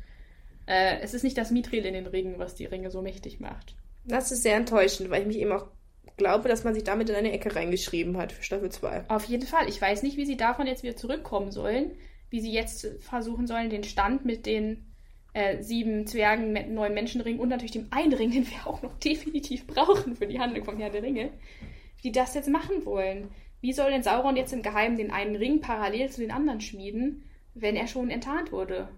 [0.68, 3.76] Äh, es ist nicht das Mithril in den Ringen, was die Ringe so mächtig macht.
[4.06, 5.68] Das ist sehr enttäuschend, weil ich mich eben auch
[6.18, 9.06] glaube, dass man sich damit in eine Ecke reingeschrieben hat für Staffel 2.
[9.10, 9.70] Auf jeden Fall.
[9.70, 11.92] Ich weiß nicht, wie sie davon jetzt wieder zurückkommen sollen,
[12.30, 14.94] wie sie jetzt versuchen sollen, den Stand mit den
[15.34, 18.94] äh, sieben Zwergen mit neuen Menschenringen und natürlich dem einen Ring, den wir auch noch
[19.00, 21.32] definitiv brauchen für die Handlung von Herr der Ringe,
[21.98, 23.30] wie die das jetzt machen wollen.
[23.62, 27.24] Wie soll denn Sauron jetzt im Geheimen den einen Ring parallel zu den anderen schmieden,
[27.54, 28.90] wenn er schon enttarnt wurde?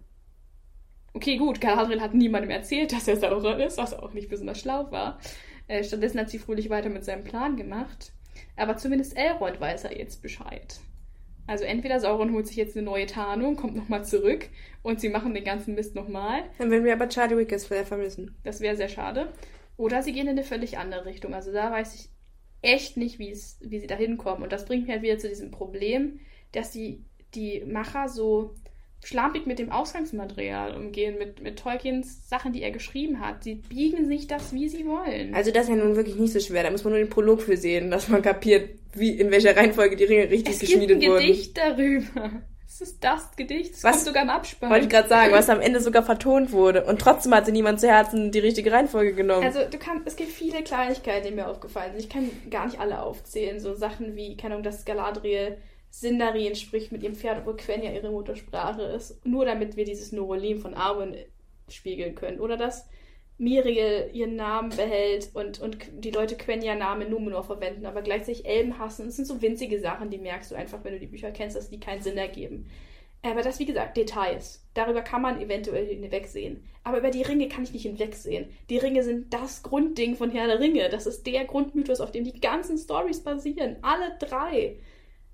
[1.19, 4.89] Okay, gut, Galadriel hat niemandem erzählt, dass er Sauron ist, was auch nicht besonders schlau
[4.89, 5.19] war.
[5.67, 8.13] Äh, stattdessen hat sie fröhlich weiter mit seinem Plan gemacht.
[8.55, 10.79] Aber zumindest Elrond weiß er jetzt Bescheid.
[11.45, 14.47] Also entweder Sauron holt sich jetzt eine neue Tarnung, kommt nochmal zurück
[14.81, 16.43] und sie machen den ganzen Mist nochmal.
[16.57, 18.37] Dann werden wir aber Charlie Wickes vermissen.
[18.45, 19.33] Das wäre sehr schade.
[19.75, 21.33] Oder sie gehen in eine völlig andere Richtung.
[21.33, 22.09] Also da weiß ich
[22.61, 24.43] echt nicht, wie sie da hinkommen.
[24.43, 26.21] Und das bringt mich halt wieder zu diesem Problem,
[26.53, 27.03] dass die,
[27.35, 28.55] die Macher so
[29.03, 33.43] schlampig mit dem Ausgangsmaterial umgehen, mit, mit Tolkiens Sachen, die er geschrieben hat.
[33.43, 35.33] Sie biegen sich das, wie sie wollen.
[35.33, 36.63] Also das ist ja nun wirklich nicht so schwer.
[36.63, 39.95] Da muss man nur den Prolog für sehen, dass man kapiert, wie in welcher Reihenfolge
[39.95, 41.27] die Ringe richtig es geschmiedet gibt ein wurden.
[41.27, 42.31] Gedicht darüber.
[42.71, 43.73] Es ist das Gedicht.
[43.73, 43.91] Das Was?
[43.93, 44.69] kommt sogar im Abspann.
[44.69, 46.85] Wollte ich gerade sagen, was am Ende sogar vertont wurde.
[46.85, 49.43] Und trotzdem hatte niemand zu Herzen die richtige Reihenfolge genommen.
[49.43, 52.01] Also du kannst, es gibt viele Kleinigkeiten, die mir aufgefallen sind.
[52.01, 53.59] Ich kann gar nicht alle aufzählen.
[53.59, 55.57] So Sachen wie, keine Ahnung, dass Galadriel
[55.89, 59.25] Sindarin spricht mit ihrem Pferd, obwohl Quenya ihre Muttersprache ist.
[59.25, 61.15] Nur damit wir dieses Neurolim von Arwen
[61.67, 62.39] spiegeln können.
[62.39, 62.87] Oder dass
[63.39, 69.05] Miriel ihren Namen behält und, und die Leute Quenya-Namen Numenor verwenden, aber gleichzeitig Elben hassen.
[69.05, 71.69] Das sind so winzige Sachen, die merkst du einfach, wenn du die Bücher kennst, dass
[71.69, 72.69] die keinen Sinn ergeben.
[73.21, 74.65] Aber das, wie gesagt, Details.
[74.73, 76.63] Darüber kann man eventuell hinwegsehen.
[76.83, 78.49] Aber über die Ringe kann ich nicht hinwegsehen.
[78.69, 80.89] Die Ringe sind das Grundding von Herr der Ringe.
[80.89, 83.77] Das ist der Grundmythos, auf dem die ganzen Stories basieren.
[83.81, 84.79] Alle drei.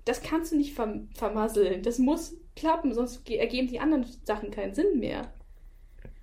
[0.06, 1.82] Das kannst du nicht verm vermasseln.
[1.82, 5.32] Das muss klappen, sonst ergeben die anderen Sachen keinen Sinn mehr.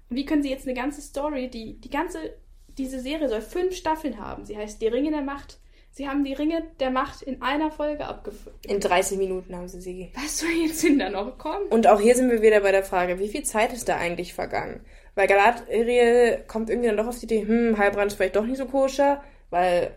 [0.10, 2.34] Und wie können sie jetzt eine ganze Story, die, die ganze,
[2.78, 4.46] diese Serie soll fünf Staffeln haben.
[4.46, 5.60] Sie heißt Die Ringe der Macht.
[5.92, 8.66] Sie haben die Ringe der Macht in einer Folge abgefüllt.
[8.66, 10.12] In 30 Minuten haben sie sie.
[10.16, 11.68] Was soll jetzt denn da noch kommen?
[11.68, 14.34] Und auch hier sind wir wieder bei der Frage, wie viel Zeit ist da eigentlich
[14.34, 14.80] vergangen?
[15.14, 18.58] Weil Galadriel kommt irgendwie dann doch auf die Idee, hm, Heilbrand ist vielleicht doch nicht
[18.58, 19.96] so koscher, weil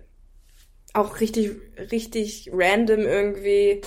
[0.96, 1.52] auch richtig,
[1.90, 3.82] richtig random irgendwie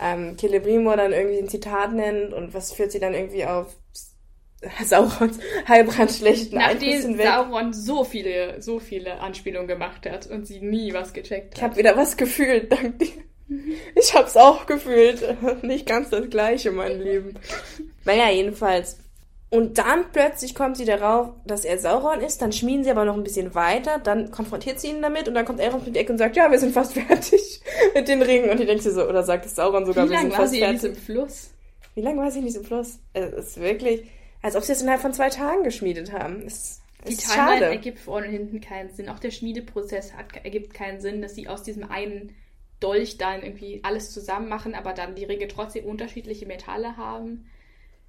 [0.00, 3.76] ähm, Celebrimor dann irgendwie ein Zitat nennt und was führt sie dann irgendwie auf
[4.84, 7.26] Saurons Heilbrand schlechten Nachdem hinweg.
[7.26, 11.70] Sauron so viele, so viele Anspielungen gemacht hat und sie nie was gecheckt Ich hat.
[11.70, 13.08] habe wieder was gefühlt, dank dir.
[13.94, 15.22] Ich hab's auch gefühlt.
[15.62, 17.38] Nicht ganz das gleiche, mein Lieben.
[18.04, 18.98] Naja, jedenfalls.
[19.56, 23.14] Und dann plötzlich kommt sie darauf, dass er Sauron ist, dann schmieden sie aber noch
[23.16, 26.12] ein bisschen weiter, dann konfrontiert sie ihn damit und dann kommt Elrond mit die Ecke
[26.12, 27.62] und sagt, ja, wir sind fast fertig
[27.94, 28.50] mit den Ringen.
[28.50, 30.40] Und die denkt sie so, oder sagt es Sauron sogar, Wie wir lange sind war
[30.40, 30.80] fast sie in fertig.
[30.82, 31.50] diesem Fluss?
[31.94, 32.98] Wie lange war sie in diesem Fluss?
[33.14, 34.06] Es ist wirklich,
[34.42, 36.42] als ob sie es innerhalb von zwei Tagen geschmiedet haben.
[36.46, 37.64] Es, Die Timeline schade.
[37.66, 39.08] ergibt vorne und hinten keinen Sinn.
[39.08, 42.34] Auch der Schmiedeprozess hat, ergibt keinen Sinn, dass sie aus diesem einen
[42.80, 47.46] Dolch dann irgendwie alles zusammen machen, aber dann die Ringe trotzdem unterschiedliche Metalle haben.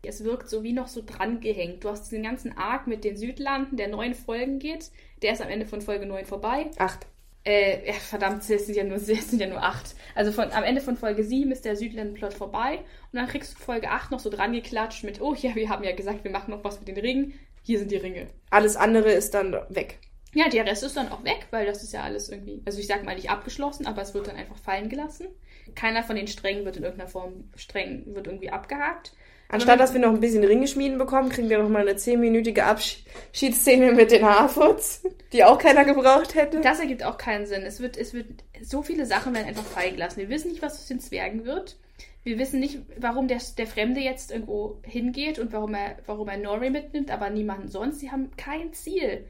[0.04, 1.84] Es wirkt so wie noch so dran gehängt.
[1.84, 4.92] Du hast diesen ganzen Arc mit den Südlanden, der neun Folgen geht.
[5.22, 6.72] Der ist am Ende von Folge 9 vorbei.
[6.78, 7.08] Acht.
[7.44, 9.96] Äh, ja, verdammt, es sind ja nur, es sind ja nur acht.
[10.16, 12.80] Also von, am Ende von Folge 7 ist der Südland-Plot vorbei.
[13.12, 15.84] Und dann kriegst du Folge 8 noch so dran geklatscht mit, oh ja, wir haben
[15.84, 17.34] ja gesagt, wir machen noch was mit den Ringen.
[17.64, 18.28] Hier sind die Ringe.
[18.50, 20.00] Alles andere ist dann weg.
[20.34, 22.88] Ja, der Rest ist dann auch weg, weil das ist ja alles irgendwie, also ich
[22.88, 25.28] sag mal nicht abgeschlossen, aber es wird dann einfach fallen gelassen.
[25.74, 29.14] Keiner von den Strängen wird in irgendeiner Form streng, wird irgendwie abgehakt.
[29.50, 32.66] Anstatt dass wir noch ein bisschen Ringe schmieden bekommen, kriegen wir noch mal eine zehnminütige
[32.66, 36.60] Abschiedsszene mit den Harfoots, die auch keiner gebraucht hätte.
[36.60, 37.64] Das ergibt auch keinen Sinn.
[37.64, 38.28] Es wird, es wird,
[38.62, 40.20] so viele Sachen werden einfach fallen gelassen.
[40.20, 41.78] Wir wissen nicht, was aus den Zwergen wird.
[42.24, 46.38] Wir wissen nicht, warum der, der Fremde jetzt irgendwo hingeht und warum er, warum er
[46.38, 48.00] Nori mitnimmt, aber niemanden sonst.
[48.02, 49.26] Sie haben kein Ziel.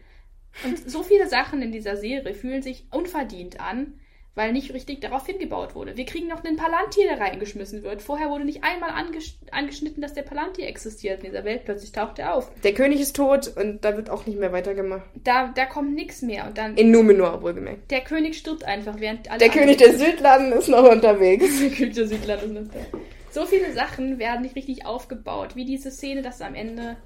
[0.64, 4.00] Und so viele Sachen in dieser Serie fühlen sich unverdient an,
[4.38, 5.98] weil nicht richtig darauf hingebaut wurde.
[5.98, 8.04] Wir kriegen noch einen Palantir, der reingeschmissen wird.
[8.04, 11.66] Vorher wurde nicht einmal angesch angeschnitten, dass der Palantir existiert in dieser Welt.
[11.66, 12.52] Plötzlich taucht er auf.
[12.64, 15.02] Der König ist tot und da wird auch nicht mehr weitergemacht.
[15.16, 16.46] Da, da kommt nichts mehr.
[16.46, 16.78] Und dann.
[16.78, 17.90] In Numenor, wohlgemerkt.
[17.90, 19.40] Der König stirbt einfach, während alle.
[19.40, 21.60] Der König der Südlanden ist noch unterwegs.
[21.60, 23.08] der König der Südlande ist noch unterwegs.
[23.32, 25.56] So viele Sachen werden nicht richtig aufgebaut.
[25.56, 26.98] Wie diese Szene, dass am Ende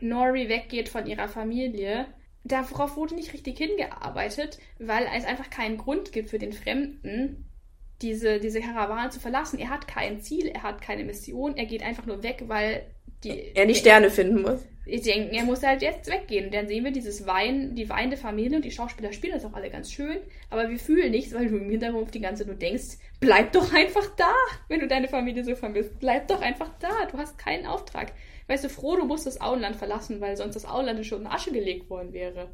[0.00, 2.06] Nori weggeht von ihrer Familie
[2.52, 7.48] darauf wurde nicht richtig hingearbeitet, weil es einfach keinen Grund gibt für den Fremden,
[8.02, 9.58] diese, diese Karawane zu verlassen.
[9.58, 12.86] Er hat kein Ziel, er hat keine Mission, er geht einfach nur weg, weil
[13.24, 14.60] die, er die Sterne finden muss.
[14.86, 16.50] Ich denke, er muss halt jetzt weggehen.
[16.50, 19.68] Dann sehen wir dieses Wein, die weinende Familie und die Schauspieler spielen das auch alle
[19.68, 20.16] ganz schön,
[20.48, 23.74] aber wir fühlen nichts, weil du im Hintergrund die ganze Zeit nur denkst, bleib doch
[23.74, 24.32] einfach da,
[24.68, 25.98] wenn du deine Familie so vermisst.
[26.00, 28.12] Bleib doch einfach da, du hast keinen Auftrag.
[28.48, 31.52] Weißt du, froh, du musst das Auenland verlassen, weil sonst das Auenland schon in Asche
[31.52, 32.48] gelegt worden wäre.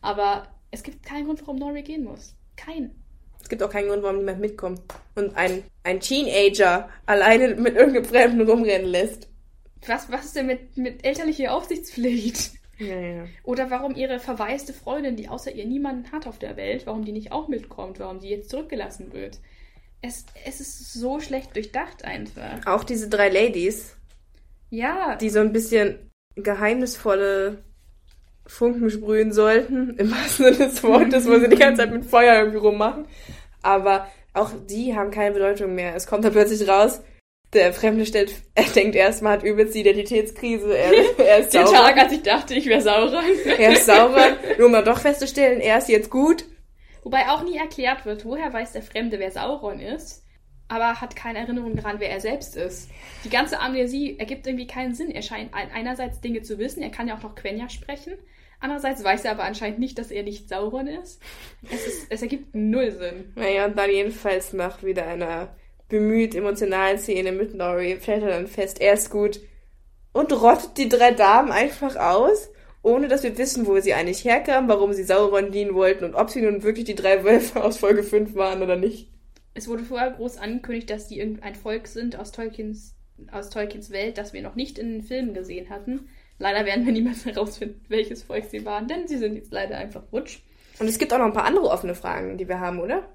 [0.00, 2.34] Aber es gibt keinen Grund, warum Nori gehen muss.
[2.56, 3.02] Keinen.
[3.40, 4.80] Es gibt auch keinen Grund, warum niemand mitkommt.
[5.14, 9.28] Und ein, ein Teenager alleine mit irgendeinem Fremden rumrennen lässt.
[9.86, 12.52] Was, was ist denn mit, mit elterlicher Aufsichtspflicht?
[12.78, 13.26] Ja, ja.
[13.42, 17.12] Oder warum ihre verwaiste Freundin, die außer ihr niemanden hat auf der Welt, warum die
[17.12, 19.40] nicht auch mitkommt, warum die jetzt zurückgelassen wird.
[20.00, 22.66] Es, es ist so schlecht durchdacht einfach.
[22.66, 23.96] Auch diese drei Ladies,
[24.74, 27.62] Ja, die so ein bisschen geheimnisvolle
[28.44, 32.40] Funken sprühen sollten, im wahrsten Sinne des Wortes, wo sie die ganze Zeit mit Feuer
[32.40, 33.06] irgendwie rummachen.
[33.62, 35.94] Aber auch die haben keine Bedeutung mehr.
[35.94, 37.02] Es kommt da plötzlich raus,
[37.52, 41.80] der Fremde stellt, er denkt erstmal, hat übelst die Identitätskrise, er, er ist der Sauron.
[41.80, 43.24] Tag, als ich dachte, ich wäre Sauron.
[43.56, 46.46] Er ist Sauron, nur um dann doch festzustellen, er ist jetzt gut.
[47.04, 50.23] Wobei auch nie erklärt wird, woher weiß der Fremde, wer Sauron ist,
[50.68, 52.88] aber hat keine Erinnerung daran, wer er selbst ist.
[53.24, 55.10] Die ganze Amnesie ergibt irgendwie keinen Sinn.
[55.10, 58.14] Er scheint ein- einerseits Dinge zu wissen, er kann ja auch noch Quenya sprechen.
[58.60, 61.20] Andererseits weiß er aber anscheinend nicht, dass er nicht Sauron ist.
[61.70, 63.32] Es, ist, es ergibt null Sinn.
[63.34, 65.54] Naja, und dann jedenfalls nach wieder einer
[65.88, 69.38] bemüht emotionalen Szene mit Nori fällt er dann fest, er ist gut
[70.14, 72.50] und rottet die drei Damen einfach aus,
[72.82, 76.30] ohne dass wir wissen, wo sie eigentlich herkamen, warum sie Sauron dienen wollten und ob
[76.30, 79.10] sie nun wirklich die drei Wölfe aus Folge 5 waren oder nicht.
[79.54, 82.96] Es wurde vorher groß angekündigt, dass die irgendein Volk sind aus Tolkiens,
[83.30, 86.08] aus Tolkiens Welt, das wir noch nicht in den Filmen gesehen hatten.
[86.40, 90.02] Leider werden wir niemals herausfinden, welches Volk sie waren, denn sie sind jetzt leider einfach
[90.04, 90.40] futsch.
[90.80, 93.08] Und es gibt auch noch ein paar andere offene Fragen, die wir haben, oder?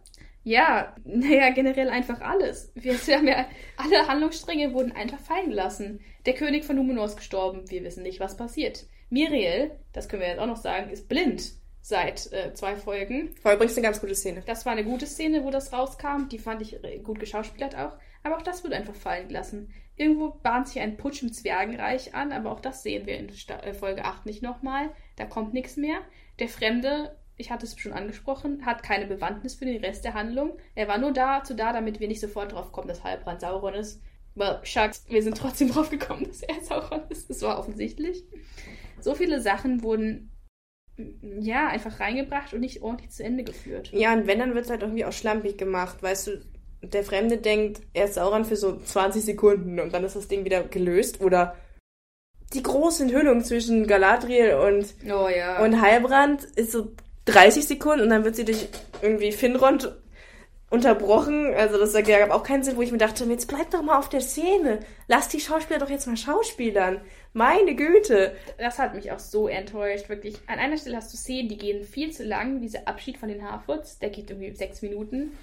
[0.45, 2.71] Ja, naja, generell einfach alles.
[2.73, 3.45] Wir wir haben ja,
[3.75, 5.99] alle Handlungsstränge wurden einfach fallen gelassen.
[6.25, 8.85] Der König von Numenor ist gestorben, wir wissen nicht, was passiert.
[9.09, 13.35] Miriel, das können wir jetzt auch noch sagen, ist blind seit äh, zwei Folgen.
[13.43, 14.43] War übrigens eine ganz gute Szene.
[14.45, 16.27] Das war eine gute Szene, wo das rauskam.
[16.29, 17.93] Die fand ich äh, gut geschauspielert auch.
[18.23, 19.73] Aber auch das wird einfach fallen gelassen.
[19.95, 23.59] Irgendwo bahnt sich ein Putsch im Zwergenreich an, aber auch das sehen wir in Sta
[23.59, 24.91] äh, Folge 8 nicht nochmal.
[25.15, 25.99] Da kommt nichts mehr.
[26.39, 30.57] Der Fremde, ich hatte es schon angesprochen, hat keine Bewandtnis für den Rest der Handlung.
[30.75, 34.01] Er war nur dazu da, damit wir nicht sofort drauf kommen, dass Halbrand Sauron ist.
[34.35, 37.29] Well, Shucks, wir sind trotzdem drauf gekommen, dass er Sauron ist.
[37.29, 38.23] Das war offensichtlich.
[39.01, 40.31] So viele Sachen wurden
[41.39, 43.91] ja einfach reingebracht und nicht ordentlich zu Ende geführt.
[43.93, 46.41] Ja, und wenn, dann wird es halt irgendwie auch schlampig gemacht, weißt du,
[46.81, 50.45] der Fremde denkt, er ist Sauron für so 20 Sekunden und dann ist das Ding
[50.45, 51.55] wieder gelöst oder
[52.53, 55.63] die große Enthüllung zwischen Galadriel und Oh ja.
[55.63, 56.91] Und Heilbrand ist so
[57.25, 58.69] 30 Sekunden und dann wird sie durch
[59.01, 59.93] irgendwie Finrond
[60.69, 61.53] unterbrochen.
[61.55, 64.09] Also das ergab auch keinen Sinn, wo ich mir dachte, jetzt bleib doch mal auf
[64.09, 64.79] der Szene.
[65.07, 67.01] Lass die Schauspieler doch jetzt mal schauspielern.
[67.33, 68.35] Meine Güte.
[68.57, 70.37] das hat mich auch so enttäuscht, wirklich.
[70.47, 72.61] An einer Stelle hast du Szenen, die gehen viel zu lang.
[72.61, 75.37] Dieser Abschied von den Harfoots, der geht irgendwie sechs Minuten.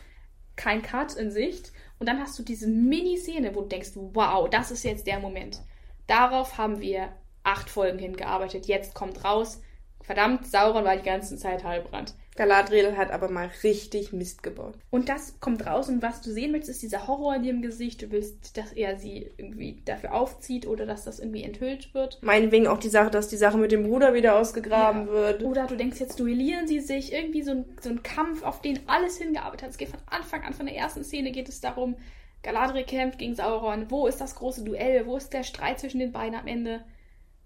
[0.56, 1.72] Kein Cut in Sicht.
[1.98, 5.60] Und dann hast du diese Mini-Szene, wo du denkst, wow, das ist jetzt der Moment.
[6.06, 7.12] Darauf haben wir
[7.44, 8.66] acht Folgen hingearbeitet.
[8.66, 9.62] Jetzt kommt raus,
[10.02, 12.14] verdammt, Sauron war die ganze Zeit Halbrand.
[12.36, 14.74] Galadriel hat aber mal richtig Mist gebaut.
[14.90, 18.02] Und das kommt raus und was du sehen möchtest, ist dieser Horror in ihrem Gesicht.
[18.02, 22.18] Du willst, dass er sie irgendwie dafür aufzieht oder dass das irgendwie enthüllt wird.
[22.22, 25.12] Meinetwegen auch die Sache, dass die Sache mit dem Bruder wieder ausgegraben Ja.
[25.12, 25.42] wird.
[25.42, 27.12] Oder du denkst, jetzt duellieren sie sich.
[27.12, 29.70] Irgendwie so ein, so ein Kampf, auf den alles hingearbeitet hat.
[29.70, 31.96] Es geht von Anfang an, von der ersten Szene geht es darum,
[32.42, 33.90] Galadriel kämpft gegen Sauron.
[33.90, 35.06] Wo ist das große Duell?
[35.06, 36.84] Wo ist der Streit zwischen den beiden am Ende?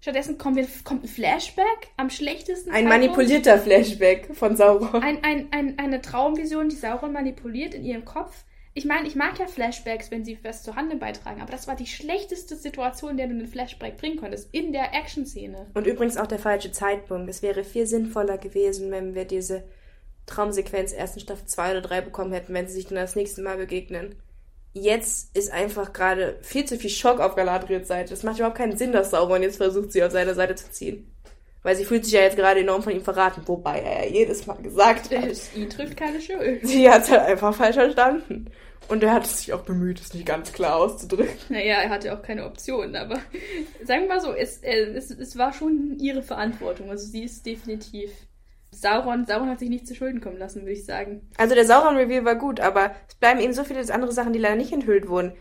[0.01, 2.89] Stattdessen kommt, ein Flashback am schlechtesten Ein Zeitpunkt.
[2.89, 5.03] manipulierter Flashback von Sauron.
[5.03, 8.43] Ein, ein, ein, eine Traumvision, die Sauron manipuliert in ihrem Kopf.
[8.73, 11.75] Ich meine, ich mag ja Flashbacks, wenn sie was zur Handlung beitragen, aber das war
[11.75, 14.51] die schlechteste Situation, in der du einen Flashback bringen konntest.
[14.53, 15.67] In der Action-Szene.
[15.75, 17.29] Und übrigens auch der falsche Zeitpunkt.
[17.29, 19.65] Es wäre viel sinnvoller gewesen, wenn wir diese
[20.25, 23.41] Traumsequenz erst in Staffel 2 oder 3 bekommen hätten, wenn sie sich dann das nächste
[23.41, 24.15] Mal begegnen.
[24.73, 28.13] Jetzt ist einfach gerade viel zu viel Schock auf Galadriels Seite.
[28.13, 31.13] Es macht überhaupt keinen Sinn, dass Sauron jetzt versucht, sie auf seine Seite zu ziehen.
[31.63, 34.47] Weil sie fühlt sich ja jetzt gerade enorm von ihm verraten, wobei er ja jedes
[34.47, 36.61] Mal gesagt hat, Es, ihn trifft keine Schuld.
[36.63, 38.49] sie hat es halt einfach falsch verstanden.
[38.87, 41.37] Und er hat sich auch bemüht, es nicht ganz klar auszudrücken.
[41.49, 43.19] Naja, er hatte auch keine Option, aber
[43.85, 46.89] sagen wir mal so, es, äh, es, es war schon ihre Verantwortung.
[46.89, 48.11] Also sie ist definitiv.
[48.81, 51.29] Sauron, Sauron hat sich nicht zu Schulden kommen lassen, würde ich sagen.
[51.37, 54.55] Also der Sauron-Reveal war gut, aber es bleiben eben so viele andere Sachen, die leider
[54.55, 55.33] nicht enthüllt wurden.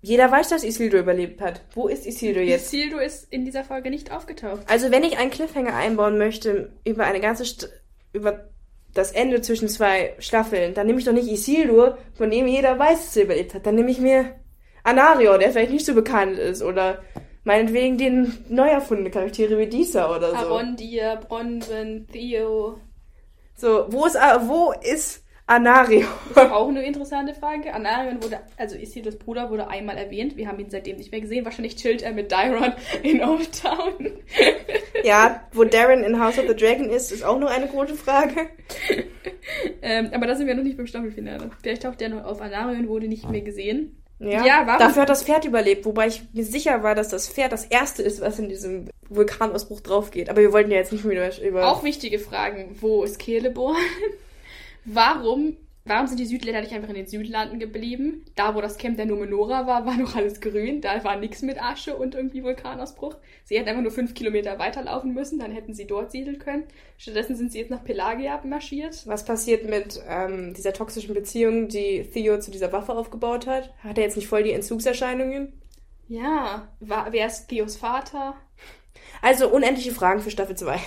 [0.00, 1.62] Jeder weiß, dass Isildur überlebt hat.
[1.74, 2.72] Wo ist Isildur jetzt?
[2.72, 4.62] Isildur ist in dieser Folge nicht aufgetaucht.
[4.68, 7.70] Also wenn ich einen Cliffhanger einbauen möchte über eine ganze St
[8.12, 8.50] über
[8.92, 13.06] das Ende zwischen zwei Staffeln, dann nehme ich doch nicht Isildur, von dem jeder weiß,
[13.06, 13.66] dass er überlebt hat.
[13.66, 14.36] Dann nehme ich mir
[14.84, 17.02] Anarion, der vielleicht nicht so bekannt ist, oder
[17.44, 20.36] meinetwegen den neu erfundene Charaktere wie Disa oder so.
[20.36, 22.78] Arondir, Bronwyn, Theo.
[23.54, 26.06] So, wo ist A- wo ist Anarion?
[26.34, 27.72] Auch eine interessante Frage.
[27.74, 30.36] Anarion wurde, also Isildurs Bruder wurde einmal erwähnt.
[30.38, 31.44] Wir haben ihn seitdem nicht mehr gesehen.
[31.44, 32.72] Wahrscheinlich chillt er mit Dairon
[33.02, 34.10] in Old Town.
[35.02, 38.48] Ja, wo Darren in House of the Dragon ist, ist auch nur eine große Frage.
[39.82, 41.50] ähm, aber da sind wir noch nicht beim Staffelfinale.
[41.60, 42.40] Vielleicht taucht er noch auf.
[42.40, 44.02] Anarion wurde nicht mehr gesehen.
[44.20, 47.28] Ja, Ja, warum- dafür hat das Pferd überlebt, wobei ich mir sicher war, dass das
[47.28, 50.30] Pferd das erste ist, was in diesem Vulkanausbruch draufgeht.
[50.30, 51.42] Aber wir wollten ja jetzt nicht mehr über...
[51.46, 52.76] über Auch wichtige Fragen.
[52.80, 53.76] Wo ist Celeborn?
[54.84, 58.24] warum, warum sind die Südländer nicht einfach in den Südlanden geblieben?
[58.34, 60.80] Da, wo das Camp der Numenora war, war noch alles grün.
[60.80, 63.16] Da war nichts mit Asche und irgendwie Vulkanausbruch.
[63.44, 66.64] Sie hätten einfach nur fünf Kilometer weiterlaufen müssen, dann hätten sie dort siedeln können.
[66.96, 69.06] Stattdessen sind sie jetzt nach Pelagia marschiert.
[69.06, 73.72] was passiert mit ähm, dieser toxischen Beziehung, die Theo zu dieser Waffe aufgebaut hat?
[73.78, 75.52] Hat er jetzt nicht voll die Entzugserscheinungen?
[76.08, 78.34] Ja, war, wer ist Theos Vater?
[79.22, 80.78] Also unendliche Fragen für Staffel 2.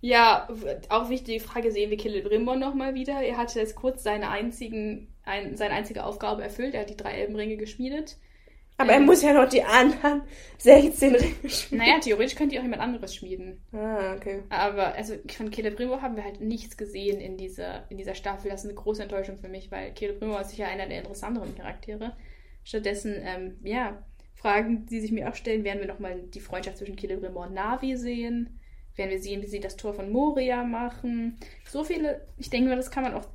[0.00, 0.48] Ja,
[0.88, 3.20] auch wichtige Frage, sehen wir Celebrimbor nochmal wieder.
[3.22, 6.74] Er hatte jetzt kurz seine, einzigen, ein, seine einzige Aufgabe erfüllt.
[6.74, 8.16] Er hat die drei Elbenringe geschmiedet.
[8.78, 9.06] Aber er Ähm.
[9.06, 10.22] muss ja noch die anderen
[10.58, 11.80] 16 Ringe spielen.
[11.80, 13.58] Naja, theoretisch könnte ihr auch jemand anderes schmieden.
[13.72, 14.42] Ah, okay.
[14.50, 18.50] Aber also von Celebrimbor haben wir halt nichts gesehen in dieser, in dieser Staffel.
[18.50, 22.14] Das ist eine große Enttäuschung für mich, weil Celebrimbor ist sicher einer der interessanteren Charaktere.
[22.64, 24.04] Stattdessen, ähm, ja,
[24.34, 27.96] Fragen, die sich mir auch stellen, werden wir nochmal die Freundschaft zwischen Celebrimbor und Navi
[27.96, 28.60] sehen.
[28.96, 31.38] Werden wir sehen, wie sie das Tor von Moria machen.
[31.68, 33.28] So viele, ich denke mal, das kann man auch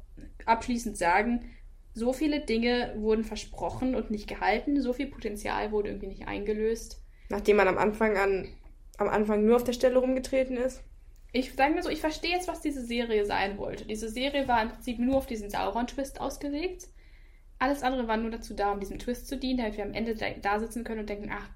[0.46, 1.52] abschließend sagen.
[1.94, 4.82] So viele Dinge wurden versprochen und nicht gehalten.
[4.82, 7.04] So viel Potenzial wurde irgendwie nicht eingelöst.
[7.30, 8.48] Nachdem man am Anfang an
[9.02, 10.84] am Anfang nur auf der Stelle rumgetreten ist.
[11.34, 13.86] Ich sage mal so, ich verstehe jetzt, was diese Serie sein wollte.
[13.86, 16.88] Diese Serie war im Prinzip nur auf diesen Sauron-Twist ausgelegt.
[17.58, 20.16] Alles andere war nur dazu da, um diesem Twist zu dienen, damit wir am Ende
[20.42, 21.50] da sitzen können und denken, ach,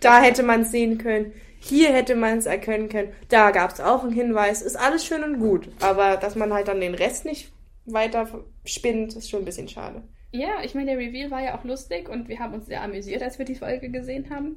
[0.00, 1.32] Da hätte man es sehen können.
[1.60, 3.12] Hier hätte man es erkennen können.
[3.28, 4.62] Da gab es auch einen Hinweis.
[4.62, 5.68] Ist alles schön und gut.
[5.80, 7.52] Aber dass man halt dann den Rest nicht
[7.84, 10.02] weiter spinnt, ist schon ein bisschen schade.
[10.32, 13.22] ja, ich meine, der Reveal war ja auch lustig und wir haben uns sehr amüsiert,
[13.22, 14.56] als wir die Folge gesehen haben.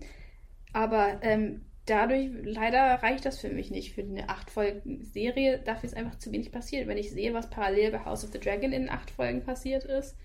[0.74, 3.94] Aber ähm, dadurch, leider reicht das für mich nicht.
[3.96, 6.88] Für eine acht Folgen Serie, dafür ist einfach zu wenig passiert.
[6.88, 10.16] Wenn ich sehe, was parallel bei House of the Dragon in acht Folgen passiert ist.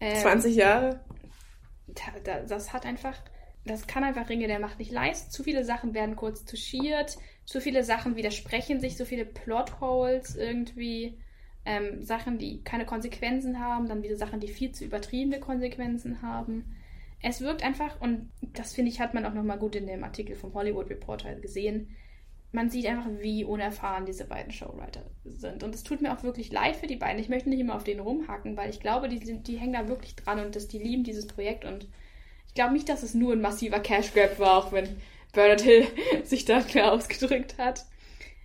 [0.00, 1.00] ähm, 20 Jahre.
[1.86, 3.16] da, da, das hat einfach,
[3.64, 5.30] das kann einfach Ringe der Macht nicht leisten.
[5.30, 11.18] Zu viele Sachen werden kurz touchiert, zu viele Sachen widersprechen sich, so viele Plotholes irgendwie,
[11.64, 16.76] ähm, Sachen, die keine Konsequenzen haben, dann wieder Sachen, die viel zu übertriebene Konsequenzen haben.
[17.22, 20.36] Es wirkt einfach, und das finde ich, hat man auch nochmal gut in dem Artikel
[20.36, 21.94] vom Hollywood Reporter gesehen,
[22.52, 25.62] man sieht einfach, wie unerfahren diese beiden Showwriter sind.
[25.62, 27.20] Und es tut mir auch wirklich leid für die beiden.
[27.20, 29.86] Ich möchte nicht immer auf denen rumhacken, weil ich glaube, die, sind, die hängen da
[29.86, 31.64] wirklich dran und dass die lieben dieses Projekt.
[31.64, 31.86] Und
[32.50, 34.96] ich glaube nicht, dass es nur ein massiver Cash Grab war, auch wenn
[35.32, 35.86] Bernard Hill
[36.24, 37.86] sich da klar ausgedrückt hat.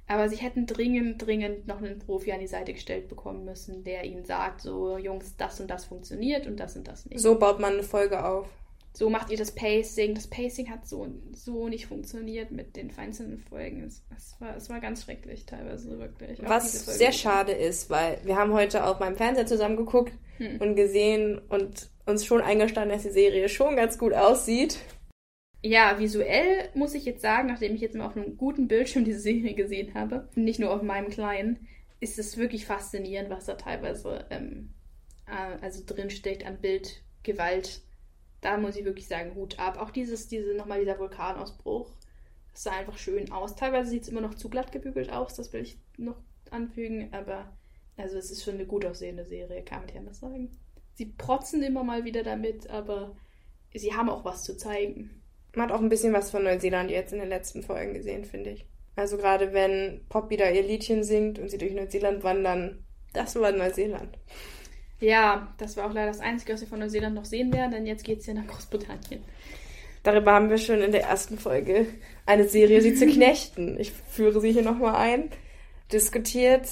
[0.08, 4.04] Aber sie hätten dringend, dringend noch einen Profi an die Seite gestellt bekommen müssen, der
[4.04, 7.20] ihnen sagt, so Jungs, das und das funktioniert und das und das nicht.
[7.20, 8.48] So baut man eine Folge auf.
[8.96, 10.16] So macht ihr das Pacing.
[10.16, 13.84] Das Pacing hat so, so nicht funktioniert mit den einzelnen Folgen.
[13.84, 16.40] Es, es, war, es war ganz schrecklich teilweise, wirklich.
[16.42, 20.62] Was sehr schade ist, weil wir haben heute auch beim Fernseher zusammen geguckt hm.
[20.62, 24.78] und gesehen und uns schon eingestanden, dass die Serie schon ganz gut aussieht.
[25.62, 29.20] Ja, visuell muss ich jetzt sagen, nachdem ich jetzt mal auf einem guten Bildschirm diese
[29.20, 31.68] Serie gesehen habe, nicht nur auf meinem kleinen,
[32.00, 34.74] ist es wirklich faszinierend, was da teilweise ähm,
[35.26, 37.82] äh, also drinsteckt an Bildgewalt
[38.46, 39.80] da muss ich wirklich sagen, Hut ab.
[39.80, 41.92] Auch dieses, diese, nochmal dieser Vulkanausbruch,
[42.54, 43.56] das sah einfach schön aus.
[43.56, 46.18] Teilweise sieht es immer noch zu glatt gebügelt aus, das will ich noch
[46.52, 47.52] anfügen, aber
[47.98, 50.52] also es ist schon eine gut aussehende Serie, kann man ja anders sagen.
[50.94, 53.16] Sie protzen immer mal wieder damit, aber
[53.74, 55.22] sie haben auch was zu zeigen.
[55.56, 58.52] Man hat auch ein bisschen was von Neuseeland jetzt in den letzten Folgen gesehen, finde
[58.52, 58.66] ich.
[58.96, 63.52] Also gerade wenn Pop wieder ihr Liedchen singt und sie durch Neuseeland wandern, das war
[63.52, 64.20] Neuseeland.
[65.00, 67.86] Ja, das war auch leider das Einzige, was wir von Neuseeland noch sehen werden, denn
[67.86, 69.24] jetzt geht es ja nach Großbritannien.
[70.04, 71.88] Darüber haben wir schon in der ersten Folge
[72.26, 73.80] eine Serie, sie zu knechten.
[73.80, 75.30] Ich führe sie hier nochmal ein.
[75.92, 76.68] Diskutiert,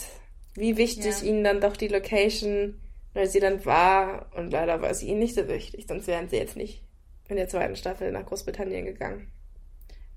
[0.56, 1.28] wie wichtig ja.
[1.28, 2.80] ihnen dann doch die Location
[3.16, 4.32] Neuseeland war.
[4.36, 6.84] Und leider war sie ihnen nicht so wichtig, sonst wären sie jetzt nicht
[7.28, 9.32] in der zweiten Staffel nach Großbritannien gegangen.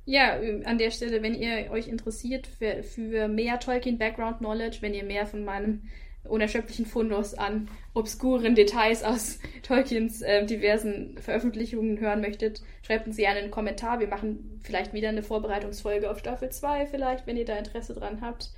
[0.05, 4.95] Ja, an der Stelle, wenn ihr euch interessiert für, für mehr Tolkien Background Knowledge, wenn
[4.95, 5.89] ihr mehr von meinem
[6.29, 13.41] unerschöpflichen Fundus an obskuren Details aus Tolkiens äh, diversen Veröffentlichungen hören möchtet, schreibt uns gerne
[13.41, 14.01] einen Kommentar.
[14.01, 18.21] Wir machen vielleicht wieder eine Vorbereitungsfolge auf Staffel 2, vielleicht, wenn ihr da Interesse dran
[18.21, 18.51] habt.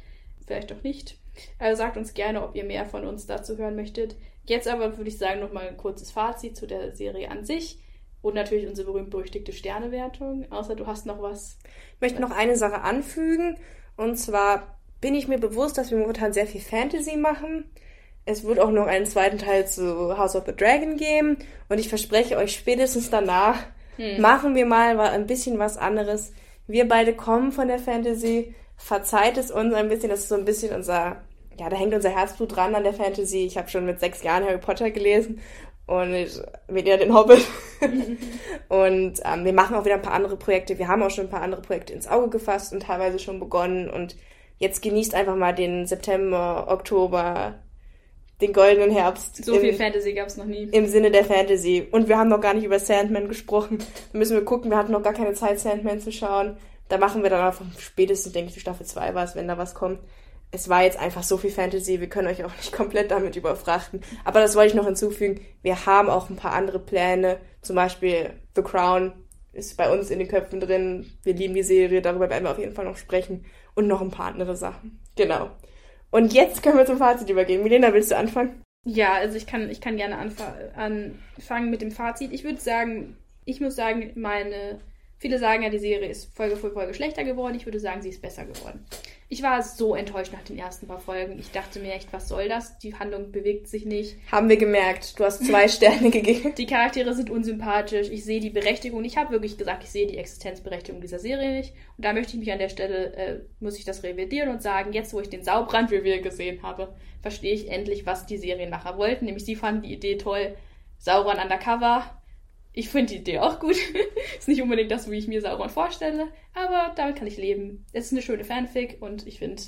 [0.46, 1.18] Vielleicht auch nicht.
[1.58, 4.16] Also sagt uns gerne, ob ihr mehr von uns dazu hören möchtet.
[4.44, 7.78] Jetzt aber würde ich sagen, nochmal ein kurzes Fazit zu der Serie an sich.
[8.20, 10.50] Und natürlich unsere berühmt-berüchtigte Sternewertung.
[10.50, 11.58] Außer du hast noch was.
[11.94, 13.58] Ich möchte noch eine Sache anfügen.
[13.96, 17.70] Und zwar bin ich mir bewusst, dass wir momentan sehr viel Fantasy machen.
[18.24, 21.38] Es wird auch noch einen zweiten Teil zu House of the Dragon geben.
[21.68, 23.56] Und ich verspreche euch, spätestens danach
[23.96, 24.20] hm.
[24.20, 26.32] machen wir mal ein bisschen was anderes.
[26.66, 28.54] Wir beide kommen von der Fantasy.
[28.76, 30.10] Verzeiht es uns ein bisschen.
[30.10, 31.22] Das ist so ein bisschen unser,
[31.58, 33.46] ja, da hängt unser Herzblut dran an der Fantasy.
[33.46, 35.40] Ich habe schon mit sechs Jahren Harry Potter gelesen
[35.86, 36.38] und ich,
[36.68, 37.46] weniger den Hobbit.
[38.68, 40.78] und ähm, wir machen auch wieder ein paar andere Projekte.
[40.78, 43.88] Wir haben auch schon ein paar andere Projekte ins Auge gefasst und teilweise schon begonnen.
[43.88, 44.16] Und
[44.58, 47.54] jetzt genießt einfach mal den September, Oktober,
[48.40, 49.44] den goldenen Herbst.
[49.44, 50.64] So im, viel Fantasy gab es noch nie.
[50.64, 51.88] Im Sinne der Fantasy.
[51.90, 53.78] Und wir haben noch gar nicht über Sandman gesprochen.
[54.12, 56.56] Da müssen wir gucken, wir hatten noch gar keine Zeit, Sandman zu schauen.
[56.88, 59.74] Da machen wir dann einfach spätestens, denke ich, für Staffel 2 was, wenn da was
[59.74, 60.00] kommt.
[60.50, 64.00] Es war jetzt einfach so viel Fantasy, wir können euch auch nicht komplett damit überfrachten.
[64.24, 65.40] Aber das wollte ich noch hinzufügen.
[65.62, 67.38] Wir haben auch ein paar andere Pläne.
[67.60, 69.12] Zum Beispiel The Crown
[69.52, 71.10] ist bei uns in den Köpfen drin.
[71.24, 73.44] Wir lieben die Serie, darüber werden wir auf jeden Fall noch sprechen
[73.78, 75.00] und noch ein paar andere Sachen.
[75.16, 75.50] Genau.
[76.10, 77.62] Und jetzt können wir zum Fazit übergehen.
[77.62, 78.62] Milena, willst du anfangen?
[78.84, 82.32] Ja, also ich kann, ich kann gerne anfangen mit dem Fazit.
[82.32, 84.80] Ich würde sagen, ich muss sagen, meine
[85.18, 87.56] Viele sagen ja, die Serie ist Folge für Folge schlechter geworden.
[87.56, 88.84] Ich würde sagen, sie ist besser geworden.
[89.30, 91.38] Ich war so enttäuscht nach den ersten paar Folgen.
[91.38, 92.78] Ich dachte mir echt, was soll das?
[92.78, 94.16] Die Handlung bewegt sich nicht.
[94.32, 95.18] Haben wir gemerkt.
[95.18, 96.54] Du hast zwei Sterne gegeben.
[96.56, 98.08] Die Charaktere sind unsympathisch.
[98.08, 99.04] Ich sehe die Berechtigung.
[99.04, 101.74] Ich habe wirklich gesagt, ich sehe die Existenzberechtigung dieser Serie nicht.
[101.98, 104.94] Und da möchte ich mich an der Stelle, äh, muss ich das revidieren und sagen,
[104.94, 109.26] jetzt wo ich den Saubrand Reveal gesehen habe, verstehe ich endlich, was die Serienmacher wollten.
[109.26, 110.56] Nämlich sie fanden die Idee toll.
[110.96, 112.17] Sauron undercover,
[112.72, 113.76] ich finde die Idee auch gut.
[114.38, 117.84] ist nicht unbedingt das, wie ich mir Sauron vorstelle, aber damit kann ich leben.
[117.92, 119.62] Es ist eine schöne Fanfic und ich finde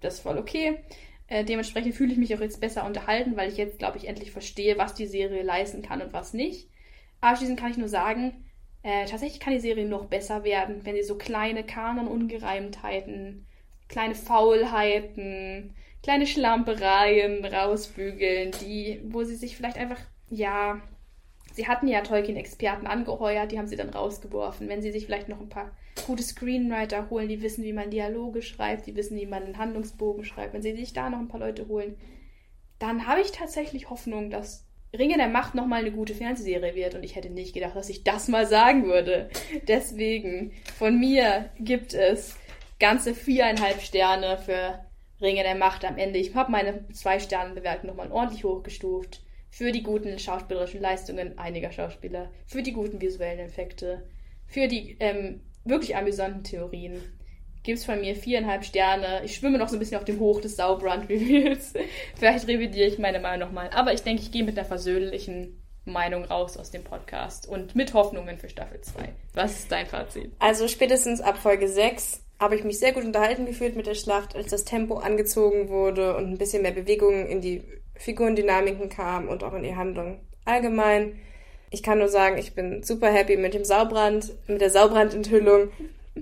[0.00, 0.78] das voll okay.
[1.26, 4.30] Äh, dementsprechend fühle ich mich auch jetzt besser unterhalten, weil ich jetzt, glaube ich, endlich
[4.30, 6.68] verstehe, was die Serie leisten kann und was nicht.
[7.20, 8.44] Abschließend kann ich nur sagen,
[8.82, 13.46] äh, tatsächlich kann die Serie noch besser werden, wenn sie so kleine Kanon-Ungereimtheiten,
[13.88, 20.00] kleine Faulheiten, kleine Schlampereien rausbügeln, die, wo sie sich vielleicht einfach,
[20.30, 20.80] ja,
[21.58, 24.68] sie hatten ja Tolkien-Experten angeheuert, die haben sie dann rausgeworfen.
[24.68, 25.72] Wenn sie sich vielleicht noch ein paar
[26.06, 30.24] gute Screenwriter holen, die wissen, wie man Dialoge schreibt, die wissen, wie man einen Handlungsbogen
[30.24, 31.96] schreibt, wenn sie sich da noch ein paar Leute holen,
[32.78, 36.94] dann habe ich tatsächlich Hoffnung, dass Ringe der Macht nochmal eine gute Fernsehserie wird.
[36.94, 39.28] Und ich hätte nicht gedacht, dass ich das mal sagen würde.
[39.66, 42.36] Deswegen, von mir gibt es
[42.78, 44.78] ganze viereinhalb Sterne für
[45.20, 46.20] Ringe der Macht am Ende.
[46.20, 51.72] Ich habe meine zwei Sterne Bewertung nochmal ordentlich hochgestuft für die guten schauspielerischen Leistungen einiger
[51.72, 54.08] Schauspieler, für die guten visuellen Effekte,
[54.46, 57.00] für die ähm, wirklich amüsanten Theorien.
[57.62, 59.22] Gibt es von mir viereinhalb Sterne.
[59.24, 61.74] Ich schwimme noch so ein bisschen auf dem Hoch des Saubrand-Reveals.
[62.16, 63.70] Vielleicht revidiere ich meine Meinung nochmal.
[63.74, 67.94] Aber ich denke, ich gehe mit einer versöhnlichen Meinung raus aus dem Podcast und mit
[67.94, 69.12] Hoffnungen für Staffel 2.
[69.34, 70.30] Was ist dein Fazit?
[70.38, 74.36] Also spätestens ab Folge 6 habe ich mich sehr gut unterhalten gefühlt mit der Schlacht,
[74.36, 77.64] als das Tempo angezogen wurde und ein bisschen mehr Bewegung in die
[77.98, 81.18] Figurendynamiken kam und auch in die Handlung allgemein.
[81.70, 85.70] Ich kann nur sagen, ich bin super happy mit dem Saubrand, mit der Saubrand-Enthüllung.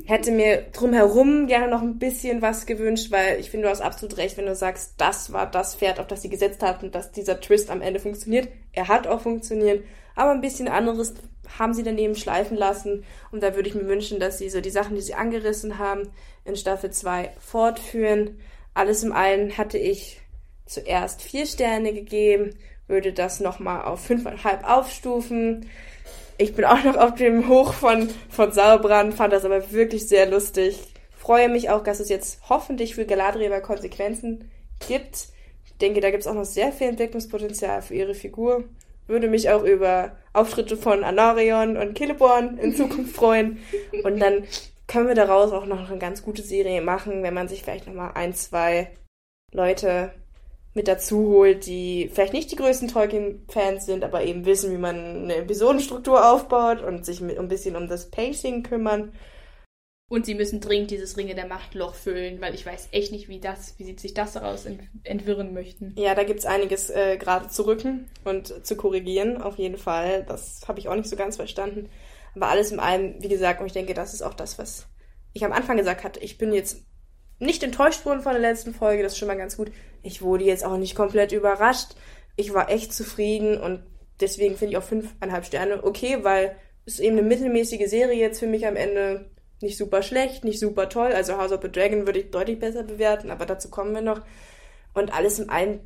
[0.04, 4.16] Hätte mir drumherum gerne noch ein bisschen was gewünscht, weil ich finde, du hast absolut
[4.18, 7.12] recht, wenn du sagst, das war das Pferd, auf das sie gesetzt hat und dass
[7.12, 8.48] dieser Twist am Ende funktioniert.
[8.72, 9.84] Er hat auch funktioniert,
[10.14, 11.14] aber ein bisschen anderes
[11.58, 13.04] haben sie daneben schleifen lassen.
[13.30, 16.10] Und da würde ich mir wünschen, dass sie so die Sachen, die sie angerissen haben,
[16.44, 18.38] in Staffel 2 fortführen.
[18.74, 20.20] Alles im allen hatte ich
[20.66, 22.54] zuerst vier Sterne gegeben,
[22.88, 25.68] würde das nochmal auf fünfeinhalb aufstufen.
[26.38, 30.26] Ich bin auch noch auf dem Hoch von, von Sauerbrand, fand das aber wirklich sehr
[30.26, 30.78] lustig.
[31.16, 34.50] Freue mich auch, dass es jetzt hoffentlich für Galadriel Konsequenzen
[34.86, 35.28] gibt.
[35.64, 38.64] Ich denke, da gibt es auch noch sehr viel Entwicklungspotenzial für ihre Figur.
[39.06, 43.58] Würde mich auch über Auftritte von Anarion und Celeborn in Zukunft freuen.
[44.04, 44.44] Und dann
[44.86, 48.12] können wir daraus auch noch eine ganz gute Serie machen, wenn man sich vielleicht nochmal
[48.14, 48.90] ein, zwei
[49.52, 50.12] Leute
[50.76, 55.24] mit dazu holt, die vielleicht nicht die größten Tolkien-Fans sind, aber eben wissen, wie man
[55.24, 59.12] eine Episodenstruktur aufbaut und sich mit ein bisschen um das Pacing kümmern.
[60.08, 63.40] Und sie müssen dringend dieses Ringe der Machtloch füllen, weil ich weiß echt nicht, wie
[63.40, 65.94] das, wie sie sich das daraus ent entwirren möchten.
[65.98, 70.24] Ja, da gibt's einiges äh, gerade zu rücken und zu korrigieren, auf jeden Fall.
[70.28, 71.88] Das habe ich auch nicht so ganz verstanden.
[72.34, 74.86] Aber alles in allem, wie gesagt, und ich denke, das ist auch das, was
[75.32, 76.20] ich am Anfang gesagt hatte.
[76.20, 76.84] Ich bin jetzt
[77.38, 79.70] nicht enttäuscht worden von der letzten Folge, das ist schon mal ganz gut.
[80.02, 81.96] Ich wurde jetzt auch nicht komplett überrascht.
[82.36, 83.82] Ich war echt zufrieden und
[84.20, 86.56] deswegen finde ich auch fünfeinhalb Sterne okay, weil
[86.86, 89.30] es eben eine mittelmäßige Serie jetzt für mich am Ende
[89.60, 91.12] nicht super schlecht, nicht super toll.
[91.12, 94.20] Also House of the Dragon würde ich deutlich besser bewerten, aber dazu kommen wir noch.
[94.94, 95.80] Und alles in allem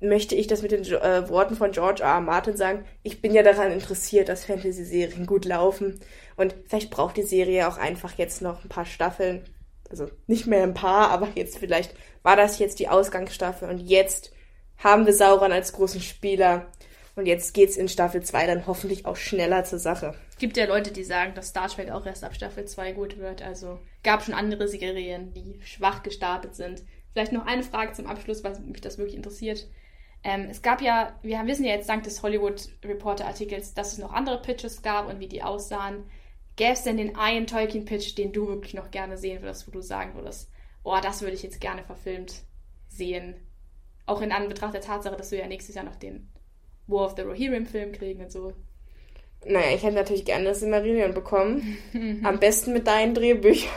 [0.00, 2.14] möchte ich das mit den äh, Worten von George R.
[2.14, 2.20] R.
[2.20, 2.84] Martin sagen.
[3.02, 6.00] Ich bin ja daran interessiert, dass Fantasy-Serien gut laufen.
[6.36, 9.44] Und vielleicht braucht die Serie auch einfach jetzt noch ein paar Staffeln,
[9.90, 14.32] also nicht mehr ein paar, aber jetzt vielleicht war das jetzt die Ausgangsstaffel und jetzt
[14.78, 16.70] haben wir Sauron als großen Spieler
[17.14, 20.14] und jetzt geht's in Staffel 2 dann hoffentlich auch schneller zur Sache.
[20.30, 23.16] Es gibt ja Leute, die sagen, dass Star Trek auch erst ab Staffel 2 gut
[23.16, 23.40] wird.
[23.40, 26.82] Also gab schon andere Serien, die schwach gestartet sind.
[27.12, 29.66] Vielleicht noch eine Frage zum Abschluss, weil mich das wirklich interessiert.
[30.22, 33.98] Ähm, es gab ja, wir wissen ja jetzt dank des Hollywood Reporter Artikels, dass es
[33.98, 36.04] noch andere Pitches gab und wie die aussahen.
[36.56, 39.82] Gäbe es denn den einen Tolkien-Pitch, den du wirklich noch gerne sehen würdest, wo du
[39.82, 40.50] sagen würdest,
[40.82, 42.42] oh, das würde ich jetzt gerne verfilmt
[42.88, 43.36] sehen?
[44.06, 46.30] Auch in Anbetracht der Tatsache, dass wir ja nächstes Jahr noch den
[46.86, 48.54] War of the Rohirrim-Film kriegen und so.
[49.44, 51.76] Naja, ich hätte natürlich gerne das Silmarillion bekommen.
[52.24, 53.68] Am besten mit deinen Drehbüchern.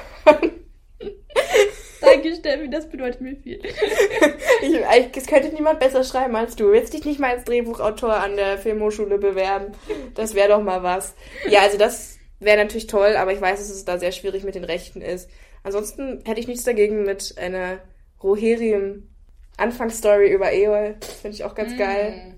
[2.01, 3.59] Danke, Steffi, das bedeutet mir viel.
[4.61, 6.71] ich, es könnte niemand besser schreiben als du.
[6.71, 9.73] Willst dich nicht mal als Drehbuchautor an der Filmhochschule bewerben?
[10.15, 11.15] Das wäre doch mal was.
[11.49, 14.55] Ja, also das wäre natürlich toll, aber ich weiß, dass es da sehr schwierig mit
[14.55, 15.29] den Rechten ist.
[15.63, 17.79] Ansonsten hätte ich nichts dagegen mit einer
[18.23, 19.09] Rohirrim
[19.57, 20.95] Anfangsstory über Eol.
[21.21, 21.77] Finde ich auch ganz mm.
[21.77, 22.35] geil.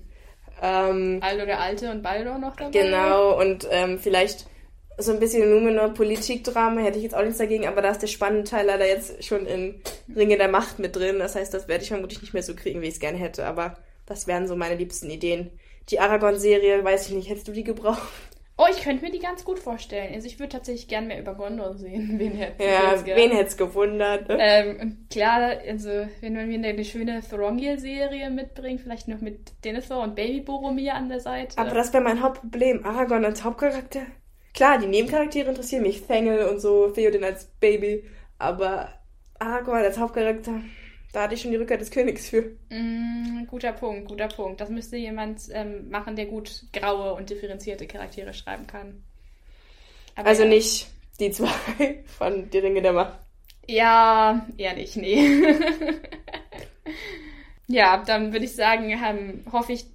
[0.60, 2.70] Ähm, Aldo der Alte und Baldur noch dabei.
[2.70, 4.46] Genau, und ähm, vielleicht
[4.98, 8.08] so ein bisschen Numenor Politikdrama hätte ich jetzt auch nichts dagegen, aber da ist der
[8.08, 9.80] spannende Teil leider jetzt schon in
[10.14, 11.18] Ringe der Macht mit drin.
[11.18, 13.46] Das heißt, das werde ich vermutlich nicht mehr so kriegen, wie ich es gerne hätte.
[13.46, 15.50] Aber das wären so meine liebsten Ideen.
[15.88, 18.02] Die Aragorn-Serie, weiß ich nicht, hättest du die gebraucht?
[18.62, 20.14] Oh, ich könnte mir die ganz gut vorstellen.
[20.14, 22.14] Also ich würde tatsächlich gern mehr über Gondor sehen.
[22.18, 24.28] Wen hätte ja, wen hätte es gewundert?
[24.28, 24.36] Ne?
[24.38, 30.14] Ähm, klar, also wenn man mir eine schöne Thorongil-Serie mitbringt, vielleicht noch mit Denethor und
[30.14, 31.58] Baby Boromir an der Seite.
[31.58, 32.84] Aber das wäre mein Hauptproblem.
[32.84, 34.02] Aragorn als Hauptcharakter.
[34.54, 36.00] Klar, die Nebencharaktere interessieren mich.
[36.00, 38.04] Fengel und so, Theoden als Baby.
[38.38, 38.90] Aber
[39.40, 40.60] Aragorn als Hauptcharakter...
[41.12, 42.56] Da hatte ich schon die Rückkehr des Königs für.
[42.70, 44.60] Mm, guter Punkt, guter Punkt.
[44.62, 49.04] Das müsste jemand ähm, machen, der gut graue und differenzierte Charaktere schreiben kann.
[50.14, 50.48] Aber also ja.
[50.48, 50.88] nicht
[51.20, 51.50] die zwei
[52.06, 53.18] von Die Ringe der Macht.
[53.68, 55.42] Ja, eher nicht, nee.
[57.68, 59.86] ja, dann würde ich sagen, ähm, hoffe ich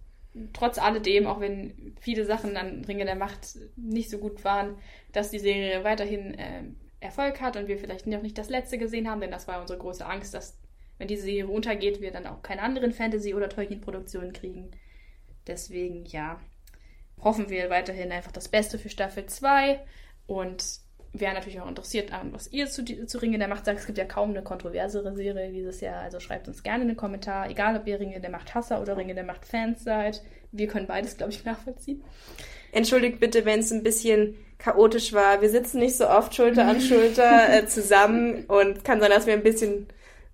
[0.53, 4.75] trotz alledem, auch wenn viele Sachen an Ringe der Macht nicht so gut waren,
[5.11, 6.63] dass die Serie weiterhin äh,
[6.99, 9.79] Erfolg hat und wir vielleicht noch nicht das letzte gesehen haben, denn das war unsere
[9.79, 10.57] große Angst, dass
[10.97, 14.71] wenn diese Serie untergeht, wir dann auch keine anderen Fantasy- oder Tolkien-Produktionen kriegen.
[15.45, 16.39] Deswegen, ja,
[17.21, 19.79] hoffen wir weiterhin einfach das Beste für Staffel 2
[20.27, 20.81] und
[21.13, 23.79] wären natürlich auch interessiert an, was ihr zu, zu Ringe der Macht sagt.
[23.79, 27.49] Es gibt ja kaum eine kontroversere Serie dieses Jahr, also schreibt uns gerne einen Kommentar,
[27.49, 30.21] egal ob ihr Ringe der Macht Hasser oder Ringe der Macht Fans seid.
[30.51, 32.03] Wir können beides, glaube ich, nachvollziehen.
[32.71, 35.41] Entschuldigt bitte, wenn es ein bisschen chaotisch war.
[35.41, 39.33] Wir sitzen nicht so oft Schulter an Schulter äh, zusammen und kann sein, dass wir
[39.33, 39.87] ein bisschen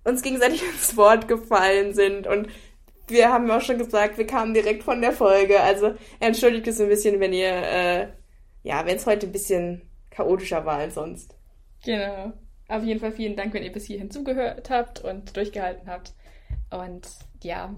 [0.04, 2.48] uns gegenseitig ins Wort gefallen sind und
[3.08, 5.60] wir haben auch schon gesagt, wir kamen direkt von der Folge.
[5.60, 8.08] Also entschuldigt es ein bisschen, wenn ihr, äh,
[8.62, 11.34] ja, wenn es heute ein bisschen chaotischer war als sonst.
[11.84, 12.32] Genau.
[12.68, 16.14] Auf jeden Fall vielen Dank, wenn ihr bis hierhin zugehört habt und durchgehalten habt.
[16.70, 17.06] Und
[17.42, 17.74] ja,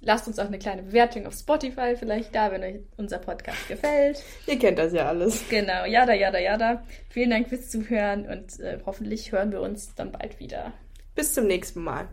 [0.00, 4.22] lasst uns auch eine kleine Bewertung auf Spotify vielleicht da, wenn euch unser Podcast gefällt.
[4.46, 5.48] Ihr kennt das ja alles.
[5.48, 6.84] Genau, jada, jada, jada.
[7.08, 10.72] Vielen Dank fürs Zuhören und äh, hoffentlich hören wir uns dann bald wieder.
[11.14, 12.08] Bis zum nächsten Mal.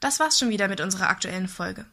[0.00, 1.86] Das war's schon wieder mit unserer aktuellen Folge.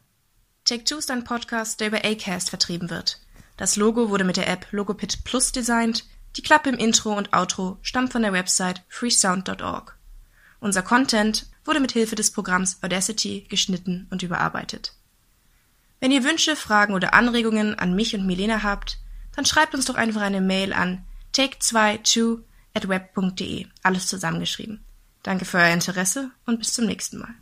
[0.64, 3.20] Take Two ist ein Podcast, der über Acast vertrieben wird.
[3.56, 6.04] Das Logo wurde mit der App Logopit Plus designt.
[6.36, 9.96] Die Klappe im Intro und Outro stammt von der Website freesound.org.
[10.60, 14.94] Unser Content wurde mit Hilfe des Programms Audacity geschnitten und überarbeitet.
[16.00, 18.98] Wenn ihr Wünsche, Fragen oder Anregungen an mich und Milena habt,
[19.34, 22.42] dann schreibt uns doch einfach eine Mail an take22
[22.74, 24.84] at web.de, alles zusammengeschrieben.
[25.24, 27.34] Danke für euer Interesse und bis zum nächsten Mal.